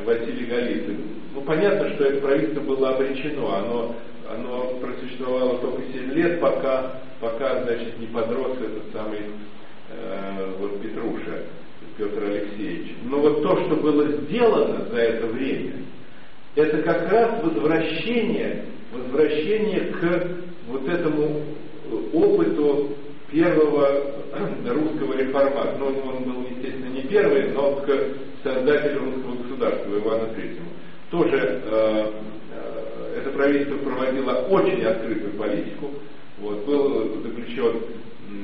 Василий 0.04 0.46
Голицын. 0.46 0.98
Ну, 1.36 1.42
понятно, 1.42 1.94
что 1.94 2.06
это 2.06 2.22
правительство 2.22 2.62
было 2.62 2.96
обречено, 2.96 3.56
оно, 3.56 3.96
оно 4.34 4.80
просуществовало 4.82 5.60
только 5.60 5.84
7 5.94 6.12
лет, 6.14 6.40
пока, 6.40 7.02
пока 7.24 7.64
значит, 7.64 7.98
не 8.00 8.08
подрос 8.08 8.58
этот 8.58 8.92
самый 8.92 9.20
э, 9.90 10.54
вот 10.60 10.82
Петруша, 10.82 11.44
Петр 11.98 12.22
Алексеевич. 12.22 12.96
Но 13.06 13.20
вот 13.20 13.42
то, 13.42 13.64
что 13.64 13.78
было 13.78 14.06
сделано 14.08 14.86
за 14.92 14.98
это 14.98 15.28
время, 15.28 15.74
это 16.56 16.82
как 16.84 17.10
раз 17.10 17.42
возвращение, 17.42 18.66
возвращение 18.92 19.86
к 19.86 20.28
вот 20.68 20.88
этому 20.90 21.44
опыту 22.14 22.90
первого 23.32 24.02
русского 24.68 25.18
реформата. 25.18 25.78
Но 25.80 25.90
ну, 25.90 26.02
он 26.10 26.24
был, 26.24 26.46
естественно, 26.50 26.90
не 26.90 27.04
первый, 27.04 27.52
но 27.52 27.78
к 27.78 27.88
создателю 28.44 29.00
русского 29.00 29.36
государства 29.44 29.98
Ивану 29.98 30.34
Третьему. 30.36 30.68
Тоже 31.10 31.38
э, 31.38 32.12
э, 32.52 33.20
это 33.20 33.30
правительство 33.32 33.78
проводило 33.78 34.34
очень 34.50 34.84
открытую 34.84 35.34
политику. 35.34 35.92
Вот, 36.44 36.66
был 36.66 37.22
заключен 37.24 37.84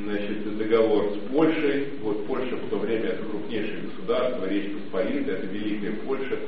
значит, 0.06 0.58
договор 0.58 1.12
с 1.12 1.34
Польшей. 1.34 1.90
Вот 2.02 2.26
Польша 2.28 2.56
в 2.56 2.70
то 2.70 2.78
время 2.78 3.10
это 3.10 3.26
крупнейшее 3.26 3.82
государство, 3.82 4.48
Речь 4.48 4.72
Посполитая, 4.72 5.36
это 5.36 5.48
Великая 5.48 5.92
Польша. 6.06 6.40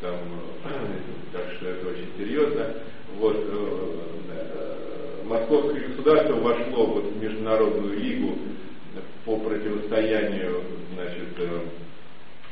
Там, 0.00 0.16
э, 0.64 0.68
так 1.32 1.44
что 1.56 1.68
это 1.68 1.88
очень 1.88 2.08
серьезно. 2.18 2.74
Вот, 3.18 3.36
Московское 5.26 5.88
государство 5.88 6.34
вошло 6.34 6.86
вот 6.86 7.04
в 7.04 7.22
Международную 7.22 7.98
лигу 7.98 8.38
по 9.24 9.36
противостоянию 9.36 10.62
значит, 10.94 11.50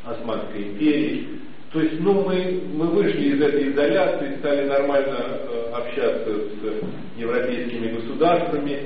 Османской 0.05 0.63
империи. 0.63 1.27
То 1.75 1.81
есть, 1.81 1.99
ну, 1.99 2.23
мы, 2.23 2.63
мы 2.73 2.87
вышли 2.87 3.35
из 3.35 3.43
этой 3.43 3.73
изоляции, 3.73 4.37
стали 4.39 4.69
нормально 4.69 5.19
э, 5.19 5.71
общаться 5.73 6.31
с 6.31 7.19
европейскими 7.19 7.89
государствами. 7.97 8.79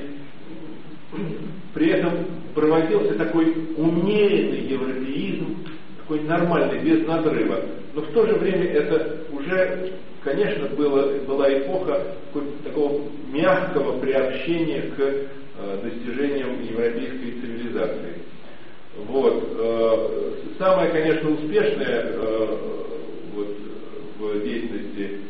При 1.74 1.90
этом 1.90 2.12
проводился 2.54 3.14
такой 3.16 3.54
умеренный 3.76 4.62
европеизм, 4.62 5.66
такой 5.98 6.20
нормальный, 6.20 6.78
без 6.78 7.06
надрыва. 7.06 7.60
Но 7.92 8.00
в 8.00 8.06
то 8.12 8.26
же 8.26 8.36
время 8.36 8.64
это 8.70 9.18
уже, 9.32 9.92
конечно, 10.24 10.68
было, 10.68 11.12
была 11.26 11.52
эпоха 11.52 12.14
такого 12.64 13.02
мягкого 13.30 14.00
приобщения 14.00 14.80
к 14.96 14.98
э, 14.98 15.26
достижениям 15.82 16.62
европейской 16.62 17.32
цивилизации. 17.32 18.14
Вот. 19.06 19.56
Э, 19.58 20.32
самое, 20.58 20.90
конечно, 20.90 21.30
успешное 21.30 22.02
э, 22.06 22.56
вот, 23.32 23.56
в 24.18 24.42
деятельности 24.42 25.20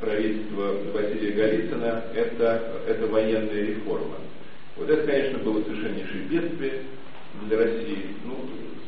правительства 0.00 0.74
Василия 0.94 1.32
Голицына 1.32 2.04
это, 2.14 2.62
это 2.86 3.06
военная 3.08 3.66
реформа. 3.66 4.16
Вот 4.76 4.88
это, 4.88 5.06
конечно, 5.06 5.38
было 5.38 5.62
совершеннейшее 5.62 6.24
бедствие 6.30 6.72
для 7.46 7.58
России. 7.58 8.06
Ну, 8.24 8.36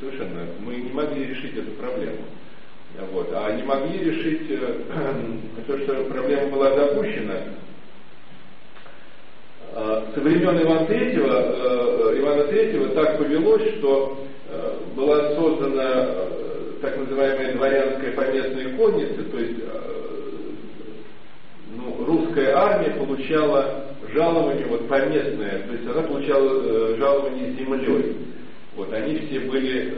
совершенно. 0.00 0.46
Мы 0.60 0.76
не 0.76 0.90
могли 0.90 1.26
решить 1.26 1.56
эту 1.56 1.72
проблему. 1.72 2.24
Вот. 3.12 3.28
А 3.32 3.52
не 3.52 3.62
могли 3.62 3.98
решить 3.98 4.50
э, 4.50 4.80
то, 5.66 5.78
что 5.78 6.04
проблема 6.04 6.50
была 6.50 6.74
запущена, 6.76 7.40
Э, 9.76 10.04
со 10.14 10.20
времен 10.20 10.62
Ивана 10.62 10.86
Третьего, 10.86 12.03
Ивана 12.18 12.44
Третьего 12.44 12.88
так 12.88 13.18
повелось, 13.18 13.74
что 13.76 14.18
э, 14.48 14.76
была 14.94 15.34
создана 15.34 16.08
так 16.80 16.96
называемая 16.98 17.54
дворянская 17.54 18.12
поместная 18.12 18.76
конница, 18.76 19.22
то 19.30 19.38
есть 19.38 19.58
ну, 21.74 22.04
русская 22.04 22.54
армия 22.54 22.90
получала 22.90 23.86
жалование 24.12 24.66
вот 24.66 24.86
поместное, 24.86 25.62
то 25.66 25.72
есть 25.72 25.88
она 25.88 26.02
получала 26.02 26.96
жалование 26.96 27.52
землей. 27.52 28.16
Вот 28.76 28.92
они 28.92 29.16
все 29.18 29.40
были 29.40 29.94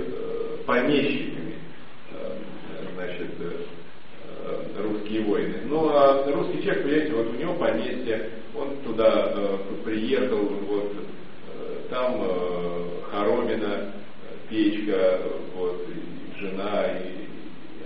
помещиками, 0.64 1.55
значит, 2.95 3.31
русские 4.79 5.23
воины. 5.23 5.55
Ну 5.69 5.89
а 5.89 6.25
русский 6.33 6.62
человек, 6.62 6.83
понимаете, 6.83 7.12
вот 7.14 7.27
у 7.27 7.39
него 7.39 7.55
поместье, 7.55 8.31
он 8.55 8.77
туда 8.85 9.33
э, 9.35 9.57
приехал, 9.85 10.39
вот 10.39 10.93
э, 10.93 11.05
там 11.97 12.20
э, 12.20 12.84
хоромина, 13.11 13.92
печка, 14.51 15.18
вот, 15.55 15.82
и 15.88 16.40
жена, 16.40 16.84
и, 16.88 17.24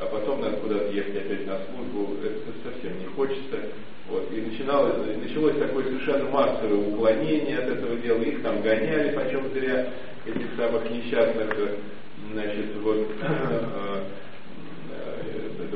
а 0.01 0.07
потом 0.07 0.41
надо 0.41 0.57
куда-то 0.57 0.91
ехать 0.91 1.17
опять 1.17 1.47
на 1.47 1.59
службу, 1.67 2.17
это 2.25 2.51
совсем 2.65 2.99
не 2.99 3.07
хочется. 3.07 3.57
Вот, 4.09 4.29
и 4.33 4.41
начиналось, 4.41 4.97
началось 5.17 5.57
такое 5.59 5.85
совершенно 5.85 6.29
массовое 6.29 6.89
уклонение 6.89 7.59
от 7.59 7.69
этого 7.69 7.97
дела, 7.99 8.21
их 8.23 8.43
там 8.43 8.61
гоняли 8.63 9.15
почем 9.15 9.49
зря, 9.53 9.87
этих 10.27 10.57
самых 10.57 10.91
несчастных, 10.91 11.55
значит, 12.33 12.67
вот, 12.83 13.07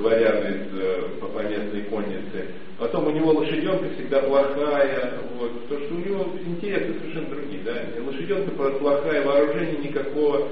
дворян 0.05 0.37
из 0.37 0.79
э, 0.79 1.03
поместной 1.35 1.83
конницы. 1.83 2.49
Потом 2.79 3.07
у 3.07 3.11
него 3.11 3.33
лошаденка 3.33 3.87
всегда 3.95 4.21
плохая, 4.21 5.15
вот, 5.39 5.63
потому 5.63 5.81
что 5.87 5.95
у 5.95 5.99
него 5.99 6.27
интересы 6.47 6.95
совершенно 7.01 7.29
другие, 7.31 7.63
да. 7.65 7.73
Лошаденка 8.05 8.51
плохая, 8.51 9.25
вооружения 9.25 9.79
никакого. 9.79 10.49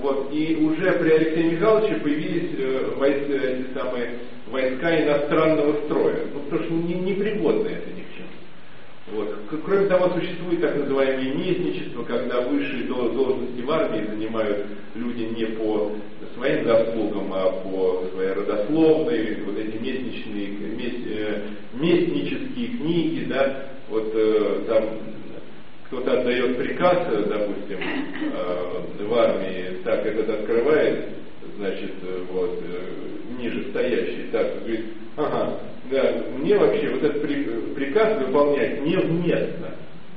Вот, 0.00 0.32
и 0.32 0.56
уже 0.56 0.92
при 0.92 1.10
Алексее 1.10 1.50
Михайловиче 1.50 1.96
появились 1.96 2.50
э, 2.58 2.92
войска, 2.96 3.34
эти 3.34 3.66
самые 3.74 4.10
войска 4.50 5.02
иностранного 5.02 5.84
строя. 5.84 6.16
Ну, 6.32 6.40
потому 6.40 6.64
что 6.64 6.72
не, 6.72 6.94
непригодны 6.94 7.68
к 7.68 7.84
чему. 7.84 7.95
Вот. 9.12 9.38
Кроме 9.64 9.86
того, 9.86 10.10
существует 10.18 10.60
так 10.60 10.76
называемое 10.76 11.32
местничество, 11.32 12.02
когда 12.02 12.40
высшие 12.40 12.84
должности 12.84 13.60
в 13.60 13.70
армии 13.70 14.04
занимают 14.04 14.66
люди 14.96 15.22
не 15.22 15.46
по 15.56 15.92
своим 16.34 16.64
заслугам, 16.64 17.32
а 17.32 17.50
по 17.62 18.04
своей 18.12 18.32
родословной, 18.32 19.42
вот 19.46 19.58
эти 19.58 19.76
местничные, 19.76 20.48
мест, 20.48 20.96
э, 21.06 21.40
местнические 21.74 22.68
книги, 22.68 23.24
да, 23.28 23.66
вот 23.88 24.10
э, 24.12 24.64
там 24.66 24.84
кто-то 25.86 26.20
отдает 26.20 26.58
приказ, 26.58 27.06
допустим, 27.28 27.78
э, 27.78 29.04
в 29.04 29.14
армии, 29.14 29.78
так 29.84 30.04
этот 30.04 30.28
открывает, 30.28 31.10
значит, 31.56 31.92
вот, 32.30 32.62
э, 32.62 33.40
ниже 33.40 33.64
стоящий, 33.70 34.28
так, 34.32 34.60
говорит, 34.60 34.84
ага, 35.16 35.58
да, 35.90 36.14
мне 36.38 36.56
вообще 36.56 36.90
вот 36.90 37.02
этот 37.02 37.22
приказ 37.74 38.20
выполнять 38.20 38.82
невместно. 38.82 39.70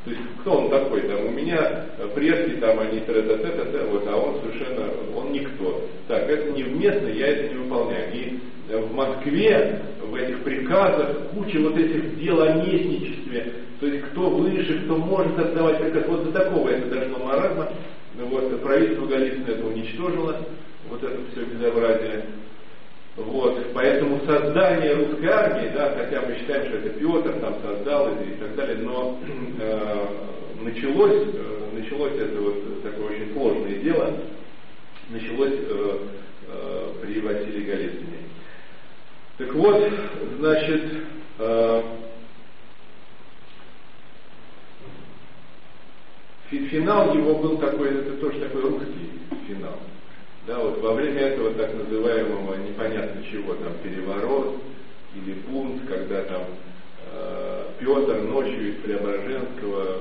То 0.05 0.11
есть 0.11 0.21
кто 0.39 0.51
он 0.57 0.69
такой? 0.69 1.01
Там, 1.01 1.25
у 1.25 1.31
меня 1.31 1.85
предки, 2.15 2.55
там 2.59 2.79
они 2.79 2.99
та 3.01 3.13
та 3.13 3.37
та 3.37 3.65
та 3.65 3.85
вот, 3.85 4.07
а 4.07 4.15
он 4.15 4.39
совершенно, 4.41 4.87
он 5.15 5.31
никто. 5.31 5.83
Так, 6.07 6.29
это 6.29 6.51
невместно, 6.51 7.07
я 7.07 7.27
это 7.27 7.53
не 7.53 7.59
выполняю. 7.59 8.13
И 8.13 8.39
в 8.73 8.93
Москве 8.93 9.81
в 10.01 10.15
этих 10.15 10.39
приказах 10.43 11.17
куча 11.33 11.59
вот 11.59 11.77
этих 11.77 12.17
дел 12.19 12.41
о 12.41 12.53
местничестве, 12.53 13.53
то 13.79 13.87
есть 13.87 14.05
кто 14.05 14.29
выше, 14.29 14.81
кто 14.85 14.95
может 14.95 15.37
отдавать 15.37 15.79
приказ, 15.79 16.07
вот 16.07 16.25
до 16.25 16.31
такого 16.31 16.69
это 16.69 16.87
дошло 16.87 17.25
маразма. 17.25 17.69
Вот, 18.15 18.61
правительство 18.61 19.05
Голицына 19.05 19.47
это 19.47 19.65
уничтожило, 19.65 20.41
вот 20.89 21.03
это 21.03 21.17
все 21.31 21.45
безобразие. 21.45 22.25
Вот, 23.15 23.73
поэтому 23.73 24.21
создание 24.25 24.93
русской 24.93 25.27
армии, 25.27 25.71
да, 25.73 25.93
хотя 25.97 26.21
мы 26.21 26.35
считаем, 26.35 26.65
что 26.67 26.77
это 26.77 26.89
Петр 26.91 27.39
там 27.39 27.55
создал 27.61 28.09
и, 28.09 28.29
и 28.29 28.35
так 28.39 28.55
далее, 28.55 28.77
но 28.77 29.19
э, 29.59 30.07
началось, 30.61 31.27
началось 31.73 32.13
это 32.13 32.39
вот 32.39 32.83
такое 32.83 33.07
очень 33.07 33.33
сложное 33.33 33.75
дело, 33.79 34.17
началось 35.09 35.53
при 37.01 37.19
Василии 37.19 37.63
Голицыне. 37.63 38.17
Так 39.37 39.53
вот, 39.53 39.83
значит, 40.39 40.81
финал 46.49 47.15
его 47.15 47.35
был 47.35 47.57
такой, 47.57 47.89
это 47.89 48.13
тоже 48.17 48.39
такой 48.39 48.61
русский 48.61 49.11
финал. 49.47 49.79
Да, 50.49 50.57
вот 50.57 50.81
во 50.81 50.93
время 50.93 51.19
этого 51.27 51.53
так 51.53 51.71
называемого 51.75 52.55
непонятно 52.55 53.21
чего, 53.31 53.53
там 53.53 53.71
переворот 53.83 54.55
или 55.13 55.35
бунт, 55.47 55.83
когда 55.87 56.23
там 56.23 56.41
э, 57.13 57.65
Петр 57.79 58.21
ночью 58.23 58.69
из 58.69 58.75
Преображенского 58.77 59.97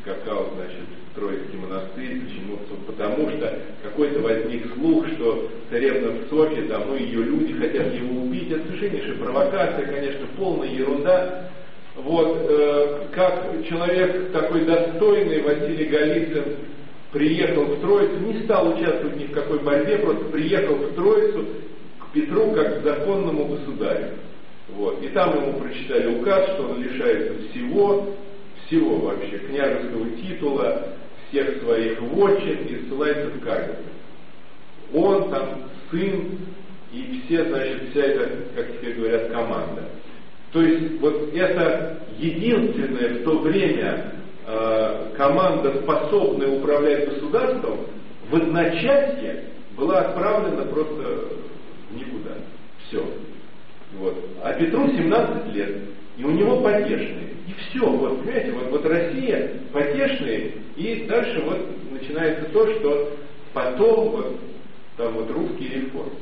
скакал, 0.00 0.48
значит, 0.56 0.88
в 1.10 1.14
Троицкий 1.14 1.58
монастырь, 1.58 2.22
почему 2.22 2.56
потому 2.86 3.28
что 3.32 3.58
какой-то 3.82 4.20
возник 4.20 4.72
слух, 4.72 5.06
что 5.08 5.50
царевна 5.68 6.12
в 6.12 6.30
Софье, 6.30 6.62
там, 6.68 6.84
ну, 6.88 6.96
ее 6.96 7.24
люди 7.24 7.52
хотят 7.52 7.92
его 7.92 8.22
убить, 8.22 8.50
это 8.50 8.64
совершеннейшая 8.68 9.16
провокация, 9.16 9.84
конечно, 9.84 10.26
полная 10.38 10.70
ерунда, 10.70 11.50
вот, 11.96 12.38
э, 12.48 13.08
как 13.12 13.62
человек 13.68 14.32
такой 14.32 14.64
достойный, 14.64 15.42
Василий 15.42 15.84
Голицын, 15.84 16.44
приехал 17.12 17.64
в 17.64 17.80
Троицу, 17.80 18.18
не 18.20 18.42
стал 18.44 18.74
участвовать 18.74 19.16
ни 19.16 19.26
в 19.26 19.32
какой 19.32 19.60
борьбе, 19.60 19.98
просто 19.98 20.24
приехал 20.26 20.74
в 20.76 20.94
Троицу 20.94 21.46
к 22.00 22.12
Петру 22.12 22.52
как 22.52 22.80
к 22.80 22.84
законному 22.84 23.46
государю. 23.46 24.08
Вот. 24.70 25.02
И 25.02 25.08
там 25.08 25.36
ему 25.36 25.60
прочитали 25.60 26.18
указ, 26.18 26.50
что 26.54 26.68
он 26.68 26.82
лишается 26.82 27.34
всего, 27.50 28.08
всего 28.66 28.96
вообще, 28.96 29.38
княжеского 29.38 30.08
титула, 30.10 30.88
всех 31.28 31.62
своих 31.62 32.00
вотчин 32.00 32.58
и 32.66 32.86
ссылается 32.86 33.28
в 33.28 33.40
камеру. 33.40 33.76
Он 34.94 35.30
там, 35.30 35.62
сын 35.90 36.38
и 36.92 37.22
все, 37.24 37.44
значит, 37.44 37.90
вся 37.90 38.00
эта, 38.00 38.30
как 38.54 38.72
теперь 38.72 38.94
говорят, 38.94 39.30
команда. 39.30 39.88
То 40.52 40.62
есть 40.62 41.00
вот 41.00 41.34
это 41.34 41.98
единственное 42.18 43.14
в 43.14 43.24
то 43.24 43.38
время 43.38 44.12
команда, 45.16 45.80
способная 45.82 46.48
управлять 46.48 47.08
государством, 47.08 47.80
в 48.30 48.36
одночасье 48.36 49.44
была 49.76 50.00
отправлена 50.00 50.64
просто 50.64 51.28
никуда. 51.92 52.34
Все. 52.86 53.04
Вот. 53.98 54.16
А 54.42 54.52
Петру 54.54 54.88
17 54.88 55.54
лет, 55.54 55.76
и 56.16 56.24
у 56.24 56.30
него 56.30 56.60
потешные. 56.60 57.32
И 57.46 57.54
все, 57.54 57.86
вот, 57.88 58.20
понимаете, 58.20 58.52
вот, 58.52 58.70
вот 58.70 58.86
Россия 58.86 59.50
потешные, 59.72 60.52
и 60.76 61.04
дальше 61.08 61.42
вот 61.44 61.58
начинается 61.90 62.44
то, 62.52 62.66
что 62.74 63.12
потом 63.52 64.10
вот, 64.10 64.36
там 64.96 65.12
вот 65.14 65.30
русские 65.30 65.80
реформы. 65.80 66.12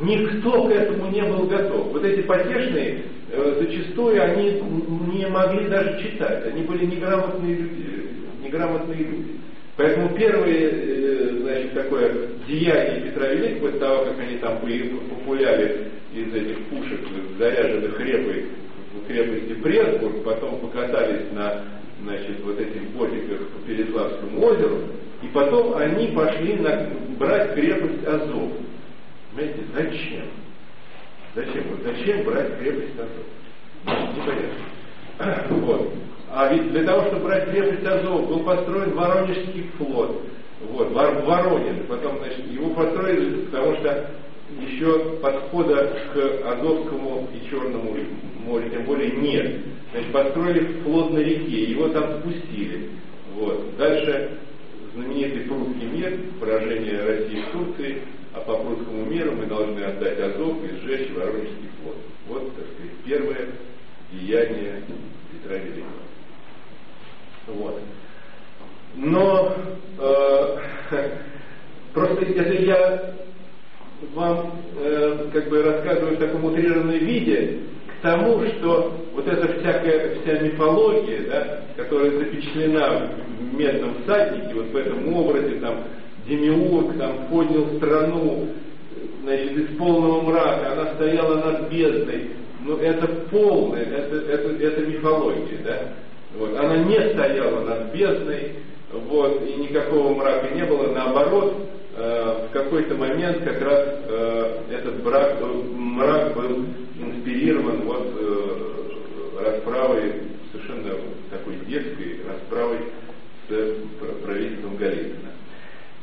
Никто 0.00 0.68
к 0.68 0.70
этому 0.70 1.10
не 1.10 1.22
был 1.22 1.46
готов. 1.46 1.92
Вот 1.92 2.04
эти 2.04 2.22
потешные, 2.22 3.02
э, 3.32 3.56
зачастую 3.60 4.22
они 4.22 4.60
не 5.12 5.26
могли 5.26 5.66
даже 5.66 6.00
читать. 6.02 6.46
Они 6.46 6.62
были 6.62 6.86
неграмотные 6.86 7.56
люди. 7.56 8.08
Неграмотные 8.44 8.98
люди. 8.98 9.38
Поэтому 9.76 10.08
первое, 10.16 10.70
э, 10.72 11.30
значит, 11.42 11.72
такое 11.72 12.12
деяние 12.46 13.10
Петра 13.10 13.28
Великого, 13.28 13.66
после 13.66 13.80
того, 13.80 14.04
как 14.04 14.18
они 14.20 14.38
там 14.38 14.58
популяли 14.58 15.88
из 16.14 16.34
этих 16.34 16.64
пушек, 16.66 17.00
заряженных 17.38 18.00
репой 18.00 18.46
в 18.94 19.06
крепости 19.06 19.54
Пресбург, 19.54 20.24
потом 20.24 20.58
покатались 20.60 21.30
на 21.32 21.64
значит, 22.02 22.42
вот 22.44 22.58
этих 22.60 22.82
ботиках 22.90 23.48
по 23.48 23.68
Переславскому 23.68 24.46
озеру, 24.46 24.78
и 25.22 25.26
потом 25.28 25.76
они 25.76 26.08
пошли 26.08 26.54
на, 26.54 26.88
брать 27.18 27.54
крепость 27.54 28.06
Азов. 28.06 28.52
Понимаете, 29.38 29.60
зачем? 29.72 30.24
Зачем? 31.36 31.64
Вот 31.70 31.80
зачем 31.84 32.24
брать 32.24 32.58
крепость 32.58 32.94
Азов? 32.98 34.16
Непонятно. 34.16 35.56
Вот. 35.64 35.92
А 36.30 36.52
ведь 36.52 36.72
для 36.72 36.84
того, 36.84 37.06
чтобы 37.06 37.24
брать 37.24 37.50
крепость 37.50 37.86
Азов, 37.86 38.28
был 38.28 38.40
построен 38.40 38.94
Воронежский 38.94 39.70
флот. 39.78 40.22
Вот, 40.70 40.88
в 40.90 40.92
Воронеже. 40.92 41.84
Потом, 41.88 42.18
значит, 42.18 42.50
его 42.50 42.70
построили, 42.70 43.44
потому 43.44 43.76
что 43.76 44.10
еще 44.60 45.16
подхода 45.22 45.96
к 46.12 46.16
Азовскому 46.44 47.28
и 47.32 47.48
Черному 47.48 47.96
морю, 48.44 48.70
тем 48.70 48.84
более 48.84 49.12
нет. 49.12 49.60
Значит, 49.92 50.12
построили 50.12 50.80
флот 50.82 51.12
на 51.12 51.18
реке, 51.18 51.62
его 51.64 51.88
там 51.90 52.20
спустили. 52.20 52.90
Вот. 53.36 53.76
Дальше 53.76 54.30
знаменитый 54.94 55.42
прусский 55.42 55.86
мир, 55.86 56.18
поражение 56.40 57.04
России 57.04 57.42
в 57.42 57.52
Турции, 57.52 58.02
а 58.38 58.40
по 58.40 58.56
прусскому 58.56 59.04
миру 59.04 59.32
мы 59.32 59.46
должны 59.46 59.80
отдать 59.80 60.20
Азов 60.20 60.58
и 60.64 60.76
сжечь 60.76 61.10
Воронежский 61.10 61.70
флот. 61.80 61.96
Вот, 62.28 62.54
так 62.54 62.64
сказать, 62.74 62.92
первое 63.04 63.48
деяние 64.12 64.82
Петра 65.32 65.56
Великого. 65.56 65.88
Вот. 67.46 67.80
Но 68.94 69.54
э, 69.98 70.58
просто 71.94 72.24
это 72.24 72.52
я 72.62 73.14
вам 74.14 74.52
э, 74.78 75.28
как 75.32 75.48
бы 75.48 75.62
рассказываю 75.62 76.16
в 76.16 76.20
таком 76.20 76.44
утрированном 76.44 76.98
виде 76.98 77.58
к 77.86 78.02
тому, 78.02 78.44
что 78.46 78.94
вот 79.14 79.26
эта 79.26 79.58
всякая 79.58 80.14
вся 80.20 80.38
мифология, 80.40 81.22
да, 81.28 81.62
которая 81.76 82.12
запечатлена 82.12 83.10
в 83.40 83.54
медном 83.54 84.02
всаднике, 84.02 84.54
вот 84.54 84.66
в 84.66 84.76
этом 84.76 85.12
образе 85.12 85.56
там 85.56 85.82
Демиург 86.28 86.96
там 86.98 87.26
поднял 87.30 87.66
страну, 87.76 88.48
значит, 89.22 89.56
из 89.56 89.76
полного 89.76 90.22
мрака, 90.22 90.72
она 90.72 90.94
стояла 90.94 91.36
над 91.36 91.70
бездной. 91.70 92.30
Ну, 92.64 92.76
это 92.76 93.06
полное, 93.30 93.82
это, 93.82 94.16
это, 94.16 94.48
это 94.62 94.86
мифология, 94.86 95.58
да? 95.64 95.78
Вот. 96.36 96.56
Она 96.56 96.76
не 96.78 97.00
стояла 97.14 97.64
над 97.64 97.94
бездной, 97.94 98.52
вот, 98.92 99.42
и 99.46 99.54
никакого 99.54 100.14
мрака 100.14 100.54
не 100.54 100.64
было, 100.64 100.92
наоборот, 100.92 101.54
э, 101.96 102.46
в 102.48 102.52
какой-то 102.52 102.94
момент 102.94 103.42
как 103.44 103.60
раз 103.62 103.80
э, 104.08 104.60
этот 104.70 105.02
брак, 105.02 105.36
мрак 105.74 106.34
был 106.34 106.64
инспирирован 107.00 107.82
вот 107.82 108.14
э, 108.18 109.44
расправой, 109.44 110.12
совершенно 110.52 110.94
такой 111.30 111.56
детской 111.66 112.20
расправой 112.26 112.78
с 113.48 114.24
правительством 114.24 114.76
Голицына. 114.76 115.32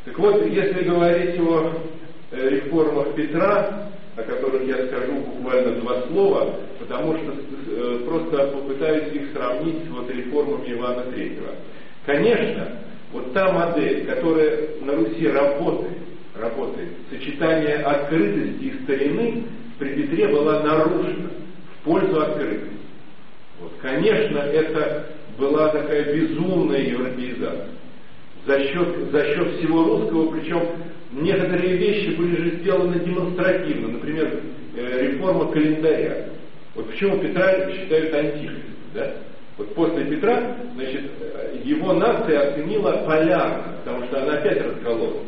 Так 0.05 0.13
вот, 0.25 0.45
если 0.47 0.83
говорить 0.83 1.39
о 1.39 1.71
э, 2.31 2.49
реформах 2.49 3.13
Петра, 3.13 3.89
о 4.15 4.23
которых 4.23 4.63
я 4.65 4.87
скажу 4.87 5.13
буквально 5.13 5.79
два 5.81 6.01
слова, 6.07 6.55
потому 6.79 7.15
что 7.17 7.33
э, 7.67 7.99
просто 8.05 8.47
попытаюсь 8.47 9.13
их 9.13 9.33
сравнить 9.33 9.85
с 9.85 9.89
вот 9.89 10.09
реформами 10.09 10.73
Ивана 10.73 11.03
Третьего. 11.11 11.49
Конечно, 12.05 12.69
вот 13.11 13.33
та 13.33 13.51
модель, 13.51 14.05
которая 14.07 14.69
на 14.81 14.95
Руси 14.95 15.27
работает, 15.27 15.97
работает, 16.39 16.89
сочетание 17.11 17.77
открытости 17.77 18.63
и 18.63 18.83
старины 18.83 19.43
при 19.77 19.89
Петре 19.89 20.27
была 20.27 20.63
нарушена 20.63 21.29
в 21.69 21.85
пользу 21.85 22.21
открытости. 22.21 22.71
Вот, 23.61 23.73
конечно, 23.81 24.39
это 24.39 25.07
была 25.37 25.69
такая 25.69 26.13
безумная 26.15 26.81
европеизация 26.81 27.75
за 28.45 28.59
счет, 28.59 29.11
за 29.11 29.25
счет 29.25 29.57
всего 29.57 29.83
русского, 29.83 30.31
причем 30.31 30.61
некоторые 31.11 31.77
вещи 31.77 32.15
были 32.15 32.35
же 32.35 32.57
сделаны 32.57 32.99
демонстративно, 32.99 33.87
например, 33.89 34.39
э, 34.75 35.07
реформа 35.07 35.51
календаря. 35.51 36.27
Вот 36.75 36.89
почему 36.89 37.17
Петра 37.19 37.71
считают 37.71 38.13
антихристом, 38.13 38.73
да? 38.93 39.13
Вот 39.57 39.73
после 39.73 40.03
Петра, 40.05 40.57
значит, 40.75 41.03
его 41.63 41.93
нация 41.93 42.49
оценила 42.49 43.03
полярно, 43.05 43.75
потому 43.83 44.05
что 44.05 44.21
она 44.21 44.33
опять 44.33 44.61
раскололась. 44.61 45.23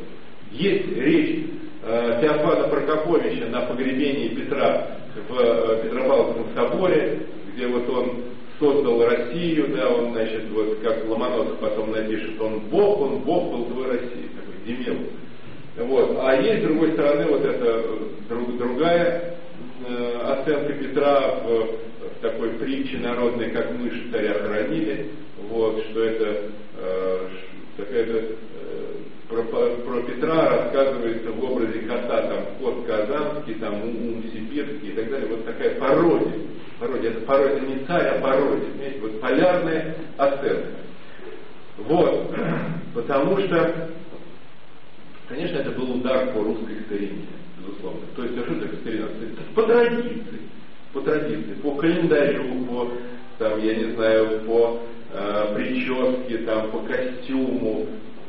Есть 0.51 0.97
речь 0.97 1.45
э, 1.83 2.19
Теофана 2.21 2.67
Прокоповича 2.67 3.45
на 3.45 3.61
погребении 3.61 4.29
Петра 4.29 4.87
в 5.29 5.39
э, 5.39 5.83
Петропавловском 5.83 6.45
соборе, 6.55 7.19
где 7.53 7.67
вот 7.67 7.89
он 7.89 8.23
создал 8.59 9.03
Россию, 9.05 9.75
да, 9.75 9.89
он, 9.89 10.13
значит, 10.13 10.49
вот 10.51 10.79
как 10.79 11.07
Ломоносов 11.07 11.57
потом 11.59 11.91
напишет, 11.91 12.39
он 12.41 12.59
Бог, 12.71 13.01
он 13.01 13.19
Бог 13.19 13.51
был 13.51 13.65
твой 13.65 13.87
России, 13.87 14.29
такой 14.35 14.65
демил. 14.65 14.97
Вот. 15.77 16.17
А 16.19 16.35
есть, 16.41 16.63
с 16.63 16.67
другой 16.67 16.93
стороны, 16.93 17.25
вот 17.29 17.45
эта 17.45 17.65
э, 17.65 17.97
друг, 18.29 18.57
другая 18.57 19.37
э, 19.87 20.19
оценка 20.23 20.73
Петра 20.73 21.35
в, 21.43 21.47
в 21.47 22.21
такой 22.21 22.49
притче 22.51 22.97
народной, 22.97 23.51
как 23.51 23.71
мышь 23.73 24.09
царя 24.11 24.33
хоронили, 24.33 25.11
вот, 25.49 25.83
что 25.91 26.03
это 26.03 26.51
э, 26.79 27.27
такая 27.77 28.05
э, 28.05 28.33
про, 29.29 29.43
про 29.43 30.01
Петра 30.03 30.49
рассказывается 30.49 31.31
в 31.31 31.43
образе 31.43 31.79
кота, 31.79 32.21
там, 32.21 32.39
кот 32.59 32.85
казанский, 32.85 33.55
там, 33.55 33.81
ум 33.81 34.23
сибирский 34.31 34.89
и 34.89 34.93
так 34.93 35.09
далее, 35.09 35.27
вот 35.27 35.45
такая 35.45 35.75
пародия 35.75 36.47
Пародия. 36.79 37.09
Это 37.11 37.21
пародия, 37.21 37.61
не 37.61 37.85
царь, 37.85 38.07
а 38.07 38.21
пародия. 38.21 38.69
Понимаете, 38.71 38.99
вот 39.01 39.19
полярная 39.19 39.95
оценка. 40.17 40.67
Вот. 41.77 42.35
Потому 42.93 43.39
что, 43.39 43.89
конечно, 45.27 45.57
это 45.57 45.71
был 45.71 45.91
удар 45.95 46.31
по 46.33 46.43
русской 46.43 46.81
старине, 46.85 47.25
безусловно. 47.59 48.01
То 48.15 48.23
есть, 48.23 48.37
а 48.37 48.43
что 48.43 48.55
такое 48.55 48.79
старина? 48.81 49.07
По 49.55 49.63
традиции. 49.63 50.39
По 50.93 51.01
традиции, 51.01 51.53
по 51.61 51.75
календарю, 51.75 52.65
по, 52.65 52.91
там, 53.39 53.59
я 53.59 53.75
не 53.75 53.93
знаю, 53.93 54.41
по 54.45 54.79
э, 55.13 55.53
прическе, 55.55 56.37
там, 56.39 56.71
по 56.71 56.79
костюму, 56.79 57.87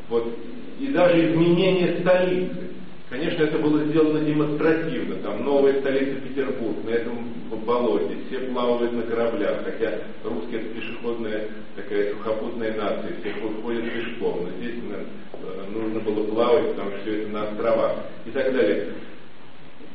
вот, 0.09 0.37
и 0.79 0.89
даже 0.89 1.31
изменение 1.31 2.01
столицы. 2.01 2.69
Конечно, 3.11 3.43
это 3.43 3.59
было 3.59 3.83
сделано 3.85 4.21
демонстративно. 4.21 5.17
Там 5.17 5.43
новая 5.43 5.81
столица 5.81 6.21
Петербург, 6.21 6.77
на 6.85 6.91
этом 6.91 7.33
болоте, 7.65 8.17
все 8.29 8.41
плавают 8.41 8.93
на 8.93 9.03
кораблях, 9.03 9.65
хотя 9.65 9.99
русские 10.25 10.61
это 10.61 10.69
пешеходная 10.75 11.49
такая 11.75 12.13
сухопутная 12.13 12.75
нация, 12.75 13.13
все 13.21 13.33
ходят 13.63 13.85
пешком. 13.85 14.45
Но 14.45 14.51
здесь 14.59 14.75
э, 14.91 15.71
нужно 15.73 16.01
было 16.01 16.25
плавать, 16.25 16.69
потому 16.71 16.91
что 16.91 17.01
все 17.03 17.23
это 17.23 17.31
на 17.31 17.43
островах 17.49 17.93
и 18.27 18.31
так 18.31 18.53
далее. 18.53 18.89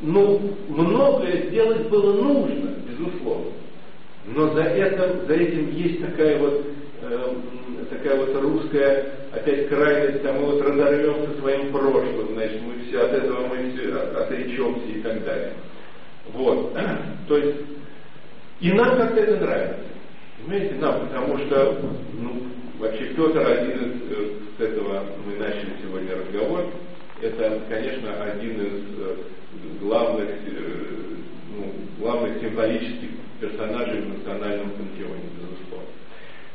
Ну, 0.01 0.55
многое 0.69 1.47
сделать 1.49 1.87
было 1.89 2.13
нужно, 2.13 2.71
безусловно. 2.89 3.51
Но 4.25 4.53
за, 4.53 4.61
это, 4.61 5.25
за 5.27 5.33
этим 5.33 5.71
есть 5.71 6.01
такая 6.01 6.39
вот 6.39 6.65
такая 7.89 8.17
вот 8.17 8.35
русская 8.41 9.05
опять 9.31 9.67
крайность, 9.69 10.25
а 10.25 10.33
мы 10.33 10.45
вот 10.45 10.61
разорвемся 10.61 11.39
своим 11.39 11.71
прошлым, 11.71 12.33
значит, 12.33 12.61
мы 12.61 12.85
все 12.85 13.01
от 13.01 13.13
этого 13.13 13.47
мы 13.47 13.71
все 13.71 13.93
отречемся 14.17 14.87
и 14.87 15.01
так 15.01 15.23
далее. 15.23 15.53
Вот. 16.33 16.77
То 17.27 17.37
есть, 17.37 17.57
и 18.59 18.71
нам 18.71 18.97
как-то 18.97 19.19
это 19.19 19.37
нравится. 19.37 19.83
Понимаете, 20.37 20.75
нам, 20.75 21.07
потому 21.07 21.37
что, 21.39 21.81
ну, 22.19 22.43
вообще 22.79 23.05
Петр 23.15 23.39
один 23.39 23.71
из, 23.71 24.11
э, 24.11 24.29
с 24.57 24.61
этого 24.61 25.03
мы 25.25 25.37
начали 25.37 25.71
сегодня 25.81 26.15
разговор, 26.15 26.65
это, 27.21 27.61
конечно, 27.69 28.23
один 28.23 28.61
из 28.61 28.83
э, 28.99 29.15
главных, 29.81 30.29
э, 30.29 30.63
ну, 31.55 31.73
главных 31.99 32.41
символических 32.41 33.09
персонажей 33.39 34.01
в 34.01 34.17
национальном 34.17 34.71
пантеоне, 34.71 35.29
безусловно. 35.39 35.72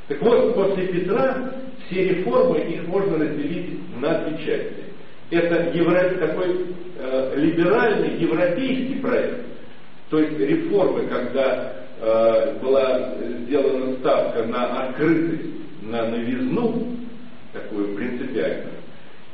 Так 0.09 0.23
вот, 0.23 0.55
после 0.55 0.87
Петра 0.87 1.53
все 1.87 2.09
реформы, 2.09 2.59
их 2.61 2.87
можно 2.89 3.19
разделить 3.19 3.79
на 4.01 4.25
две 4.25 4.39
части. 4.39 4.85
Это 5.31 5.71
евро, 5.77 6.11
такой 6.19 6.67
э, 6.99 7.35
либеральный 7.37 8.17
европейский 8.17 8.95
проект, 9.01 9.45
то 10.09 10.19
есть 10.19 10.39
реформы, 10.39 11.07
когда 11.07 11.75
э, 12.01 12.55
была 12.63 13.13
сделана 13.43 13.97
ставка 13.97 14.45
на 14.45 14.89
открытость, 14.89 15.51
на 15.83 16.07
новизну, 16.07 16.97
такую 17.53 17.95
принципиальную, 17.95 18.79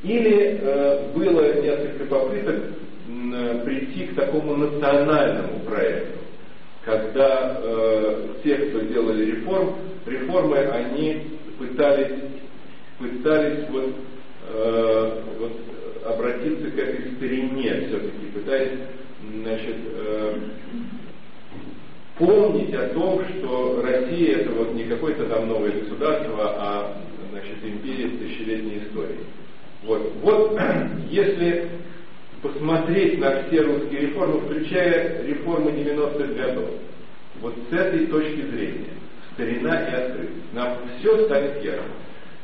или 0.03 0.59
э, 0.61 1.13
было 1.15 1.63
несколько 1.63 2.05
попыток 2.07 2.57
э, 3.09 3.63
прийти 3.65 4.07
к 4.09 4.17
такому 4.17 4.57
национальному 4.57 5.61
проекту, 5.61 6.19
когда 6.85 7.61
э, 7.63 8.29
те, 8.43 8.57
кто 8.57 8.81
делали 8.81 9.25
реформ, 9.33 9.75
реформы, 10.07 10.59
они 10.59 11.39
пытались, 11.59 12.13
пытались 12.99 13.69
вот, 13.71 13.95
э, 14.51 15.23
вот 15.39 15.53
обратиться 16.07 16.71
к 16.71 16.79
этой 16.79 17.13
старине 17.17 17.87
все-таки, 17.89 18.27
пытаясь 18.35 18.79
значит, 19.43 19.77
э, 19.95 20.39
помнить 22.19 22.75
о 22.75 22.89
том, 22.89 23.23
что 23.25 23.83
Россия 23.83 24.39
это 24.39 24.53
вот 24.53 24.75
не 24.75 24.85
какое-то 24.85 25.25
там 25.27 25.49
новое 25.49 25.73
государство, 25.73 26.55
а 26.59 26.97
значит, 27.31 27.57
империя 27.65 28.11
тысячелетней 28.19 28.83
историей. 28.85 29.25
Вот, 29.85 30.13
вот 30.23 30.61
если 31.11 31.71
посмотреть 32.45 33.19
на 33.19 33.43
все 33.43 33.63
русские 33.63 34.03
реформы, 34.03 34.41
включая 34.43 35.25
реформы 35.25 35.71
90-х 35.71 36.35
годов, 36.35 36.71
вот 37.41 37.55
с 37.71 37.73
этой 37.73 38.07
точки 38.07 38.43
зрения, 38.43 38.91
старина 39.33 39.75
и 39.83 39.95
открытость, 39.95 40.53
нам 40.53 40.77
все 40.99 41.25
станет 41.25 41.65
ясно. 41.65 41.83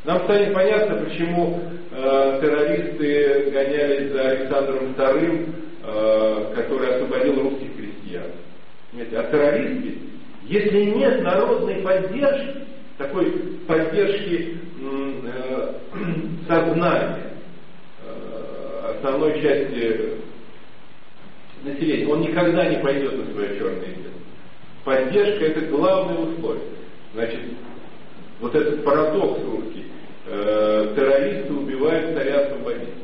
Нам 0.05 0.25
станет 0.25 0.55
понятно, 0.55 0.97
почему 1.05 1.61
э, 1.93 2.39
террористы 2.41 3.51
гонялись 3.51 4.13
за 4.13 4.23
Александром 4.23 4.95
II, 4.97 5.55
э, 5.85 6.55
который 6.55 6.95
освободил 6.95 7.43
русских 7.43 7.69
крестьян. 7.77 8.31
Понимаете? 8.91 9.19
А 9.19 9.31
террористы, 9.31 9.99
если 10.45 10.85
нет 10.85 11.23
народной 11.23 11.75
поддержки, 11.83 12.57
такой 12.97 13.31
поддержки 13.67 14.57
э, 14.81 15.73
сознания 16.49 17.30
основной 19.01 19.41
части 19.41 20.21
населения, 21.65 22.07
он 22.07 22.21
никогда 22.21 22.69
не 22.69 22.83
пойдет 22.83 23.17
на 23.17 23.33
свое 23.33 23.59
черное 23.59 23.81
дело. 23.81 24.15
Поддержка 24.85 25.45
это 25.47 25.61
главное 25.67 26.19
условие. 26.19 26.65
Значит, 27.15 27.41
вот 28.41 28.55
этот 28.55 28.85
парадокс 28.85 29.41
русский. 29.45 29.87
Э, 30.27 30.93
террористы 30.95 31.53
убивают 31.53 32.17
царя 32.17 32.41
освободителя. 32.41 32.95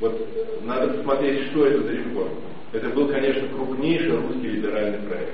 Вот 0.00 0.28
надо 0.64 0.94
посмотреть, 0.94 1.50
что 1.50 1.66
это 1.66 1.82
за 1.82 1.92
реформа. 1.92 2.40
Это 2.72 2.88
был, 2.90 3.08
конечно, 3.08 3.48
крупнейший 3.48 4.16
русский 4.16 4.48
либеральный 4.48 4.98
проект. 5.08 5.32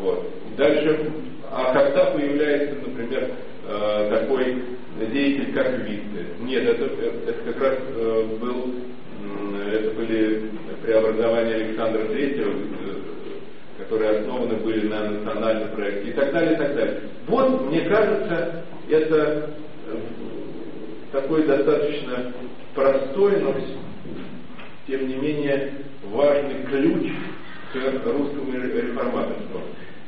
Вот. 0.00 0.28
Дальше, 0.56 1.10
а 1.50 1.72
когда 1.72 2.10
появляется, 2.10 2.76
например, 2.86 3.30
э, 3.68 4.10
такой 4.10 4.62
деятель, 5.12 5.52
как 5.52 5.78
Витте? 5.80 6.26
Нет, 6.40 6.64
это, 6.64 6.84
это, 6.84 7.52
как 7.52 7.62
раз 7.62 7.78
э, 7.94 8.24
был, 8.40 8.74
это 9.72 9.90
были 9.92 10.50
преобразования 10.82 11.54
Александра 11.54 12.04
Третьего, 12.06 12.52
которые 13.78 14.20
основаны 14.20 14.54
были 14.56 14.88
на 14.88 15.10
национальном 15.10 15.70
проекте 15.70 16.10
и 16.10 16.12
так 16.12 16.32
далее, 16.32 16.54
и 16.54 16.56
так 16.56 16.74
далее. 16.74 17.00
Вот, 17.26 17.66
мне 17.66 17.80
кажется, 17.82 18.64
это 18.88 19.50
э, 19.88 19.96
такой 21.12 21.44
достаточно 21.44 22.32
простой, 22.74 23.40
но 23.40 23.54
тем 24.86 25.08
не 25.08 25.16
менее 25.16 25.72
важный 26.04 26.62
ключ 26.70 27.12
к 27.72 28.06
русскому 28.06 28.52
реформаторству. 28.52 29.60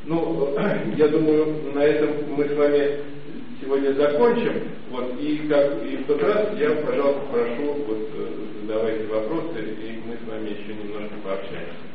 Ну, 0.05 0.57
я 0.97 1.09
думаю, 1.09 1.73
на 1.75 1.81
этом 1.81 2.11
мы 2.37 2.45
с 2.45 2.55
вами 2.55 2.99
сегодня 3.61 3.93
закончим. 3.93 4.69
Вот, 4.91 5.21
и 5.21 5.49
как 5.49 5.83
и 5.85 5.97
в 5.97 6.07
тот 6.07 6.23
раз 6.23 6.59
я, 6.59 6.71
пожалуйста, 6.77 7.21
прошу, 7.31 7.73
вот, 7.87 8.09
э, 8.15 8.29
задавайте 8.63 9.07
вопросы, 9.07 9.61
и 9.61 10.01
мы 10.07 10.17
с 10.17 10.29
вами 10.29 10.49
еще 10.51 10.75
немножко 10.75 11.15
пообщаемся. 11.25 11.89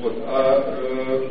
Вот, 0.00 0.14
а 0.26 0.78
э, 0.80 1.28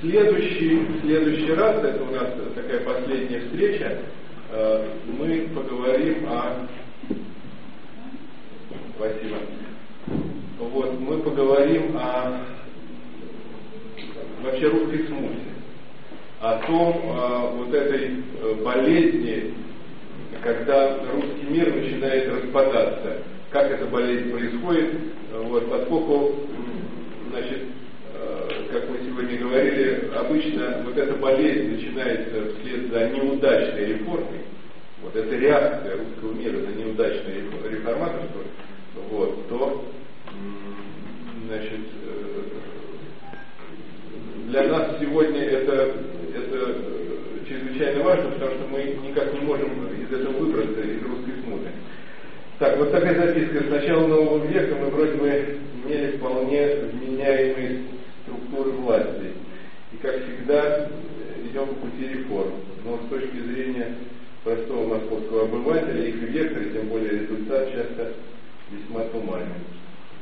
следующий, 0.00 0.86
следующий 1.02 1.52
раз, 1.52 1.82
это 1.84 2.02
у 2.02 2.10
нас 2.10 2.28
такая 2.54 2.80
последняя 2.80 3.40
встреча, 3.40 3.98
мы 4.50 5.48
поговорим 5.54 6.26
о... 6.28 6.66
Спасибо. 8.96 9.36
Вот, 10.58 10.98
мы 11.00 11.18
поговорим 11.18 11.96
о 11.96 12.40
вообще 14.42 14.68
русской 14.68 15.06
смуте, 15.06 15.34
о 16.40 16.58
том, 16.66 17.02
о 17.10 17.52
вот 17.56 17.74
этой 17.74 18.10
э, 18.40 18.54
болезни, 18.64 19.54
когда 20.42 20.98
русский 21.12 21.46
мир 21.48 21.74
начинает 21.74 22.28
распадаться. 22.28 23.22
Как 23.50 23.70
эта 23.70 23.86
болезнь 23.86 24.30
происходит, 24.30 24.94
вот, 25.32 25.68
поскольку, 25.70 26.34
значит, 27.30 27.62
э, 28.14 28.48
как 28.72 28.88
мы 28.90 28.98
сегодня 29.04 29.34
говорили, 29.48 30.10
обычно 30.14 30.82
вот 30.84 30.96
эта 30.96 31.14
болезнь 31.14 31.72
начинается 31.72 32.52
вслед 32.54 32.90
за 32.90 33.08
неудачной 33.08 33.86
реформой, 33.86 34.40
вот 35.02 35.14
эта 35.16 35.36
реакция 35.36 35.96
русского 35.96 36.32
мира 36.32 36.58
на 36.58 36.74
неудачное 36.74 37.42
реформаторство, 37.70 38.42
вот, 39.10 39.48
то, 39.48 39.84
значит, 41.46 41.80
э, 42.04 42.42
для 44.48 44.62
нас 44.68 44.96
сегодня 45.00 45.42
это, 45.42 45.92
это 46.34 46.76
чрезвычайно 47.48 48.04
важно, 48.04 48.30
потому 48.30 48.50
что 48.52 48.66
мы 48.70 49.08
никак 49.08 49.32
не 49.34 49.40
можем 49.40 49.88
из 49.88 50.12
этого 50.12 50.32
выбраться, 50.32 50.80
из 50.80 51.02
русской 51.02 51.32
смуты. 51.44 51.70
Так, 52.58 52.78
вот 52.78 52.90
такая 52.90 53.14
записка. 53.14 53.64
С 53.64 53.68
начала 53.68 54.06
нового 54.06 54.46
века 54.46 54.74
мы 54.76 54.86
вроде 54.86 55.12
бы 55.12 55.58
имели 55.84 56.16
вполне 56.16 56.66
вменяемые 56.92 57.82
структуры 58.22 58.70
власти. 58.70 59.25
И, 59.96 59.98
как 60.02 60.14
всегда, 60.24 60.90
идем 61.48 61.68
по 61.68 61.74
пути 61.86 62.08
реформ. 62.08 62.52
но 62.84 62.98
с 62.98 63.08
точки 63.08 63.36
зрения 63.36 63.94
простого 64.44 64.94
московского 64.94 65.44
обывателя, 65.44 66.06
их 66.06 66.16
вектор, 66.16 66.64
тем 66.64 66.88
более 66.88 67.20
результат 67.20 67.72
часто 67.72 68.12
весьма 68.70 69.04
туманен. 69.04 69.54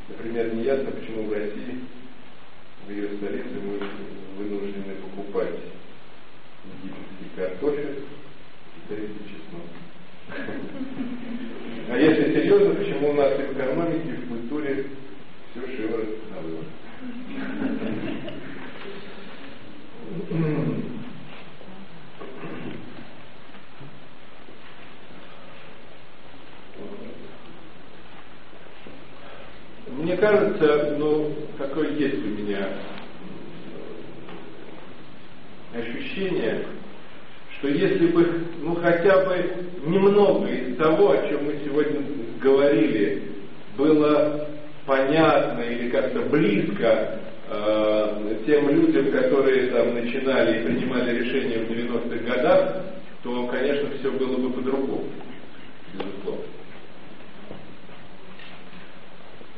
Например, 0.08 0.54
неясно, 0.54 0.92
почему 0.92 1.24
в 1.24 1.32
России, 1.32 1.80
в 2.86 2.90
ее 2.90 3.08
столице, 3.16 3.48
мы 3.64 3.80
вынуждены 4.38 4.94
покупать 5.02 5.56
египетский 6.82 7.36
картофель 7.36 7.98
и 7.98 8.94
китайский 8.94 9.24
чеснок. 9.24 9.66
А 11.90 11.98
если 11.98 12.32
серьезно, 12.32 12.74
почему 12.76 13.10
у 13.10 13.14
нас 13.14 13.32
и 13.40 13.42
в 13.42 13.52
экономике, 13.52 14.08
и 14.08 14.24
в 14.24 14.28
культуре 14.28 14.86
все 15.50 15.76
шиворот 15.76 16.18
на 16.30 16.40
вывод. 16.40 16.64
Мне 30.14 30.20
кажется, 30.20 30.94
ну, 30.96 31.28
такое 31.58 31.90
есть 31.90 32.24
у 32.24 32.28
меня 32.28 32.68
ощущение, 35.74 36.66
что 37.58 37.66
если 37.66 38.06
бы, 38.06 38.44
ну, 38.62 38.76
хотя 38.76 39.24
бы 39.24 39.44
немного 39.84 40.46
из 40.46 40.76
того, 40.76 41.10
о 41.10 41.28
чем 41.28 41.46
мы 41.46 41.58
сегодня 41.64 42.00
говорили, 42.40 43.22
было 43.76 44.46
понятно 44.86 45.62
или 45.62 45.90
как-то 45.90 46.20
близко 46.20 47.18
э, 47.50 48.36
тем 48.46 48.68
людям, 48.68 49.10
которые 49.10 49.66
там 49.72 49.94
начинали 49.94 50.60
и 50.60 50.64
принимали 50.64 51.18
решения 51.18 51.58
в 51.58 51.70
90-х 51.72 52.36
годах, 52.36 52.84
то, 53.24 53.48
конечно, 53.48 53.88
все 53.98 54.12
было 54.12 54.36
бы 54.36 54.52
по-другому, 54.52 55.06
безусловно. 55.92 56.44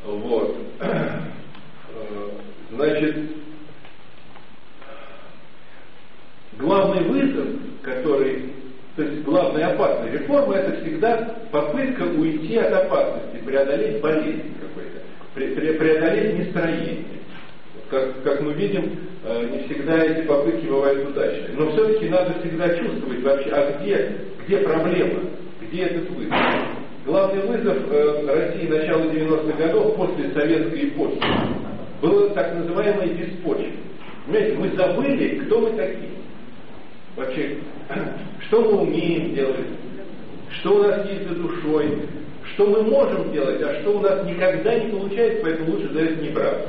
Вот. 0.07 0.57
Э, 0.79 1.21
значит, 2.71 3.17
главный 6.59 7.09
вызов, 7.09 7.47
который, 7.83 8.53
то 8.95 9.03
есть 9.03 9.23
главная 9.25 9.75
опасность 9.75 10.15
реформы, 10.15 10.55
это 10.55 10.81
всегда 10.81 11.37
попытка 11.51 12.03
уйти 12.03 12.57
от 12.57 12.73
опасности, 12.73 13.45
преодолеть 13.45 14.01
болезнь 14.01 14.55
какой-то, 14.61 15.79
преодолеть 15.79 16.39
нестроение. 16.39 17.05
Как, 17.91 18.23
как 18.23 18.41
мы 18.41 18.53
видим, 18.53 18.99
э, 19.25 19.49
не 19.51 19.65
всегда 19.65 20.05
эти 20.05 20.27
попытки 20.27 20.67
бывают 20.67 21.09
удачными. 21.09 21.57
Но 21.57 21.71
все-таки 21.73 22.09
надо 22.09 22.35
всегда 22.41 22.69
чувствовать 22.77 23.23
вообще, 23.23 23.51
а 23.51 23.81
где, 23.81 24.17
где 24.45 24.59
проблема, 24.59 25.21
где 25.61 25.83
этот 25.83 26.11
вызов. 26.11 26.35
Главный 27.07 27.41
вызов 27.43 27.77
э, 27.89 28.27
России 28.27 28.67
начала 28.67 29.05
90-х 29.05 29.57
годов 29.57 29.95
после 29.95 30.29
советской 30.33 30.89
эпохи 30.89 31.21
было 32.03 32.31
так 32.31 32.53
называемое 32.57 33.15
беспочве. 33.15 33.75
Понимаете, 34.27 34.59
мы 34.59 34.71
забыли, 34.71 35.39
кто 35.39 35.61
мы 35.61 35.71
такие. 35.77 36.11
Вообще, 37.15 37.59
что 38.49 38.61
мы 38.61 38.81
умеем 38.83 39.37
делать, 39.37 39.67
что 40.51 40.75
у 40.75 40.83
нас 40.83 41.09
есть 41.09 41.29
за 41.29 41.37
душой, 41.37 41.97
что 42.55 42.67
мы 42.67 42.83
можем 42.83 43.33
делать, 43.33 43.63
а 43.63 43.81
что 43.83 43.99
у 43.99 44.01
нас 44.01 44.25
никогда 44.27 44.77
не 44.77 44.91
получается, 44.91 45.39
поэтому 45.45 45.71
лучше 45.75 45.93
за 45.93 46.01
это 46.01 46.21
не 46.21 46.31
браться. 46.31 46.69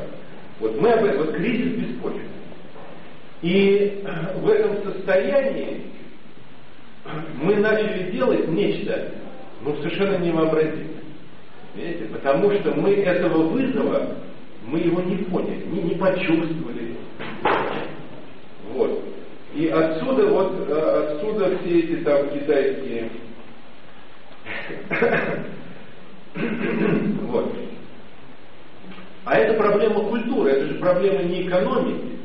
Вот 0.59 0.80
мы 0.80 0.91
об 0.91 1.03
этом, 1.03 1.26
вот 1.26 1.34
кризис 1.34 1.80
беспочвы. 1.80 2.22
И 3.41 4.03
в 4.35 4.47
этом 4.47 4.84
состоянии 4.84 5.81
мы 7.41 7.55
начали 7.55 8.11
делать 8.11 8.47
нечто, 8.49 9.14
ну, 9.68 9.76
совершенно 9.81 10.18
невообразимо. 10.18 10.88
Видите? 11.76 12.06
Потому 12.06 12.52
что 12.53 12.73
мы 12.76 12.91
этого 12.91 13.49
вызова, 13.49 14.15
мы 14.65 14.80
его 14.80 15.02
не 15.02 15.18
поняли, 15.18 15.65
не, 15.65 15.81
не 15.81 15.95
почувствовали. 15.95 16.95
Вот. 18.73 19.03
И 19.53 19.68
отсюда 19.68 20.27
вот, 20.27 20.53
э, 20.68 21.15
отсюда 21.15 21.57
все 21.57 21.80
эти 21.80 21.95
там 22.03 22.30
китайские 22.30 23.10
вот. 27.23 27.53
А 29.26 29.35
это 29.35 29.56
проблема 29.56 30.02
культуры, 30.02 30.52
это 30.52 30.68
же 30.68 30.76
проблема 30.76 31.23
не 31.23 31.48
экономики, 31.48 32.18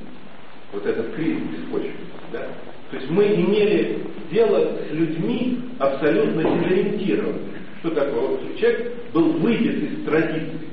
вот 0.72 0.86
этот 0.86 1.14
кризис 1.14 1.42
беспочвенности, 1.42 2.06
да? 2.32 2.46
То 2.90 2.96
есть 2.96 3.10
мы 3.10 3.26
имели 3.26 3.98
дело 4.32 4.78
с 4.88 4.92
людьми 4.92 5.60
абсолютно 5.78 6.42
дезориентированными. 6.42 7.52
Что 7.80 7.90
такое? 7.90 8.38
Человек 8.58 8.92
был 9.12 9.32
выбит 9.32 9.90
из 9.90 10.04
традиции. 10.04 10.68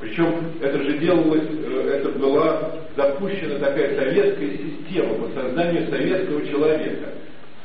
Причем 0.00 0.52
это 0.60 0.80
же 0.82 0.98
делалось, 0.98 1.42
э, 1.50 2.00
это 2.00 2.18
была 2.18 2.72
запущена 2.96 3.58
такая 3.58 3.96
советская 3.96 4.50
система 4.50 5.14
по 5.14 5.28
созданию 5.34 5.88
советского 5.88 6.46
человека, 6.46 7.08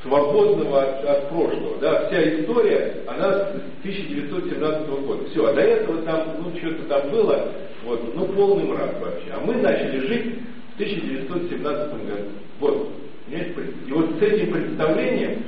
свободного 0.01 0.81
от, 0.81 1.05
от 1.05 1.29
прошлого. 1.29 1.77
Да, 1.79 2.07
вся 2.07 2.39
история, 2.39 3.03
она 3.07 3.31
с 3.33 3.55
1917 3.81 4.89
года. 5.05 5.29
Все, 5.29 5.45
а 5.45 5.53
до 5.53 5.61
этого 5.61 6.01
там, 6.03 6.37
ну, 6.39 6.57
что-то 6.57 6.83
там 6.87 7.11
было, 7.11 7.51
вот, 7.85 8.15
ну, 8.15 8.25
полный 8.27 8.63
мрак 8.63 8.99
вообще. 8.99 9.31
А 9.31 9.39
мы 9.45 9.55
начали 9.55 9.99
жить 10.07 10.39
в 10.71 10.81
1917 10.81 12.07
году. 12.07 12.29
Вот, 12.59 12.89
и 13.27 13.91
вот 13.91 14.19
с 14.19 14.21
этим 14.21 14.51
представлением, 14.51 15.43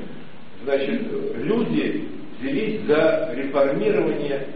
значит, 0.64 1.02
люди 1.36 2.08
взялись 2.40 2.82
за 2.88 3.32
реформирование 3.36 4.48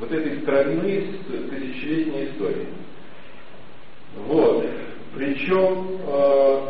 вот 0.00 0.12
этой 0.12 0.40
страны 0.42 1.04
с 1.04 1.50
тысячелетней 1.50 2.26
историей. 2.26 2.68
Вот. 4.26 4.66
Причем, 5.14 6.00
э, 6.06 6.60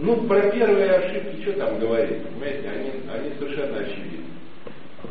ну, 0.00 0.16
про 0.26 0.50
первые 0.50 0.90
ошибки, 0.92 1.42
что 1.42 1.52
там 1.52 1.78
говорить, 1.78 2.22
понимаете, 2.22 2.68
они, 2.68 2.90
они 3.12 3.30
совершенно 3.38 3.78
очевидны. 3.78 4.24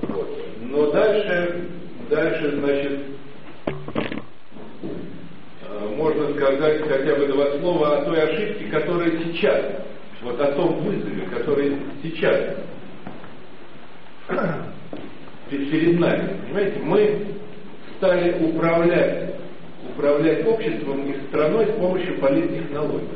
Вот. 0.01 0.39
Но 0.61 0.91
дальше, 0.91 1.61
дальше, 2.09 2.57
значит, 2.59 2.99
можно 6.01 6.33
сказать 6.35 6.81
хотя 6.87 7.15
бы 7.15 7.27
два 7.27 7.51
слова 7.59 7.97
о 7.97 8.05
той 8.05 8.21
ошибке, 8.23 8.65
которая 8.71 9.11
сейчас 9.19 9.63
вот 10.23 10.39
о 10.41 10.51
том 10.53 10.81
вызове, 10.81 11.27
который 11.31 11.77
сейчас 12.01 12.57
перед 15.49 15.99
нами. 15.99 16.37
Понимаете, 16.45 16.79
мы 16.83 17.27
стали 17.97 18.43
управлять, 18.43 19.35
управлять 19.93 20.47
обществом 20.47 21.11
и 21.11 21.27
страной 21.27 21.67
с 21.67 21.71
помощью 21.79 22.17
политтехнологий. 22.19 23.07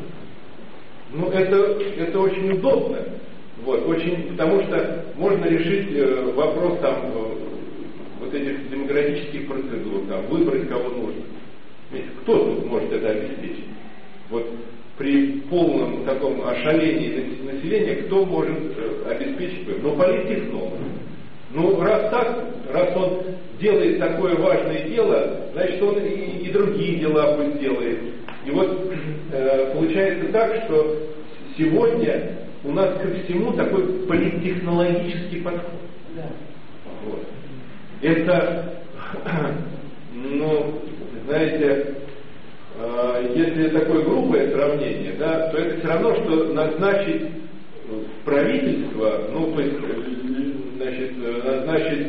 Ну, 1.12 1.30
это, 1.30 1.56
это 1.98 2.20
очень 2.20 2.52
удобно. 2.52 3.00
Вот, 3.64 3.88
очень, 3.88 4.32
потому 4.32 4.62
что 4.64 5.06
можно 5.16 5.46
решить 5.46 5.96
э, 5.96 6.32
вопрос 6.36 6.78
там, 6.82 6.96
э, 7.06 7.36
вот 8.20 8.34
этих 8.34 8.70
демократических 8.70 9.48
процедур, 9.48 10.06
там, 10.08 10.26
выбрать 10.28 10.68
кого 10.68 10.90
нужно. 10.90 11.24
Ведь 11.92 12.06
кто 12.22 12.38
тут 12.38 12.66
может 12.66 12.92
это 12.92 13.10
обеспечить? 13.10 13.66
Вот 14.30 14.50
при 14.98 15.42
полном 15.50 16.06
таком 16.06 16.46
ошалении 16.48 17.42
населения, 17.44 17.96
кто 18.04 18.26
может 18.26 18.58
э, 18.78 19.12
обеспечить? 19.12 19.84
Ну, 19.84 19.96
политтехнолог. 19.96 20.74
Ну, 21.52 21.82
раз 21.82 22.10
так, 22.10 22.46
раз 22.72 22.96
он 22.96 23.22
делает 23.60 24.00
такое 24.00 24.36
важное 24.36 24.90
дело, 24.90 25.48
значит, 25.54 25.82
он 25.82 26.00
и, 26.00 26.48
и 26.48 26.52
другие 26.52 27.00
дела 27.00 27.38
пусть 27.38 27.60
делает. 27.60 28.00
И 28.46 28.52
вот 28.52 28.92
э, 29.32 29.72
получается 29.74 30.32
так, 30.32 30.66
что 30.66 30.98
сегодня 31.58 32.38
у 32.64 32.72
нас 32.72 33.00
ко 33.02 33.08
всему 33.24 33.54
такой 33.54 33.84
политтехнологический 34.08 35.42
подход. 35.42 35.82
Да. 36.16 36.28
Вот. 37.06 37.24
Это, 38.02 38.82
ну, 40.14 40.82
знаете, 41.28 41.86
а, 42.78 43.22
если 43.36 43.70
такое 43.70 44.04
грубое 44.04 44.52
сравнение, 44.52 45.14
да, 45.18 45.50
то 45.50 45.58
это 45.58 45.80
все 45.80 45.88
равно, 45.88 46.16
что 46.16 46.54
назначить 46.54 47.22
правительство, 48.24 49.22
ну, 49.32 49.54
то 49.54 49.62
есть, 49.62 49.76
значит, 50.78 51.12
назначить 51.46 52.08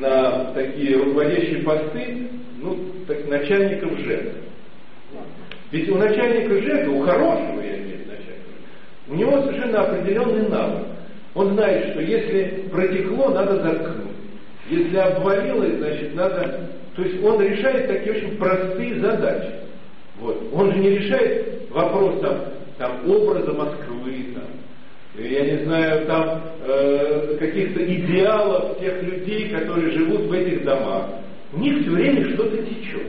на 0.00 0.52
такие 0.52 0.96
руководящие 0.96 1.62
посты, 1.62 2.28
ну, 2.60 2.76
так, 3.06 3.28
начальников 3.28 3.98
ЖЭК. 4.00 4.32
Ведь 5.70 5.88
у 5.88 5.96
начальника 5.96 6.60
ЖЭКа, 6.60 6.90
у 6.90 7.00
хорошего, 7.00 7.60
я 7.60 7.78
имею 7.78 8.04
в 8.04 8.08
начальника, 8.08 8.50
у 9.08 9.14
него 9.14 9.42
совершенно 9.42 9.80
определенный 9.82 10.48
навык. 10.48 10.86
Он 11.34 11.52
знает, 11.54 11.90
что 11.90 12.00
если 12.00 12.64
протекло, 12.70 13.28
надо 13.28 13.62
заткнуть. 13.62 14.06
Если 14.70 14.96
обвалилось, 14.96 15.76
значит, 15.78 16.14
надо... 16.14 16.70
То 16.96 17.02
есть 17.02 17.22
он 17.22 17.40
решает 17.42 17.86
такие 17.88 18.12
очень 18.16 18.36
простые 18.38 18.98
задачи. 19.00 19.50
Вот. 20.18 20.42
Он 20.52 20.72
же 20.72 20.78
не 20.78 20.90
решает 20.90 21.70
вопрос 21.70 22.20
там, 22.20 22.36
там, 22.78 23.10
образа 23.10 23.52
Москвы, 23.52 24.34
там, 24.34 25.22
я 25.22 25.44
не 25.44 25.64
знаю, 25.64 26.06
там 26.06 26.42
э, 26.66 27.36
каких-то 27.38 27.84
идеалов 27.84 28.78
тех 28.80 29.02
людей, 29.02 29.50
которые 29.50 29.90
живут 29.90 30.22
в 30.22 30.32
этих 30.32 30.64
домах. 30.64 31.06
У 31.52 31.58
них 31.58 31.82
все 31.82 31.90
время 31.90 32.32
что-то 32.34 32.56
течет. 32.58 33.06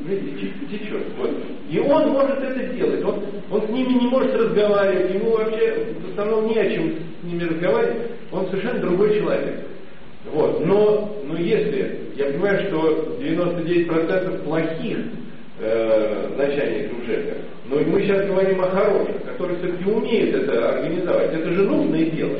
Видите, 0.00 0.52
течет. 0.70 1.02
Вот. 1.18 1.30
И 1.70 1.78
он 1.78 2.10
может 2.10 2.38
это 2.38 2.64
делать. 2.74 3.02
Он, 3.04 3.22
он 3.50 3.66
с 3.66 3.70
ними 3.70 3.94
не 3.94 4.08
может 4.08 4.34
разговаривать, 4.34 5.14
ему 5.14 5.30
вообще 5.30 5.86
в 6.00 6.10
основном 6.10 6.48
не 6.48 6.58
о 6.58 6.70
чем 6.70 6.92
с 7.20 7.24
ними 7.24 7.44
разговаривать. 7.44 8.10
Он 8.30 8.46
совершенно 8.48 8.80
другой 8.80 9.18
человек. 9.18 9.71
Вот. 10.26 10.64
Но, 10.64 11.22
но 11.24 11.36
если, 11.36 12.10
я 12.16 12.26
понимаю, 12.26 12.68
что 12.68 13.16
99% 13.20 14.44
плохих 14.44 14.98
э, 15.60 16.28
начальников 16.36 17.04
ЖЭКа, 17.06 17.36
но 17.66 17.76
мы 17.80 18.02
сейчас 18.02 18.26
говорим 18.26 18.60
о 18.60 18.68
хороших, 18.68 19.22
которые 19.24 19.58
все-таки 19.58 19.90
умеют 19.90 20.34
это 20.34 20.74
организовать. 20.74 21.32
Это 21.32 21.52
же 21.52 21.62
нужное 21.62 22.04
дело. 22.06 22.38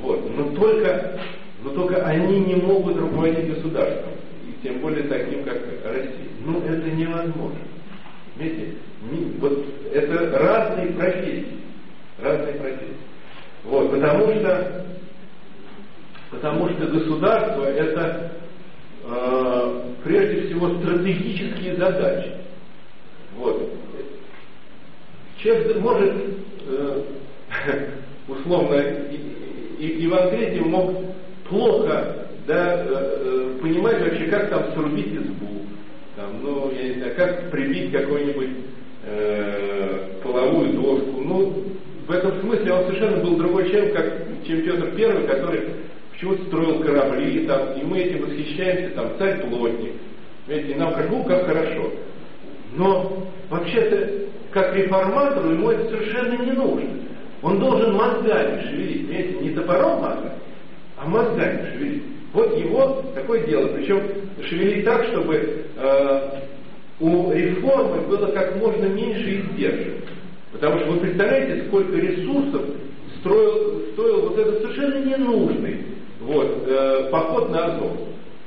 Вот. 0.00 0.30
Но 0.36 0.50
только, 0.54 1.18
но 1.62 1.70
только 1.70 2.04
они 2.06 2.40
не 2.40 2.54
могут 2.56 2.96
руководить 2.96 3.54
государством. 3.54 4.12
И 4.46 4.66
тем 4.66 4.78
более 4.78 5.04
таким, 5.04 5.44
как 5.44 5.58
Россия. 5.84 6.30
Ну, 6.44 6.62
это 6.64 6.90
невозможно. 6.90 7.58
Видите? 8.36 8.74
Вот 9.40 9.64
это 9.92 10.38
разные 10.38 10.88
профессии. 10.88 11.46
Разные 12.22 12.54
профессии. 12.54 12.96
Вот, 13.64 13.90
потому 13.90 14.32
что, 14.34 14.86
потому 16.30 16.68
что 16.70 16.86
государство 16.86 17.64
это 17.64 18.32
э, 19.04 19.82
прежде 20.04 20.46
всего 20.46 20.78
стратегические 20.78 21.76
задачи. 21.76 22.32
Вот. 23.36 23.72
Человек 25.38 25.80
может, 25.80 26.12
э, 26.66 27.02
условно, 28.28 28.82
Иван 29.78 30.30
Третий 30.30 30.60
мог 30.60 30.94
плохо 31.48 32.26
да, 32.46 32.74
э, 32.76 32.86
э, 32.86 33.58
понимать 33.62 34.00
вообще, 34.00 34.26
как 34.26 34.50
там 34.50 34.72
срубить 34.74 35.14
избу, 35.14 35.62
там, 36.16 36.42
ну, 36.42 36.70
я 36.72 36.88
не 36.88 36.94
знаю, 36.94 37.14
как 37.16 37.50
прибить 37.50 37.92
какую-нибудь 37.92 38.50
э, 39.06 40.08
половую 40.22 40.72
доску. 40.74 41.20
Ну, 41.22 41.64
в 42.06 42.10
этом 42.10 42.40
смысле 42.40 42.72
он 42.72 42.84
совершенно 42.86 43.16
был 43.18 43.36
другой 43.36 43.70
человек, 43.70 43.94
как, 43.94 44.12
чем 44.46 44.62
Петр 44.62 44.90
Первый, 44.96 45.26
который 45.26 45.60
почему-то 46.20 46.44
строил 46.44 46.80
корабли, 46.80 47.46
там, 47.46 47.72
и 47.80 47.82
мы 47.82 47.98
этим 48.00 48.26
восхищаемся, 48.26 48.94
там, 48.94 49.12
царь-плотник. 49.18 49.92
Видите, 50.46 50.76
нам 50.76 50.92
кажется, 50.92 51.16
ну, 51.16 51.24
как 51.24 51.46
хорошо. 51.46 51.92
Но 52.74 53.26
вообще-то, 53.48 54.26
как 54.50 54.76
реформатору, 54.76 55.50
ему 55.50 55.70
это 55.70 55.88
совершенно 55.88 56.42
не 56.42 56.52
нужно. 56.52 56.90
Он 57.42 57.58
должен 57.58 57.94
мозгами 57.94 58.62
шевелить, 58.68 59.06
понимаете, 59.06 59.38
не 59.40 59.50
топором 59.50 60.02
мозгами, 60.02 60.32
а 60.98 61.06
мозгами 61.06 61.70
шевелить. 61.72 62.02
Вот 62.34 62.58
его 62.58 63.02
такое 63.14 63.46
дело. 63.46 63.68
Причем 63.68 64.02
шевелить 64.46 64.84
так, 64.84 65.06
чтобы 65.06 65.64
э, 65.76 66.20
у 67.00 67.32
реформы 67.32 68.02
было 68.02 68.26
как 68.26 68.56
можно 68.56 68.84
меньше 68.84 69.40
издержек. 69.40 70.04
Потому 70.52 70.80
что 70.80 70.92
вы 70.92 71.00
представляете, 71.00 71.64
сколько 71.68 71.96
ресурсов 71.96 72.62
строил, 73.20 73.82
стоил 73.92 74.28
вот 74.28 74.38
этот 74.38 74.62
совершенно 74.62 75.04
ненужный 75.04 75.78
вот, 76.30 76.64
э, 76.66 77.08
поход 77.10 77.50
на 77.50 77.64
Азов 77.66 77.92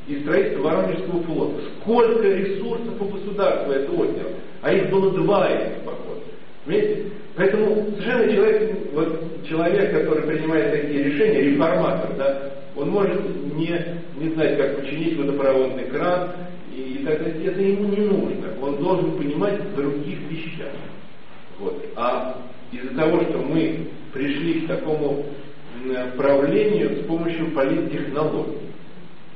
и 0.07 0.19
строительство 0.21 0.63
Воронежского 0.63 1.23
флота. 1.23 1.61
Сколько 1.81 2.27
ресурсов 2.27 3.01
у 3.01 3.05
государства 3.05 3.73
это 3.73 3.91
отняло. 3.91 4.31
А 4.61 4.73
их 4.73 4.89
было 4.89 5.11
два 5.11 5.49
этих 5.49 5.81
похода. 5.83 6.21
Понимаете? 6.65 7.03
Поэтому 7.35 7.87
совершенно 7.97 8.31
человек, 8.31 8.77
вот, 8.93 9.47
человек, 9.49 9.91
который 9.91 10.23
принимает 10.23 10.71
такие 10.71 11.03
решения, 11.03 11.41
реформатор, 11.41 12.15
да, 12.17 12.51
он 12.75 12.89
может 12.89 13.21
не, 13.53 13.77
не 14.17 14.29
знать, 14.33 14.57
как 14.57 14.79
починить 14.79 15.17
водопроводный 15.17 15.85
кран, 15.85 16.29
и, 16.73 16.99
и 16.99 17.05
так 17.05 17.19
далее. 17.19 17.47
Это 17.47 17.61
ему 17.61 17.89
не 17.89 18.05
нужно. 18.05 18.47
Он 18.61 18.77
должен 18.77 19.11
понимать 19.17 19.59
в 19.59 19.75
других 19.75 20.19
вещах. 20.29 20.71
Вот. 21.59 21.85
А 21.95 22.37
из-за 22.71 22.95
того, 22.95 23.21
что 23.23 23.39
мы 23.39 23.87
пришли 24.13 24.61
к 24.61 24.67
такому 24.67 25.25
правлению 26.17 27.03
с 27.03 27.05
помощью 27.05 27.51
политтехнологий, 27.51 28.69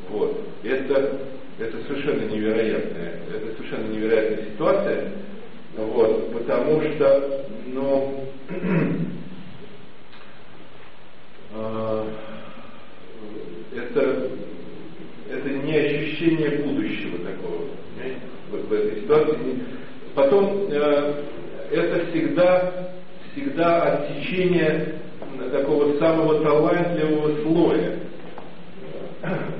вот, 0.09 0.41
это, 0.63 1.19
это 1.59 1.77
совершенно 1.87 2.29
невероятная, 2.31 3.19
это 3.33 3.55
совершенно 3.57 3.87
невероятная 3.91 4.45
ситуация, 4.45 5.11
вот, 5.75 6.31
потому 6.33 6.81
что, 6.81 7.45
ну, 7.67 8.25
э, 11.53 12.03
это, 13.75 14.29
это 15.29 15.49
не 15.49 15.77
ощущение 15.77 16.49
будущего 16.63 17.17
такого, 17.19 17.67
в, 18.51 18.67
в 18.67 18.73
этой 18.73 19.01
ситуации. 19.01 19.59
Потом 20.15 20.67
э, 20.71 21.23
это 21.71 22.05
всегда, 22.07 22.89
всегда 23.31 23.83
отсечение 23.83 24.95
такого 25.51 25.97
самого 25.97 26.39
талантливого 26.41 27.41
слоя 27.43 27.99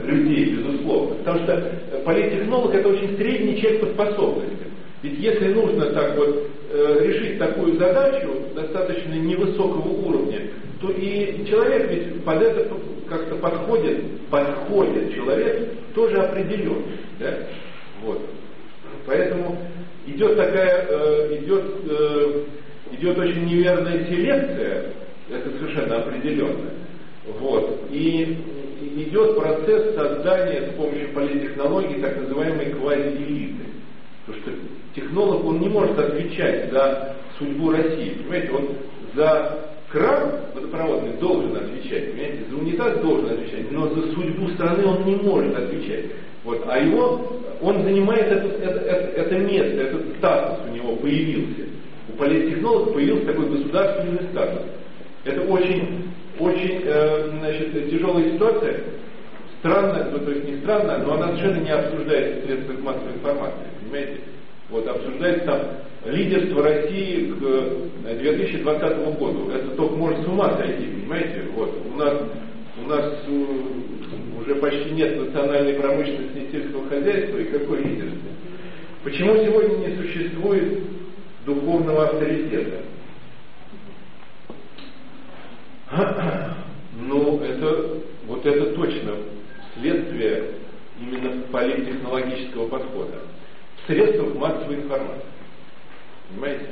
людей, 0.04 0.56
безусловно. 0.56 1.16
Потому 1.16 1.40
что 1.44 1.72
политтехнолог 2.06 2.74
это 2.76 2.90
очень 2.90 3.18
средний 3.18 3.60
человек 3.60 3.82
по 3.82 3.88
способностям. 3.88 4.68
Ведь 5.04 5.20
если 5.20 5.54
нужно 5.54 5.92
так 5.92 6.16
вот 6.18 6.50
э, 6.72 6.98
решить 7.02 7.38
такую 7.38 7.78
задачу 7.78 8.30
достаточно 8.56 9.14
невысокого 9.14 9.88
уровня, 9.88 10.42
то 10.82 10.90
и 10.92 11.46
человек 11.48 11.90
ведь 11.90 12.24
под 12.24 12.42
это 12.42 12.68
как-то 13.10 13.36
подходит, 13.36 14.22
подходит 14.30 15.14
человек 15.14 15.70
тоже 15.94 16.18
определен. 16.18 16.84
Да? 17.20 17.34
Вот. 18.04 18.22
Поэтому 19.06 19.58
идет 20.06 20.36
такая, 20.36 20.86
э, 20.90 21.38
идет, 21.42 21.64
э, 21.90 22.44
идет 22.94 23.18
очень 23.18 23.46
неверная 23.46 24.06
селекция, 24.06 24.92
это 25.30 25.50
совершенно 25.58 25.98
определенно. 25.98 26.72
Вот. 27.40 27.88
И 27.92 28.38
идет 28.96 29.38
процесс 29.38 29.96
создания 29.96 30.70
с 30.70 30.76
помощью 30.76 31.10
политтехнологий 31.14 32.02
так 32.02 32.18
называемой 32.18 32.72
квазиэлиты. 32.72 33.66
Потому 34.26 34.44
что 34.44 34.52
технолог, 34.96 35.46
он 35.46 35.60
не 35.60 35.70
может 35.70 35.98
отвечать 35.98 36.72
за 36.72 37.16
судьбу 37.38 37.72
России. 37.72 38.18
Понимаете, 38.22 38.52
он 38.52 38.68
за 39.16 39.68
кран 39.90 40.32
водопроводный 40.54 41.14
должен 41.14 41.56
отвечать, 41.56 42.12
понимаете, 42.12 42.44
за 42.50 42.58
унитаз 42.58 43.00
должен 43.00 43.30
отвечать, 43.32 43.72
но 43.72 43.88
за 43.88 44.02
судьбу 44.14 44.50
страны 44.50 44.86
он 44.86 45.06
не 45.06 45.16
может 45.16 45.58
отвечать. 45.58 46.06
Вот, 46.44 46.64
а 46.68 46.78
его, 46.80 47.42
он 47.62 47.84
занимает 47.84 48.28
это, 48.28 48.48
это, 48.48 48.80
это, 48.80 49.22
это 49.22 49.40
место, 49.40 49.82
этот 49.82 50.18
статус 50.18 50.66
у 50.70 50.76
него 50.76 50.96
появился. 50.98 51.64
У 52.10 52.18
политтехнолога 52.18 52.94
появился 52.94 53.26
такой 53.26 53.50
государственный 53.50 54.30
статус. 54.32 54.62
Это 55.24 55.42
очень, 55.42 56.10
очень 56.40 56.82
э, 56.84 57.30
значит, 57.40 57.90
тяжелая 57.90 58.32
ситуация. 58.32 58.80
Странно, 59.60 60.10
ну, 60.12 60.20
то 60.20 60.32
есть 60.32 60.46
не 60.46 60.58
странно, 60.58 61.00
но 61.00 61.16
она 61.16 61.28
совершенно 61.28 61.64
не 61.64 61.72
обсуждается 61.72 62.48
в 62.56 62.84
массовой 62.84 63.14
информации, 63.14 63.66
понимаете? 63.82 64.18
Вот 64.70 64.88
обсуждается 64.88 65.46
там 65.46 65.62
лидерство 66.06 66.64
России 66.64 67.32
к 67.32 68.20
2020 68.20 68.84
э, 68.84 69.12
году. 69.20 69.50
Это 69.52 69.70
только 69.76 69.96
может 69.96 70.24
с 70.24 70.28
ума 70.28 70.56
сойти, 70.58 70.86
понимаете? 70.86 71.44
Вот 71.56 71.74
у 71.92 71.98
нас 71.98 72.14
у 72.84 72.88
нас 72.88 73.06
э, 73.28 73.46
уже 74.40 74.56
почти 74.56 74.92
нет 74.92 75.18
национальной 75.20 75.74
промышленности 75.74 76.52
сельского 76.52 76.88
хозяйства, 76.88 77.38
и 77.38 77.46
какое 77.46 77.82
лидерство? 77.82 78.30
Почему 79.04 79.36
сегодня 79.38 79.88
не 79.88 79.96
существует 79.96 80.80
духовного 81.46 82.06
авторитета? 82.06 82.82
Ну, 87.00 87.42
это, 87.44 88.00
вот 88.26 88.46
это 88.46 88.74
точно 88.74 89.14
следствие 89.76 90.56
именно 91.00 91.44
политтехнологического 91.52 92.68
подхода. 92.70 93.20
В 93.88 94.38
массовой 94.38 94.76
информации. 94.78 95.22
Понимаете? 96.30 96.70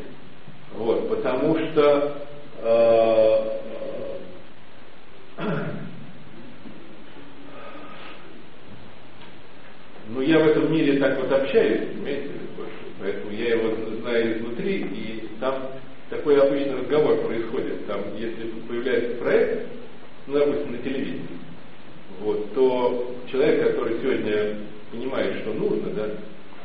Вот, 0.76 1.08
потому 1.10 1.58
что 1.58 2.18
э, 2.62 3.60
ну 10.10 10.22
я 10.22 10.40
в 10.40 10.48
этом 10.48 10.74
мире 10.74 11.00
так 11.00 11.18
вот 11.18 11.32
общаюсь, 11.32 11.88
понимаете, 11.94 12.32
поэтому 13.00 13.32
я 13.32 13.56
его 13.56 13.74
знаю 14.02 14.38
изнутри, 14.38 14.82
и 14.82 15.30
там 15.40 15.70
такой 16.10 16.40
обычный 16.40 16.76
разговор 16.76 17.18
происходит. 17.26 17.86
Там, 17.88 18.02
если 18.18 18.50
появляется 18.68 19.18
проект, 19.18 19.68
ну, 20.28 20.34
допустим, 20.40 20.72
на 20.72 20.78
телевидении, 20.80 21.28
вот, 22.20 22.54
то 22.54 23.16
человек, 23.32 23.72
который 23.72 24.00
сегодня 24.02 24.58
понимает, 24.92 25.42
что 25.42 25.54
нужно, 25.54 25.90
да, 25.92 26.10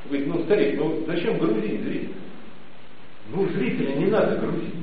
говорит, 0.06 0.26
ну, 0.26 0.44
старик, 0.44 0.78
ну 0.78 1.04
зачем 1.06 1.38
грузить 1.38 1.82
зрителя? 1.82 2.14
Ну, 3.32 3.48
зрителя 3.48 3.92
не 3.94 4.06
надо 4.06 4.36
грузить. 4.36 4.74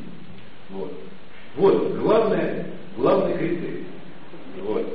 Вот. 0.69 0.93
Вот, 1.55 1.95
главное, 1.95 2.67
главный 2.95 3.37
критерий. 3.37 3.85
Вот. 4.61 4.85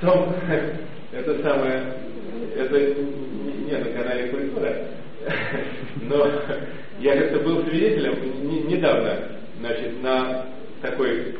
Потом, 0.00 0.34
это 1.12 1.42
самое, 1.42 1.94
это 2.56 2.78
не, 2.78 3.76
на 3.76 3.90
канале 3.90 4.28
культура, 4.28 4.88
но 6.02 6.30
я 7.00 7.16
как-то 7.16 7.40
был 7.40 7.64
свидетелем 7.64 8.48
не, 8.48 8.60
недавно, 8.74 9.16
значит, 9.60 10.02
на 10.02 10.46
такой 10.82 11.34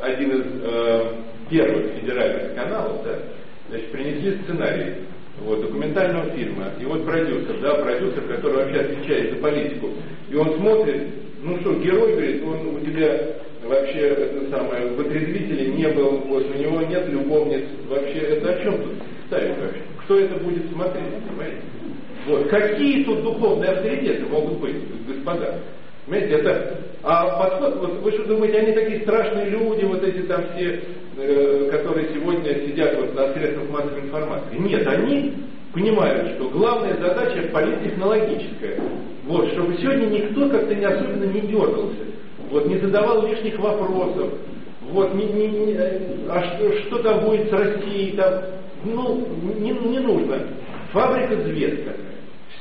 один 0.00 0.40
из 0.40 0.44
э, 0.62 1.12
первых 1.50 1.92
федеральных 2.00 2.54
каналов, 2.54 3.04
да, 3.04 3.18
значит, 3.68 3.90
принесли 3.90 4.38
сценарий 4.42 4.94
вот, 5.40 5.62
документального 5.62 6.30
фильма. 6.30 6.72
И 6.80 6.84
вот 6.84 7.04
продюсер, 7.04 7.58
да, 7.60 7.74
продюсер, 7.74 8.22
который 8.22 8.56
вообще 8.56 8.80
отвечает 8.80 9.34
за 9.34 9.36
политику. 9.40 9.90
И 10.30 10.34
он 10.34 10.56
смотрит, 10.56 11.08
ну 11.42 11.58
что, 11.60 11.74
герой, 11.74 12.12
говорит, 12.12 12.42
он 12.44 12.76
у 12.76 12.80
тебя 12.80 13.20
вообще 13.64 13.98
это 14.00 14.50
самое, 14.50 14.88
в 14.88 15.00
отрезвителе 15.00 15.72
не 15.72 15.88
был, 15.88 16.18
вот 16.26 16.44
у 16.44 16.58
него 16.58 16.80
нет 16.82 17.08
любовниц, 17.08 17.64
вообще 17.88 18.18
это 18.18 18.50
о 18.50 18.62
чем 18.62 18.82
тут 18.82 18.94
ставить 19.26 19.58
вообще? 19.58 19.80
Кто 20.04 20.18
это 20.18 20.36
будет 20.42 20.70
смотреть, 20.72 21.04
понимаете? 21.28 21.58
Вот. 22.28 22.48
Какие 22.48 23.04
тут 23.04 23.22
духовные 23.22 23.70
авторитеты 23.70 24.26
могут 24.26 24.58
быть, 24.58 24.76
господа? 25.06 25.60
Понимаете, 26.06 26.34
это... 26.36 26.78
А 27.02 27.38
подход, 27.38 27.76
вот 27.76 28.02
вы 28.02 28.12
что 28.12 28.24
думаете, 28.24 28.58
они 28.58 28.72
такие 28.72 29.00
страшные 29.00 29.50
люди, 29.50 29.84
вот 29.84 30.02
эти 30.02 30.22
там 30.22 30.42
все, 30.52 30.80
э, 31.16 31.68
которые 31.70 32.08
сегодня 32.12 32.54
сидят 32.66 32.96
вот 32.96 33.14
на 33.14 33.32
средствах 33.32 33.70
массовой 33.70 34.00
информации? 34.00 34.58
Нет, 34.58 34.86
они 34.86 35.34
понимают, 35.72 36.34
что 36.34 36.50
главная 36.50 36.96
задача 36.96 37.48
политтехнологическая. 37.52 38.78
Вот, 39.26 39.48
чтобы 39.52 39.76
сегодня 39.78 40.06
никто 40.06 40.48
как-то 40.50 40.74
не 40.74 40.84
особенно 40.84 41.24
не 41.24 41.40
дергался, 41.42 42.04
вот, 42.50 42.66
не 42.66 42.78
задавал 42.78 43.26
лишних 43.26 43.58
вопросов, 43.58 44.32
вот, 44.90 45.14
не, 45.14 45.24
не, 45.24 45.48
не, 45.48 45.76
а 46.28 46.42
что, 46.42 46.72
что 46.80 47.02
там 47.02 47.20
будет 47.20 47.48
с 47.48 47.52
Россией, 47.52 48.16
там, 48.16 48.34
ну, 48.84 49.26
не, 49.58 49.70
не 49.70 49.98
нужно. 50.00 50.40
Фабрика 50.92 51.36
звезд 51.42 51.80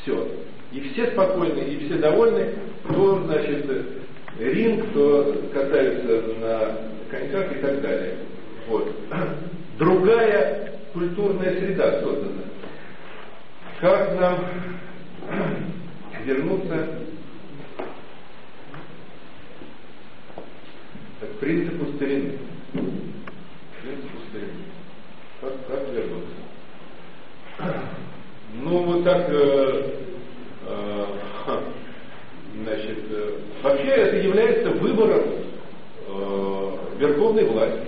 Все. 0.07 0.25
И 0.71 0.79
все 0.79 1.11
спокойны, 1.11 1.59
и 1.59 1.85
все 1.85 1.95
довольны, 1.95 2.53
кто, 2.85 3.23
значит, 3.23 3.65
ринг, 4.39 4.89
кто 4.91 5.35
катается 5.53 6.21
на 6.39 6.77
коньках 7.11 7.51
и 7.51 7.59
так 7.59 7.81
далее. 7.81 8.15
Вот. 8.69 8.89
Другая 9.77 10.79
культурная 10.93 11.59
среда 11.59 11.99
создана. 11.99 12.43
Как 13.81 14.17
нам 14.17 14.45
вернуться 16.23 16.87
к 21.19 21.39
принципу 21.39 21.85
старины? 21.97 22.39
Принципу 23.81 24.17
старины. 24.29 24.51
Как, 25.41 25.67
как 25.67 25.89
вернуться? 25.93 26.31
Ну, 28.59 28.81
вот 28.83 29.03
так 29.03 29.27
э, 29.29 29.97
Значит, 32.67 32.99
э, 33.11 33.31
вообще 33.67 33.87
это 33.89 34.15
является 34.17 34.69
выбором 34.71 35.23
э, 36.07 36.71
верховной 36.99 37.45
власти. 37.45 37.87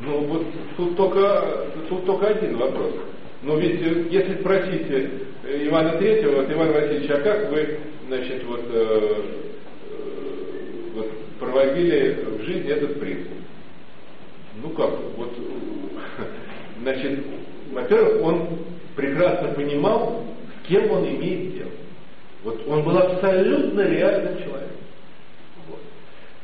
Ну 0.00 0.20
вот 0.26 0.46
тут 0.76 0.96
только, 0.96 1.66
тут 1.88 2.06
только 2.06 2.28
один 2.28 2.56
вопрос. 2.56 2.92
Но 3.42 3.56
ведь 3.56 3.80
э, 3.82 4.06
если 4.10 4.40
спросите 4.40 5.10
э, 5.44 5.66
Ивана 5.66 5.98
Третьего, 5.98 6.36
вот 6.36 6.50
Иван 6.50 6.72
Васильевич, 6.72 7.10
а 7.10 7.20
как 7.20 7.50
вы, 7.50 7.78
значит, 8.06 8.44
вот, 8.44 8.64
э, 8.72 9.22
вот 10.94 11.10
проводили 11.38 12.24
в 12.38 12.42
жизни 12.44 12.70
этот 12.70 12.98
принцип? 12.98 13.32
Ну 14.62 14.70
как, 14.70 14.90
вот, 15.16 15.32
значит, 16.82 17.20
во-первых, 17.72 18.22
он 18.22 18.48
прекрасно 18.96 19.48
понимал, 19.48 20.24
с 20.64 20.68
кем 20.68 20.90
он 20.90 21.04
имеет 21.04 21.54
дело. 21.54 21.67
Вот 22.44 22.60
он 22.68 22.82
был 22.84 22.96
абсолютно 22.98 23.80
реальным 23.80 24.38
человеком. 24.38 24.76
Вот. 25.68 25.80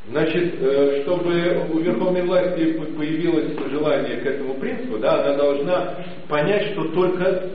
Значит, 0.09 0.55
э, 0.59 1.01
чтобы 1.03 1.67
у 1.73 1.79
верховной 1.79 2.23
власти 2.23 2.73
появилось 2.97 3.57
желание 3.69 4.17
к 4.17 4.25
этому 4.25 4.55
принципу, 4.55 4.97
да, 4.97 5.23
она 5.23 5.37
должна 5.37 5.95
понять, 6.27 6.73
что 6.73 6.85
только 6.89 7.49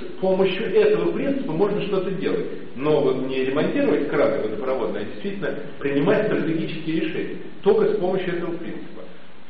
с 0.00 0.20
помощью 0.20 0.74
этого 0.74 1.12
принципа 1.12 1.52
можно 1.52 1.82
что-то 1.82 2.10
делать. 2.12 2.46
Но 2.76 3.00
вот 3.00 3.26
не 3.28 3.44
ремонтировать 3.44 4.08
краны 4.08 4.42
водопроводные, 4.42 5.02
а 5.02 5.06
действительно 5.06 5.54
принимать 5.78 6.26
стратегические 6.26 7.00
решения. 7.00 7.36
Только 7.62 7.92
с 7.92 7.98
помощью 7.98 8.36
этого 8.36 8.56
принципа. 8.56 9.02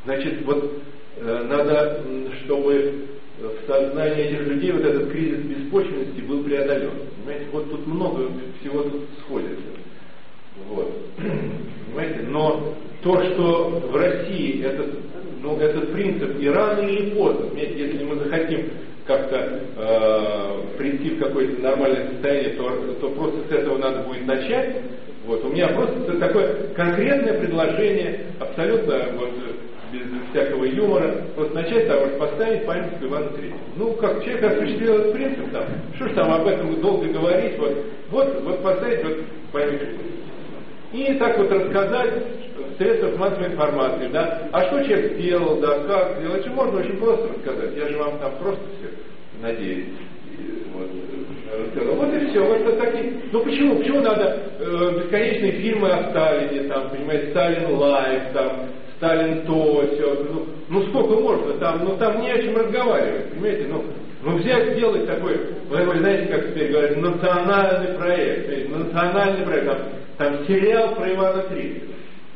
Значит, 0.05 0.45
вот 0.45 0.83
э, 1.17 1.45
надо, 1.49 2.03
чтобы 2.45 3.07
в 3.49 3.67
сознании 3.67 4.25
этих 4.25 4.47
людей 4.47 4.73
вот 4.73 4.85
этот 4.85 5.11
кризис 5.11 5.41
беспочвенности 5.41 6.21
был 6.21 6.45
преодолен. 6.45 6.91
Понимаете, 7.25 7.47
вот 7.53 7.71
тут 7.71 7.87
много 7.87 8.29
всего 8.61 8.83
тут 8.83 9.03
сходится. 9.21 9.63
Вот. 10.69 10.93
Понимаете, 11.87 12.21
но 12.29 12.75
то, 13.03 13.23
что 13.25 13.83
в 13.91 13.97
России 13.97 14.65
этот, 14.65 14.95
ну, 15.43 15.59
этот 15.59 15.93
принцип 15.93 16.41
и 16.41 16.49
рано 16.49 16.81
или 16.87 17.11
поздно, 17.11 17.47
понимаете, 17.47 17.87
если 17.87 18.05
мы 18.05 18.17
захотим 18.17 18.71
как-то 19.07 19.61
э, 19.77 20.77
прийти 20.79 21.11
в 21.11 21.19
какое-то 21.19 21.61
нормальное 21.61 22.09
состояние, 22.13 22.51
то, 22.51 22.71
то 23.01 23.09
просто 23.11 23.41
с 23.49 23.53
этого 23.53 23.79
надо 23.79 24.03
будет 24.03 24.25
начать. 24.27 24.77
Вот. 25.27 25.45
У 25.45 25.49
меня 25.49 25.69
просто 25.69 26.19
такое 26.19 26.69
конкретное 26.75 27.41
предложение, 27.41 28.27
абсолютно 28.39 28.99
вот, 29.19 29.31
всякого 30.33 30.65
юмора, 30.65 31.15
просто 31.37 31.55
начать 31.55 31.87
того, 31.87 32.07
что 32.07 32.19
поставить 32.19 32.67
памятник 32.67 33.03
Ивану 33.03 33.31
Третьему. 33.31 33.61
Ну, 33.77 33.93
как 33.95 34.25
человек 34.25 34.45
осуществил 34.45 34.95
этот 34.95 35.13
принцип, 35.13 35.53
там, 35.53 35.65
что 35.97 36.09
ж 36.09 36.13
там 36.15 36.33
об 36.33 36.47
этом 36.47 36.81
долго 36.81 37.07
говорить, 37.07 37.59
вот, 37.59 37.77
вот, 38.11 38.43
вот 38.43 38.63
поставить 38.63 39.05
вот 39.05 39.19
памятник. 39.53 39.89
И 40.93 41.15
так 41.15 41.39
вот 41.39 41.51
рассказать 41.51 42.13
в 42.57 42.77
средствах 42.77 43.17
массовой 43.17 43.47
информации, 43.47 44.09
да, 44.13 44.49
а 44.53 44.65
что 44.67 44.85
человек 44.85 45.13
сделал, 45.13 45.57
да, 45.61 45.79
как 45.81 46.19
сделал, 46.19 46.37
это 46.37 46.51
можно 46.51 46.81
очень 46.81 46.97
просто 46.97 47.29
рассказать, 47.29 47.77
я 47.77 47.89
же 47.89 47.97
вам 47.97 48.19
там 48.19 48.33
просто 48.41 48.63
все, 48.79 48.91
надеюсь, 49.41 49.87
вот. 50.75 50.89
Вот 51.97 52.15
и 52.15 52.27
все, 52.29 52.41
вот 52.41 52.61
это 52.61 52.73
такие, 52.73 53.13
ну 53.31 53.41
почему, 53.41 53.77
почему 53.77 54.01
надо 54.01 54.39
э, 54.59 55.01
бесконечные 55.01 55.53
фильмы 55.53 55.89
о 55.91 56.11
Сталине, 56.11 56.69
там, 56.69 56.89
понимаете, 56.89 57.31
Сталин 57.31 57.75
live, 57.75 58.23
там, 58.33 58.69
Сталин 59.03 59.45
то, 59.47 59.85
все. 59.95 60.27
Ну, 60.31 60.47
ну 60.69 60.83
сколько 60.87 61.21
можно, 61.21 61.55
там, 61.55 61.85
ну 61.85 61.97
там 61.97 62.23
не 62.23 62.31
о 62.31 62.41
чем 62.41 62.57
разговаривать, 62.57 63.31
понимаете, 63.31 63.67
ну, 63.69 63.85
ну 64.23 64.37
взять, 64.37 64.75
сделать 64.75 65.09
такой, 65.09 65.41
вы 65.69 65.99
знаете, 65.99 66.33
как 66.33 66.47
теперь 66.47 66.71
говорят, 66.71 66.97
национальный 66.97 67.99
проект, 67.99 68.49
есть, 68.49 68.69
национальный 68.71 69.45
проект, 69.45 69.67
там, 69.67 69.79
там 70.19 70.47
сериал 70.47 70.95
про 70.95 71.13
Ивана 71.13 71.43
Третьего. 71.43 71.87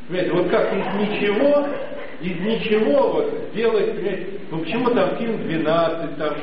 Понимаете, 0.09 0.31
вот 0.33 0.49
как 0.49 0.73
из 0.73 1.09
ничего, 1.09 1.67
из 2.19 2.39
ничего 2.41 3.13
вот 3.13 3.33
сделать, 3.53 3.95
понимаете, 3.95 4.25
ну 4.51 4.59
почему 4.59 4.89
там 4.89 5.15
фильм 5.15 5.43
12, 5.43 6.17
там, 6.17 6.33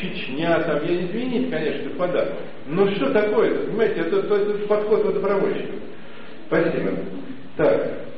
Чечня, 0.00 0.60
там, 0.60 0.78
я 0.86 1.02
извините, 1.02 1.50
конечно, 1.50 1.88
господа, 1.88 2.28
ну 2.66 2.88
что 2.92 3.10
такое-то, 3.10 3.66
понимаете, 3.66 4.00
это, 4.02 4.18
это, 4.20 4.34
это 4.36 4.66
подход 4.68 5.04
водопроводчиков. 5.04 5.74
Спасибо. 6.46 6.92
Так. 7.56 8.09